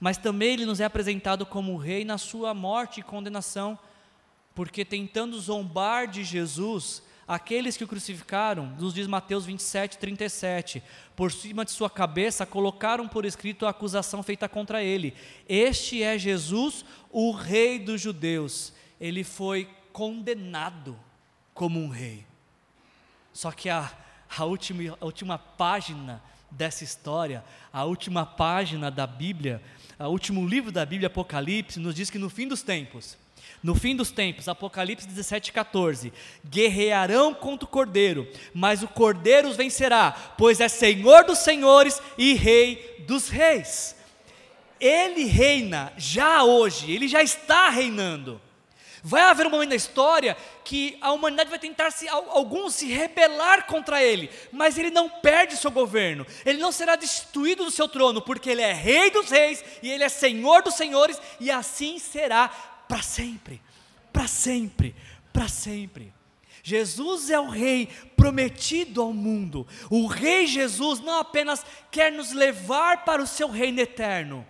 mas 0.00 0.16
também 0.18 0.54
ele 0.54 0.66
nos 0.66 0.80
é 0.80 0.84
apresentado 0.84 1.46
como 1.46 1.76
rei 1.76 2.04
na 2.04 2.18
sua 2.18 2.52
morte 2.52 3.00
e 3.00 3.02
condenação 3.02 3.78
porque 4.58 4.84
tentando 4.84 5.38
zombar 5.38 6.08
de 6.08 6.24
Jesus, 6.24 7.00
aqueles 7.28 7.76
que 7.76 7.84
o 7.84 7.88
crucificaram, 7.88 8.74
nos 8.80 8.94
diz 8.94 9.06
Mateus 9.06 9.44
27, 9.44 9.98
37, 9.98 10.82
por 11.14 11.30
cima 11.30 11.62
de 11.62 11.70
sua 11.70 11.90
cabeça 11.90 12.46
colocaram 12.46 13.06
por 13.06 13.26
escrito 13.26 13.66
a 13.66 13.70
acusação 13.70 14.22
feita 14.22 14.48
contra 14.48 14.82
ele. 14.82 15.14
Este 15.46 16.02
é 16.02 16.18
Jesus, 16.18 16.86
o 17.12 17.30
rei 17.30 17.78
dos 17.78 18.00
judeus. 18.00 18.72
Ele 18.98 19.22
foi 19.22 19.68
condenado 19.92 20.98
como 21.52 21.78
um 21.78 21.88
rei. 21.88 22.24
Só 23.34 23.52
que 23.52 23.68
a, 23.68 23.92
a, 24.36 24.44
última, 24.44 24.96
a 24.98 25.04
última 25.04 25.36
página 25.36 26.22
dessa 26.50 26.82
história, 26.82 27.44
a 27.70 27.84
última 27.84 28.24
página 28.24 28.90
da 28.90 29.06
Bíblia, 29.06 29.62
o 29.98 30.06
último 30.06 30.46
livro 30.46 30.72
da 30.72 30.86
Bíblia, 30.86 31.08
Apocalipse, 31.08 31.78
nos 31.78 31.94
diz 31.94 32.08
que 32.08 32.18
no 32.18 32.30
fim 32.30 32.48
dos 32.48 32.62
tempos, 32.62 33.18
no 33.62 33.74
fim 33.74 33.96
dos 33.96 34.10
tempos, 34.10 34.48
Apocalipse 34.48 35.06
17, 35.06 35.52
14: 35.52 36.12
guerrearão 36.48 37.34
contra 37.34 37.66
o 37.66 37.70
cordeiro, 37.70 38.28
mas 38.54 38.82
o 38.82 38.88
cordeiro 38.88 39.48
os 39.48 39.56
vencerá, 39.56 40.12
pois 40.36 40.60
é 40.60 40.68
Senhor 40.68 41.24
dos 41.24 41.38
senhores 41.38 42.00
e 42.16 42.34
Rei 42.34 43.04
dos 43.06 43.28
reis. 43.28 43.96
Ele 44.80 45.24
reina 45.24 45.92
já 45.96 46.44
hoje, 46.44 46.92
ele 46.92 47.08
já 47.08 47.22
está 47.22 47.68
reinando. 47.68 48.40
Vai 49.02 49.22
haver 49.22 49.46
um 49.46 49.50
momento 49.50 49.70
da 49.70 49.76
história 49.76 50.36
que 50.64 50.98
a 51.00 51.12
humanidade 51.12 51.50
vai 51.50 51.58
tentar 51.58 51.90
se, 51.90 52.08
alguns 52.08 52.74
se 52.74 52.86
rebelar 52.86 53.66
contra 53.66 54.02
ele, 54.02 54.28
mas 54.52 54.76
ele 54.76 54.90
não 54.90 55.08
perde 55.08 55.56
seu 55.56 55.70
governo, 55.70 56.26
ele 56.44 56.58
não 56.58 56.72
será 56.72 56.96
destituído 56.96 57.64
do 57.64 57.70
seu 57.70 57.88
trono, 57.88 58.20
porque 58.20 58.50
ele 58.50 58.62
é 58.62 58.72
rei 58.72 59.10
dos 59.10 59.30
reis 59.30 59.64
e 59.82 59.90
ele 59.90 60.04
é 60.04 60.08
senhor 60.08 60.62
dos 60.62 60.74
senhores, 60.74 61.20
e 61.40 61.50
assim 61.50 61.98
será 61.98 62.50
para 62.88 63.02
sempre, 63.02 63.60
para 64.12 64.26
sempre, 64.26 64.96
para 65.32 65.46
sempre. 65.46 66.12
Jesus 66.62 67.30
é 67.30 67.38
o 67.38 67.48
Rei 67.48 67.86
prometido 68.16 69.00
ao 69.00 69.12
mundo. 69.12 69.66
O 69.90 70.06
Rei 70.06 70.46
Jesus 70.46 71.00
não 71.00 71.20
apenas 71.20 71.64
quer 71.90 72.10
nos 72.10 72.32
levar 72.32 73.04
para 73.04 73.22
o 73.22 73.26
seu 73.26 73.48
reino 73.48 73.80
eterno, 73.80 74.46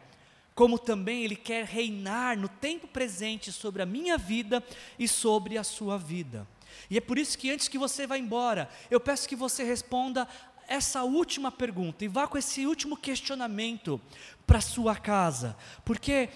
como 0.55 0.79
também 0.79 1.25
Ele 1.25 1.37
quer 1.37 1.65
reinar 1.65 2.37
no 2.37 2.49
tempo 2.49 2.87
presente 2.87 3.53
sobre 3.53 3.83
a 3.83 3.87
minha 3.87 4.17
vida 4.17 4.65
e 4.99 5.07
sobre 5.07 5.59
a 5.59 5.65
sua 5.65 5.99
vida. 5.99 6.47
E 6.91 6.97
é 6.97 7.01
por 7.01 7.19
isso 7.19 7.37
que 7.37 7.51
antes 7.51 7.69
que 7.69 7.79
você 7.79 8.07
vá 8.07 8.17
embora, 8.17 8.69
eu 8.91 9.01
peço 9.01 9.29
que 9.29 9.37
você 9.37 9.63
responda 9.63 10.27
essa 10.67 11.03
última 11.03 11.51
pergunta 11.51 12.05
e 12.05 12.09
vá 12.09 12.27
com 12.27 12.37
esse 12.37 12.67
último 12.67 12.97
questionamento 12.97 14.01
para 14.47 14.61
sua 14.61 14.95
casa, 14.97 15.57
porque 15.85 16.29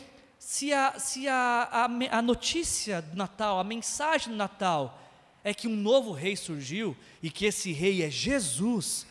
se 0.45 0.73
a, 0.73 0.99
se 0.99 1.29
a, 1.29 1.69
a, 1.71 2.19
a 2.19 2.21
notícia 2.21 3.01
do 3.01 3.17
Natal, 3.17 3.61
a 3.61 3.65
mensagem 3.65 4.31
do 4.31 4.37
Natal, 4.37 5.01
é 5.45 5.55
que 5.55 5.69
um 5.69 5.77
novo 5.77 6.11
rei 6.11 6.35
surgiu 6.35 6.97
e 7.23 7.31
que 7.31 7.47
esse 7.47 7.71
rei 7.71 8.03
é 8.03 8.11
Jesus, 8.11 9.07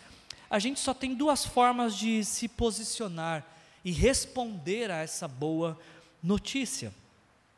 a 0.49 0.59
gente 0.59 0.81
só 0.81 0.93
tem 0.93 1.15
duas 1.15 1.45
formas 1.45 1.95
de 1.95 2.25
se 2.25 2.49
posicionar 2.49 3.45
e 3.83 3.93
responder 3.93 4.91
a 4.91 4.97
essa 4.97 5.25
boa 5.25 5.79
notícia. 6.21 6.93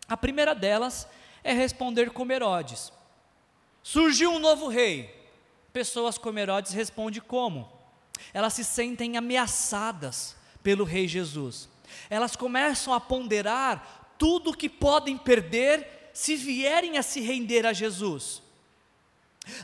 A 0.08 0.16
primeira 0.16 0.54
delas 0.54 1.08
é 1.44 1.52
responder 1.52 2.12
como 2.12 2.32
Herodes. 2.32 2.94
Surgiu 3.82 4.34
um 4.34 4.40
novo 4.40 4.68
rei. 4.68 5.10
Pessoas 5.74 6.20
como 6.20 6.38
Herodes 6.38 6.74
respondem 6.74 7.24
como? 7.24 7.68
Elas 8.36 8.54
se 8.54 8.64
sentem 8.64 9.18
ameaçadas 9.18 10.36
pelo 10.62 10.84
rei 10.84 11.08
Jesus 11.08 11.73
elas 12.10 12.36
começam 12.36 12.94
a 12.94 13.00
ponderar 13.00 14.16
tudo 14.18 14.52
o 14.52 14.56
que 14.56 14.70
podem 14.70 15.18
perder 15.18 16.12
se 16.14 16.36
vierem 16.36 16.98
a 16.98 17.04
se 17.04 17.20
render 17.20 17.66
a 17.66 17.74
Jesus. 17.74 18.42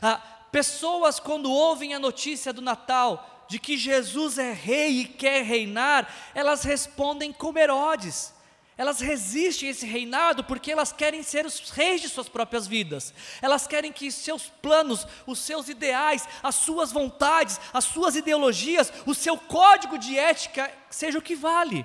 Ah, 0.02 0.16
pessoas, 0.50 1.20
quando 1.20 1.50
ouvem 1.50 1.94
a 1.94 1.98
notícia 1.98 2.52
do 2.52 2.60
Natal, 2.60 3.46
de 3.48 3.58
que 3.58 3.76
Jesus 3.76 4.38
é 4.38 4.52
rei 4.52 5.00
e 5.00 5.04
quer 5.04 5.42
reinar, 5.44 6.12
elas 6.34 6.62
respondem 6.62 7.32
como 7.32 7.58
Herodes. 7.58 8.32
Elas 8.80 9.00
resistem 9.00 9.68
a 9.68 9.72
esse 9.72 9.84
reinado 9.84 10.42
porque 10.42 10.72
elas 10.72 10.90
querem 10.90 11.22
ser 11.22 11.44
os 11.44 11.68
reis 11.68 12.00
de 12.00 12.08
suas 12.08 12.30
próprias 12.30 12.66
vidas. 12.66 13.12
Elas 13.42 13.66
querem 13.66 13.92
que 13.92 14.10
seus 14.10 14.44
planos, 14.62 15.06
os 15.26 15.38
seus 15.38 15.68
ideais, 15.68 16.26
as 16.42 16.54
suas 16.54 16.90
vontades, 16.90 17.60
as 17.74 17.84
suas 17.84 18.16
ideologias, 18.16 18.90
o 19.04 19.14
seu 19.14 19.36
código 19.36 19.98
de 19.98 20.18
ética 20.18 20.72
seja 20.88 21.18
o 21.18 21.22
que 21.22 21.36
vale. 21.36 21.84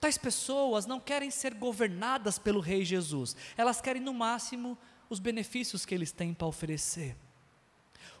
Tais 0.00 0.16
pessoas 0.16 0.86
não 0.86 0.98
querem 0.98 1.30
ser 1.30 1.52
governadas 1.52 2.38
pelo 2.38 2.58
Rei 2.58 2.84
Jesus, 2.84 3.36
elas 3.54 3.82
querem 3.82 4.00
no 4.00 4.14
máximo 4.14 4.78
os 5.10 5.18
benefícios 5.18 5.84
que 5.84 5.94
eles 5.94 6.10
têm 6.10 6.32
para 6.32 6.46
oferecer. 6.46 7.14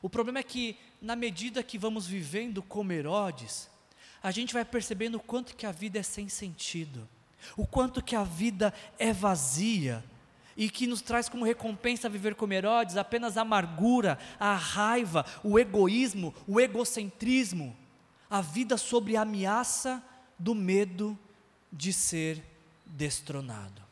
O 0.02 0.10
problema 0.10 0.40
é 0.40 0.42
que, 0.42 0.76
na 1.00 1.16
medida 1.16 1.62
que 1.62 1.78
vamos 1.78 2.06
vivendo 2.06 2.62
como 2.62 2.92
Herodes, 2.92 3.70
a 4.22 4.30
gente 4.30 4.52
vai 4.52 4.64
percebendo 4.64 5.16
o 5.16 5.20
quanto 5.20 5.56
que 5.56 5.64
a 5.64 5.72
vida 5.72 5.98
é 5.98 6.02
sem 6.02 6.28
sentido, 6.28 7.08
o 7.56 7.66
quanto 7.66 8.04
que 8.04 8.14
a 8.14 8.24
vida 8.24 8.74
é 8.98 9.12
vazia, 9.12 10.04
e 10.56 10.68
que 10.68 10.86
nos 10.86 11.00
traz 11.00 11.26
como 11.26 11.44
recompensa 11.44 12.06
viver 12.06 12.34
como 12.34 12.52
Herodes 12.52 12.98
apenas 12.98 13.38
a 13.38 13.40
amargura, 13.40 14.18
a 14.38 14.54
raiva, 14.54 15.24
o 15.42 15.58
egoísmo, 15.58 16.34
o 16.46 16.60
egocentrismo, 16.60 17.74
a 18.28 18.42
vida 18.42 18.76
sobre 18.76 19.16
a 19.16 19.22
ameaça 19.22 20.02
do 20.38 20.54
medo 20.54 21.18
de 21.72 21.92
ser 21.92 22.42
destronado. 22.84 23.82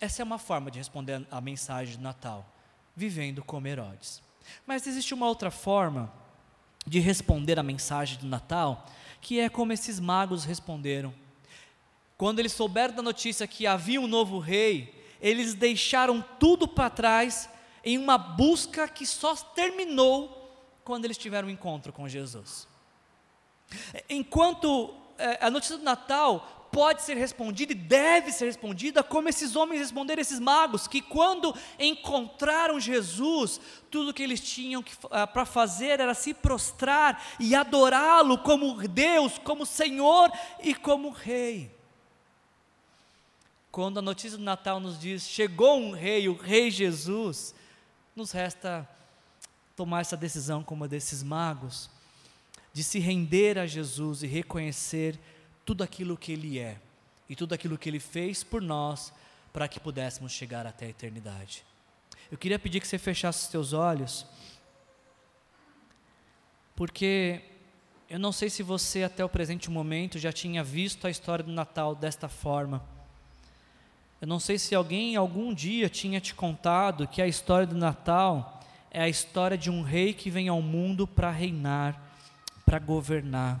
Essa 0.00 0.22
é 0.22 0.24
uma 0.24 0.38
forma 0.38 0.70
de 0.70 0.78
responder 0.78 1.26
a 1.30 1.40
mensagem 1.40 1.96
de 1.96 2.02
Natal, 2.02 2.46
vivendo 2.96 3.42
como 3.42 3.66
Herodes. 3.66 4.22
Mas 4.66 4.86
existe 4.86 5.14
uma 5.14 5.26
outra 5.26 5.50
forma 5.50 6.12
de 6.86 6.98
responder 6.98 7.58
a 7.58 7.62
mensagem 7.62 8.18
do 8.18 8.26
Natal, 8.26 8.86
que 9.20 9.40
é 9.40 9.48
como 9.48 9.72
esses 9.72 9.98
magos 9.98 10.44
responderam. 10.44 11.14
Quando 12.16 12.38
eles 12.38 12.52
souberam 12.52 12.94
da 12.94 13.02
notícia 13.02 13.46
que 13.46 13.66
havia 13.66 14.00
um 14.00 14.06
novo 14.06 14.38
rei, 14.38 15.02
eles 15.20 15.54
deixaram 15.54 16.22
tudo 16.38 16.68
para 16.68 16.90
trás 16.90 17.48
em 17.82 17.96
uma 17.98 18.18
busca 18.18 18.86
que 18.86 19.06
só 19.06 19.34
terminou 19.34 20.40
quando 20.84 21.06
eles 21.06 21.16
tiveram 21.16 21.48
um 21.48 21.50
encontro 21.50 21.92
com 21.92 22.08
Jesus. 22.08 22.68
Enquanto 24.08 24.94
a 25.40 25.50
notícia 25.50 25.76
do 25.76 25.84
Natal 25.84 26.64
pode 26.74 27.02
ser 27.02 27.16
respondida 27.16 27.70
e 27.70 27.76
deve 27.76 28.32
ser 28.32 28.46
respondida 28.46 29.00
como 29.00 29.28
esses 29.28 29.54
homens 29.54 29.80
responderam, 29.80 30.20
esses 30.20 30.40
magos, 30.40 30.88
que 30.88 31.00
quando 31.00 31.54
encontraram 31.78 32.80
Jesus, 32.80 33.60
tudo 33.88 34.12
que 34.12 34.24
eles 34.24 34.40
tinham 34.40 34.80
uh, 34.80 35.08
para 35.32 35.44
fazer 35.44 36.00
era 36.00 36.14
se 36.14 36.34
prostrar 36.34 37.24
e 37.38 37.54
adorá-lo 37.54 38.38
como 38.38 38.76
Deus, 38.88 39.38
como 39.38 39.64
Senhor 39.64 40.32
e 40.60 40.74
como 40.74 41.10
Rei. 41.10 41.72
Quando 43.70 43.98
a 43.98 44.02
notícia 44.02 44.36
do 44.36 44.42
Natal 44.42 44.80
nos 44.80 44.98
diz: 44.98 45.28
chegou 45.28 45.78
um 45.78 45.92
rei, 45.92 46.28
o 46.28 46.36
Rei 46.36 46.72
Jesus, 46.72 47.54
nos 48.16 48.32
resta 48.32 48.88
tomar 49.76 50.00
essa 50.00 50.16
decisão 50.16 50.62
como 50.62 50.84
a 50.84 50.88
desses 50.88 51.22
magos 51.22 51.93
de 52.74 52.82
se 52.82 52.98
render 52.98 53.56
a 53.56 53.66
Jesus 53.66 54.24
e 54.24 54.26
reconhecer 54.26 55.18
tudo 55.64 55.84
aquilo 55.84 56.18
que 56.18 56.32
Ele 56.32 56.58
é 56.58 56.76
e 57.28 57.36
tudo 57.36 57.54
aquilo 57.54 57.78
que 57.78 57.88
Ele 57.88 58.00
fez 58.00 58.42
por 58.42 58.60
nós 58.60 59.12
para 59.52 59.68
que 59.68 59.78
pudéssemos 59.78 60.32
chegar 60.32 60.66
até 60.66 60.86
a 60.86 60.90
eternidade. 60.90 61.64
Eu 62.30 62.36
queria 62.36 62.58
pedir 62.58 62.80
que 62.80 62.88
você 62.88 62.98
fechasse 62.98 63.44
os 63.44 63.50
seus 63.50 63.72
olhos, 63.72 64.26
porque 66.74 67.42
eu 68.10 68.18
não 68.18 68.32
sei 68.32 68.50
se 68.50 68.62
você 68.62 69.04
até 69.04 69.24
o 69.24 69.28
presente 69.28 69.70
momento 69.70 70.18
já 70.18 70.32
tinha 70.32 70.64
visto 70.64 71.06
a 71.06 71.10
história 71.10 71.44
do 71.44 71.52
Natal 71.52 71.94
desta 71.94 72.28
forma. 72.28 72.84
Eu 74.20 74.26
não 74.26 74.40
sei 74.40 74.58
se 74.58 74.74
alguém 74.74 75.14
algum 75.14 75.54
dia 75.54 75.88
tinha 75.88 76.20
te 76.20 76.34
contado 76.34 77.06
que 77.06 77.22
a 77.22 77.28
história 77.28 77.68
do 77.68 77.76
Natal 77.76 78.60
é 78.90 79.00
a 79.00 79.08
história 79.08 79.56
de 79.56 79.70
um 79.70 79.82
rei 79.82 80.12
que 80.12 80.28
vem 80.28 80.48
ao 80.48 80.60
mundo 80.60 81.06
para 81.06 81.30
reinar 81.30 82.02
para 82.64 82.78
governar. 82.78 83.60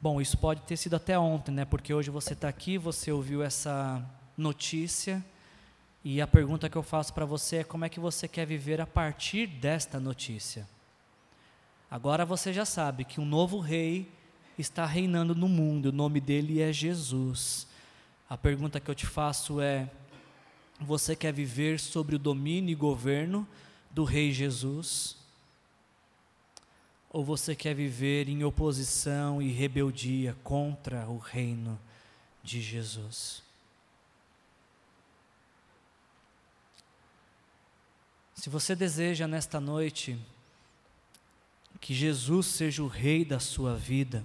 Bom, 0.00 0.20
isso 0.20 0.38
pode 0.38 0.62
ter 0.62 0.76
sido 0.76 0.96
até 0.96 1.18
ontem, 1.18 1.52
né? 1.52 1.64
Porque 1.64 1.92
hoje 1.92 2.10
você 2.10 2.32
está 2.34 2.48
aqui, 2.48 2.78
você 2.78 3.10
ouviu 3.10 3.42
essa 3.42 4.04
notícia, 4.36 5.24
e 6.04 6.20
a 6.20 6.26
pergunta 6.26 6.68
que 6.68 6.76
eu 6.76 6.82
faço 6.82 7.12
para 7.12 7.24
você 7.24 7.56
é 7.56 7.64
como 7.64 7.84
é 7.84 7.88
que 7.88 7.98
você 7.98 8.28
quer 8.28 8.46
viver 8.46 8.80
a 8.80 8.86
partir 8.86 9.46
desta 9.46 9.98
notícia. 9.98 10.68
Agora 11.90 12.24
você 12.24 12.52
já 12.52 12.64
sabe 12.64 13.04
que 13.04 13.20
um 13.20 13.24
novo 13.24 13.58
rei 13.58 14.08
está 14.58 14.86
reinando 14.86 15.34
no 15.34 15.48
mundo, 15.48 15.86
o 15.86 15.92
nome 15.92 16.20
dele 16.20 16.60
é 16.60 16.72
Jesus. 16.72 17.66
A 18.28 18.36
pergunta 18.36 18.78
que 18.78 18.88
eu 18.88 18.94
te 18.94 19.06
faço 19.06 19.60
é: 19.60 19.90
você 20.80 21.16
quer 21.16 21.32
viver 21.32 21.80
sobre 21.80 22.16
o 22.16 22.18
domínio 22.18 22.70
e 22.72 22.76
governo 22.76 23.46
do 23.90 24.04
Rei 24.04 24.32
Jesus? 24.32 25.16
Ou 27.16 27.24
você 27.24 27.56
quer 27.56 27.74
viver 27.74 28.28
em 28.28 28.44
oposição 28.44 29.40
e 29.40 29.50
rebeldia 29.50 30.36
contra 30.44 31.08
o 31.08 31.16
reino 31.16 31.80
de 32.42 32.60
Jesus? 32.60 33.42
Se 38.34 38.50
você 38.50 38.76
deseja 38.76 39.26
nesta 39.26 39.58
noite 39.58 40.18
que 41.80 41.94
Jesus 41.94 42.48
seja 42.48 42.82
o 42.82 42.86
Rei 42.86 43.24
da 43.24 43.40
sua 43.40 43.74
vida, 43.74 44.22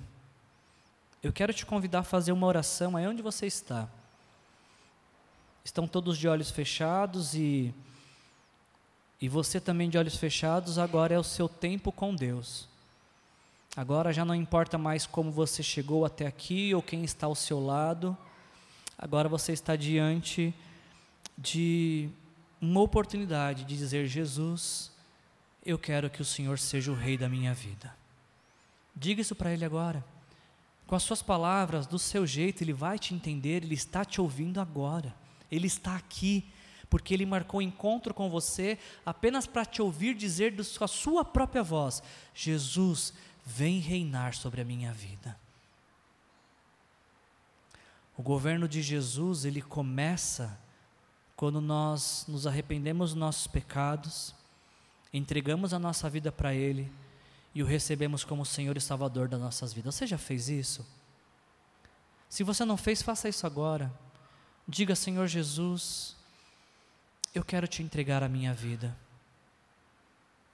eu 1.23 1.31
quero 1.31 1.53
te 1.53 1.65
convidar 1.65 1.99
a 1.99 2.03
fazer 2.03 2.33
uma 2.33 2.45
oração 2.45 2.97
aí 2.97 3.07
onde 3.07 3.21
você 3.21 3.47
está. 3.47 3.87
Estão 5.63 5.87
todos 5.87 6.17
de 6.17 6.27
olhos 6.27 6.51
fechados 6.51 7.35
e 7.35 7.73
e 9.21 9.29
você 9.29 9.61
também 9.61 9.89
de 9.89 9.97
olhos 9.97 10.17
fechados, 10.17 10.77
agora 10.77 11.13
é 11.13 11.19
o 11.19 11.23
seu 11.23 11.47
tempo 11.47 11.89
com 11.89 12.13
Deus. 12.13 12.69
Agora 13.75 14.11
já 14.11 14.25
não 14.25 14.35
importa 14.35 14.77
mais 14.77 15.05
como 15.05 15.31
você 15.31 15.63
chegou 15.63 16.05
até 16.05 16.27
aqui 16.27 16.73
ou 16.75 16.81
quem 16.81 17.03
está 17.03 17.27
ao 17.27 17.35
seu 17.35 17.59
lado. 17.63 18.17
Agora 18.97 19.29
você 19.29 19.53
está 19.53 19.75
diante 19.75 20.53
de 21.37 22.09
uma 22.59 22.81
oportunidade 22.81 23.63
de 23.63 23.77
dizer: 23.77 24.07
Jesus, 24.07 24.91
eu 25.65 25.79
quero 25.79 26.09
que 26.09 26.21
o 26.21 26.25
Senhor 26.25 26.59
seja 26.59 26.91
o 26.91 26.95
rei 26.95 27.17
da 27.17 27.29
minha 27.29 27.53
vida. 27.53 27.95
Diga 28.95 29.21
isso 29.21 29.35
para 29.35 29.53
Ele 29.53 29.63
agora 29.63 30.03
com 30.91 30.95
as 30.97 31.03
suas 31.03 31.21
palavras, 31.21 31.87
do 31.87 31.97
seu 31.97 32.27
jeito, 32.27 32.61
ele 32.61 32.73
vai 32.73 32.99
te 32.99 33.13
entender, 33.15 33.63
ele 33.63 33.75
está 33.75 34.03
te 34.03 34.19
ouvindo 34.19 34.59
agora. 34.59 35.15
Ele 35.49 35.65
está 35.65 35.95
aqui, 35.95 36.43
porque 36.89 37.13
ele 37.13 37.25
marcou 37.25 37.61
encontro 37.61 38.13
com 38.13 38.29
você 38.29 38.77
apenas 39.05 39.47
para 39.47 39.63
te 39.63 39.81
ouvir 39.81 40.13
dizer 40.13 40.53
com 40.77 40.83
a 40.83 40.89
sua 40.89 41.23
própria 41.23 41.63
voz: 41.63 42.03
Jesus, 42.35 43.13
vem 43.45 43.79
reinar 43.79 44.33
sobre 44.33 44.61
a 44.61 44.65
minha 44.65 44.91
vida. 44.93 45.37
O 48.17 48.21
governo 48.21 48.67
de 48.67 48.81
Jesus, 48.81 49.45
ele 49.45 49.61
começa 49.61 50.59
quando 51.35 51.59
nós 51.59 52.25
nos 52.27 52.45
arrependemos 52.45 53.11
dos 53.11 53.19
nossos 53.19 53.47
pecados, 53.47 54.35
entregamos 55.11 55.73
a 55.73 55.79
nossa 55.79 56.07
vida 56.07 56.31
para 56.31 56.53
Ele 56.53 56.91
e 57.55 57.63
o 57.63 57.65
recebemos 57.65 58.23
como 58.23 58.45
Senhor 58.45 58.77
e 58.77 58.81
Salvador 58.81 59.27
das 59.27 59.41
nossas 59.41 59.73
vidas. 59.73 59.95
Você 59.95 60.05
já 60.05 60.19
fez 60.19 60.49
isso? 60.49 60.85
Se 62.29 62.43
você 62.43 62.63
não 62.63 62.77
fez, 62.77 63.01
faça 63.01 63.27
isso 63.27 63.47
agora. 63.47 63.91
Diga, 64.67 64.95
Senhor 64.95 65.25
Jesus, 65.27 66.15
eu 67.33 67.43
quero 67.43 67.67
te 67.67 67.81
entregar 67.81 68.21
a 68.21 68.29
minha 68.29 68.53
vida. 68.53 68.95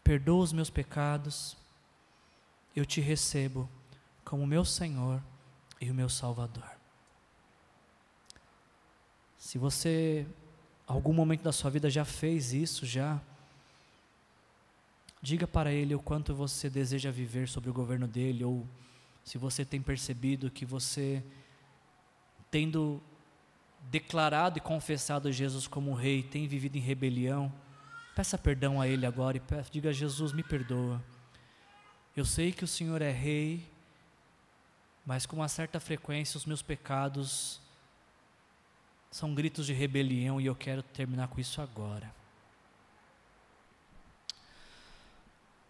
Perdoa 0.03 0.41
os 0.41 0.53
meus 0.53 0.69
pecados. 0.69 1.57
Eu 2.77 2.85
te 2.85 3.01
recebo 3.01 3.69
como 4.23 4.45
meu 4.45 4.63
Senhor 4.63 5.21
e 5.81 5.89
o 5.89 5.93
meu 5.93 6.07
Salvador. 6.07 6.69
Se 9.37 9.57
você, 9.57 10.25
algum 10.85 11.13
momento 11.13 11.41
da 11.41 11.51
sua 11.51 11.71
vida 11.71 11.89
já 11.89 12.05
fez 12.05 12.53
isso, 12.53 12.85
já 12.85 13.19
Diga 15.21 15.47
para 15.47 15.71
ele 15.71 15.95
o 15.95 15.99
quanto 15.99 16.33
você 16.33 16.69
deseja 16.69 17.09
viver 17.09 17.47
sobre 17.47 17.69
o 17.69 17.73
governo 17.73 18.07
dele, 18.07 18.43
ou 18.43 18.65
se 19.23 19.37
você 19.37 19.65
tem 19.65 19.81
percebido 19.81 20.51
que 20.51 20.65
você, 20.65 21.23
tendo 22.51 23.01
declarado 23.89 24.57
e 24.57 24.61
confessado 24.61 25.31
Jesus 25.31 25.67
como 25.67 25.93
rei, 25.93 26.21
tem 26.21 26.47
vivido 26.47 26.77
em 26.77 26.81
rebelião, 26.81 27.51
peça 28.15 28.37
perdão 28.37 28.79
a 28.79 28.87
ele 28.87 29.05
agora 29.05 29.37
e 29.37 29.41
diga: 29.71 29.91
Jesus, 29.91 30.31
me 30.31 30.43
perdoa. 30.43 31.03
Eu 32.17 32.25
sei 32.25 32.51
que 32.51 32.63
o 32.63 32.67
Senhor 32.67 32.99
é 32.99 33.11
rei, 33.11 33.63
mas 35.05 35.27
com 35.27 35.35
uma 35.35 35.47
certa 35.47 35.79
frequência 35.79 36.35
os 36.35 36.47
meus 36.47 36.63
pecados 36.63 37.61
são 39.11 39.35
gritos 39.35 39.67
de 39.67 39.73
rebelião 39.73 40.41
e 40.41 40.47
eu 40.47 40.55
quero 40.55 40.81
terminar 40.81 41.27
com 41.27 41.39
isso 41.39 41.61
agora. 41.61 42.11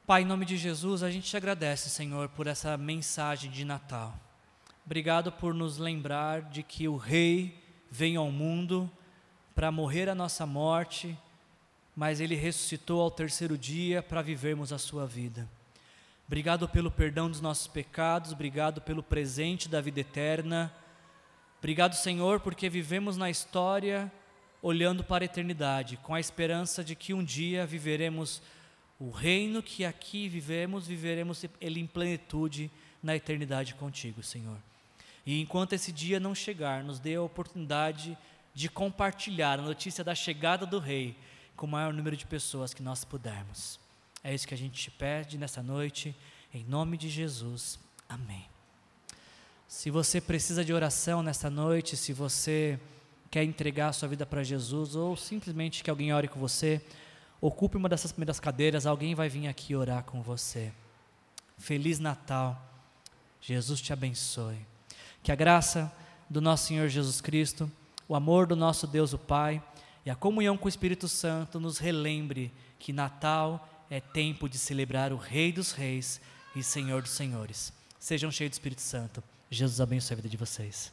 Pai, 0.06 0.22
em 0.22 0.26
nome 0.26 0.46
de 0.46 0.56
Jesus, 0.56 1.04
a 1.04 1.12
gente 1.12 1.28
te 1.28 1.36
agradece, 1.36 1.90
Senhor, 1.90 2.30
por 2.30 2.48
essa 2.48 2.78
mensagem 2.78 3.52
de 3.52 3.66
Natal. 3.66 4.18
Obrigado 4.86 5.34
por 5.34 5.54
nos 5.54 5.78
lembrar 5.78 6.44
de 6.44 6.64
que 6.64 6.88
o 6.88 6.96
Rei 6.96 7.62
veio 7.92 8.22
ao 8.22 8.32
mundo 8.32 8.90
para 9.54 9.70
morrer 9.70 10.08
a 10.08 10.16
nossa 10.16 10.46
morte, 10.46 11.20
mas 11.94 12.22
ele 12.22 12.36
ressuscitou 12.36 13.02
ao 13.02 13.12
terceiro 13.12 13.58
dia 13.58 14.02
para 14.02 14.22
vivermos 14.22 14.72
a 14.72 14.78
sua 14.78 15.06
vida. 15.06 15.57
Obrigado 16.28 16.68
pelo 16.68 16.92
perdão 16.92 17.30
dos 17.30 17.40
nossos 17.40 17.68
pecados, 17.68 18.34
obrigado 18.34 18.82
pelo 18.82 19.02
presente 19.02 19.70
da 19.70 19.80
vida 19.80 20.02
eterna. 20.02 20.74
Obrigado, 21.58 21.94
Senhor, 21.96 22.42
porque 22.42 22.70
vivemos 22.70 23.16
na 23.16 23.30
história 23.30 24.12
olhando 24.62 25.06
para 25.06 25.24
a 25.24 25.26
eternidade, 25.26 25.96
com 25.96 26.14
a 26.14 26.20
esperança 26.20 26.84
de 26.84 26.96
que 26.96 27.14
um 27.14 27.24
dia 27.24 27.66
viveremos 27.66 28.42
o 29.00 29.10
reino 29.10 29.64
que 29.64 29.86
aqui 29.86 30.28
vivemos, 30.28 30.86
viveremos 30.86 31.46
ele 31.62 31.80
em 31.80 31.88
plenitude 31.88 32.70
na 33.02 33.16
eternidade 33.16 33.74
contigo, 33.76 34.22
Senhor. 34.22 34.58
E 35.26 35.40
enquanto 35.40 35.74
esse 35.74 35.94
dia 35.94 36.20
não 36.20 36.36
chegar, 36.36 36.84
nos 36.84 37.00
dê 37.00 37.16
a 37.16 37.22
oportunidade 37.22 38.18
de 38.54 38.68
compartilhar 38.68 39.60
a 39.60 39.64
notícia 39.64 40.04
da 40.04 40.14
chegada 40.14 40.66
do 40.66 40.78
Rei 40.80 41.16
com 41.56 41.66
o 41.66 41.70
maior 41.70 41.94
número 41.94 42.18
de 42.18 42.26
pessoas 42.26 42.74
que 42.74 42.84
nós 42.84 43.06
pudermos. 43.06 43.80
É 44.28 44.34
isso 44.34 44.48
que 44.48 44.54
a 44.54 44.58
gente 44.58 44.82
te 44.82 44.92
pede 44.92 45.38
nessa 45.38 45.64
noite, 45.64 46.16
em 46.54 46.64
nome 46.66 46.98
de 46.98 47.10
Jesus. 47.10 47.80
Amém. 48.10 48.46
Se 49.68 49.90
você 49.90 50.20
precisa 50.20 50.64
de 50.64 50.74
oração 50.74 51.24
nessa 51.24 51.50
noite, 51.50 51.96
se 51.96 52.12
você 52.12 52.80
quer 53.32 53.44
entregar 53.44 53.90
a 53.90 53.94
sua 53.94 54.08
vida 54.08 54.26
para 54.26 54.44
Jesus 54.44 54.96
ou 54.96 55.16
simplesmente 55.16 55.84
que 55.84 55.90
alguém 55.90 56.14
ore 56.14 56.28
com 56.28 56.40
você, 56.40 56.82
Ocupe 57.40 57.78
uma 57.78 57.88
dessas 57.88 58.12
primeiras 58.12 58.40
cadeiras, 58.40 58.88
alguém 58.88 59.14
vai 59.14 59.30
vir 59.30 59.48
aqui 59.48 59.76
orar 59.76 60.04
com 60.04 60.24
você. 60.24 60.72
Feliz 61.58 62.00
Natal. 62.00 62.60
Jesus 63.40 63.80
te 63.80 63.94
abençoe. 63.94 64.58
Que 65.22 65.32
a 65.32 65.36
graça 65.36 65.92
do 66.28 66.42
nosso 66.42 66.68
Senhor 66.68 66.88
Jesus 66.88 67.22
Cristo, 67.22 67.72
o 68.08 68.16
amor 68.16 68.48
do 68.48 68.56
nosso 68.56 68.88
Deus 68.88 69.14
o 69.14 69.20
Pai 69.20 69.62
e 70.04 70.10
a 70.10 70.16
comunhão 70.16 70.58
com 70.58 70.66
o 70.66 70.70
Espírito 70.70 71.08
Santo 71.08 71.60
nos 71.60 71.78
relembre 71.78 72.52
que 72.80 72.92
Natal 72.92 73.77
é 73.90 74.00
tempo 74.00 74.50
de 74.50 74.58
celebrar 74.58 75.14
o 75.14 75.18
Rei 75.18 75.52
dos 75.52 75.72
Reis 75.72 76.20
e 76.56 76.64
Senhor 76.64 77.02
dos 77.02 77.12
Senhores. 77.12 77.72
Sejam 78.00 78.32
cheios 78.32 78.52
do 78.52 78.54
Espírito 78.54 78.82
Santo. 78.82 79.24
Jesus 79.50 79.80
abençoe 79.80 80.14
a 80.14 80.16
vida 80.18 80.30
de 80.30 80.38
vocês. 80.38 80.92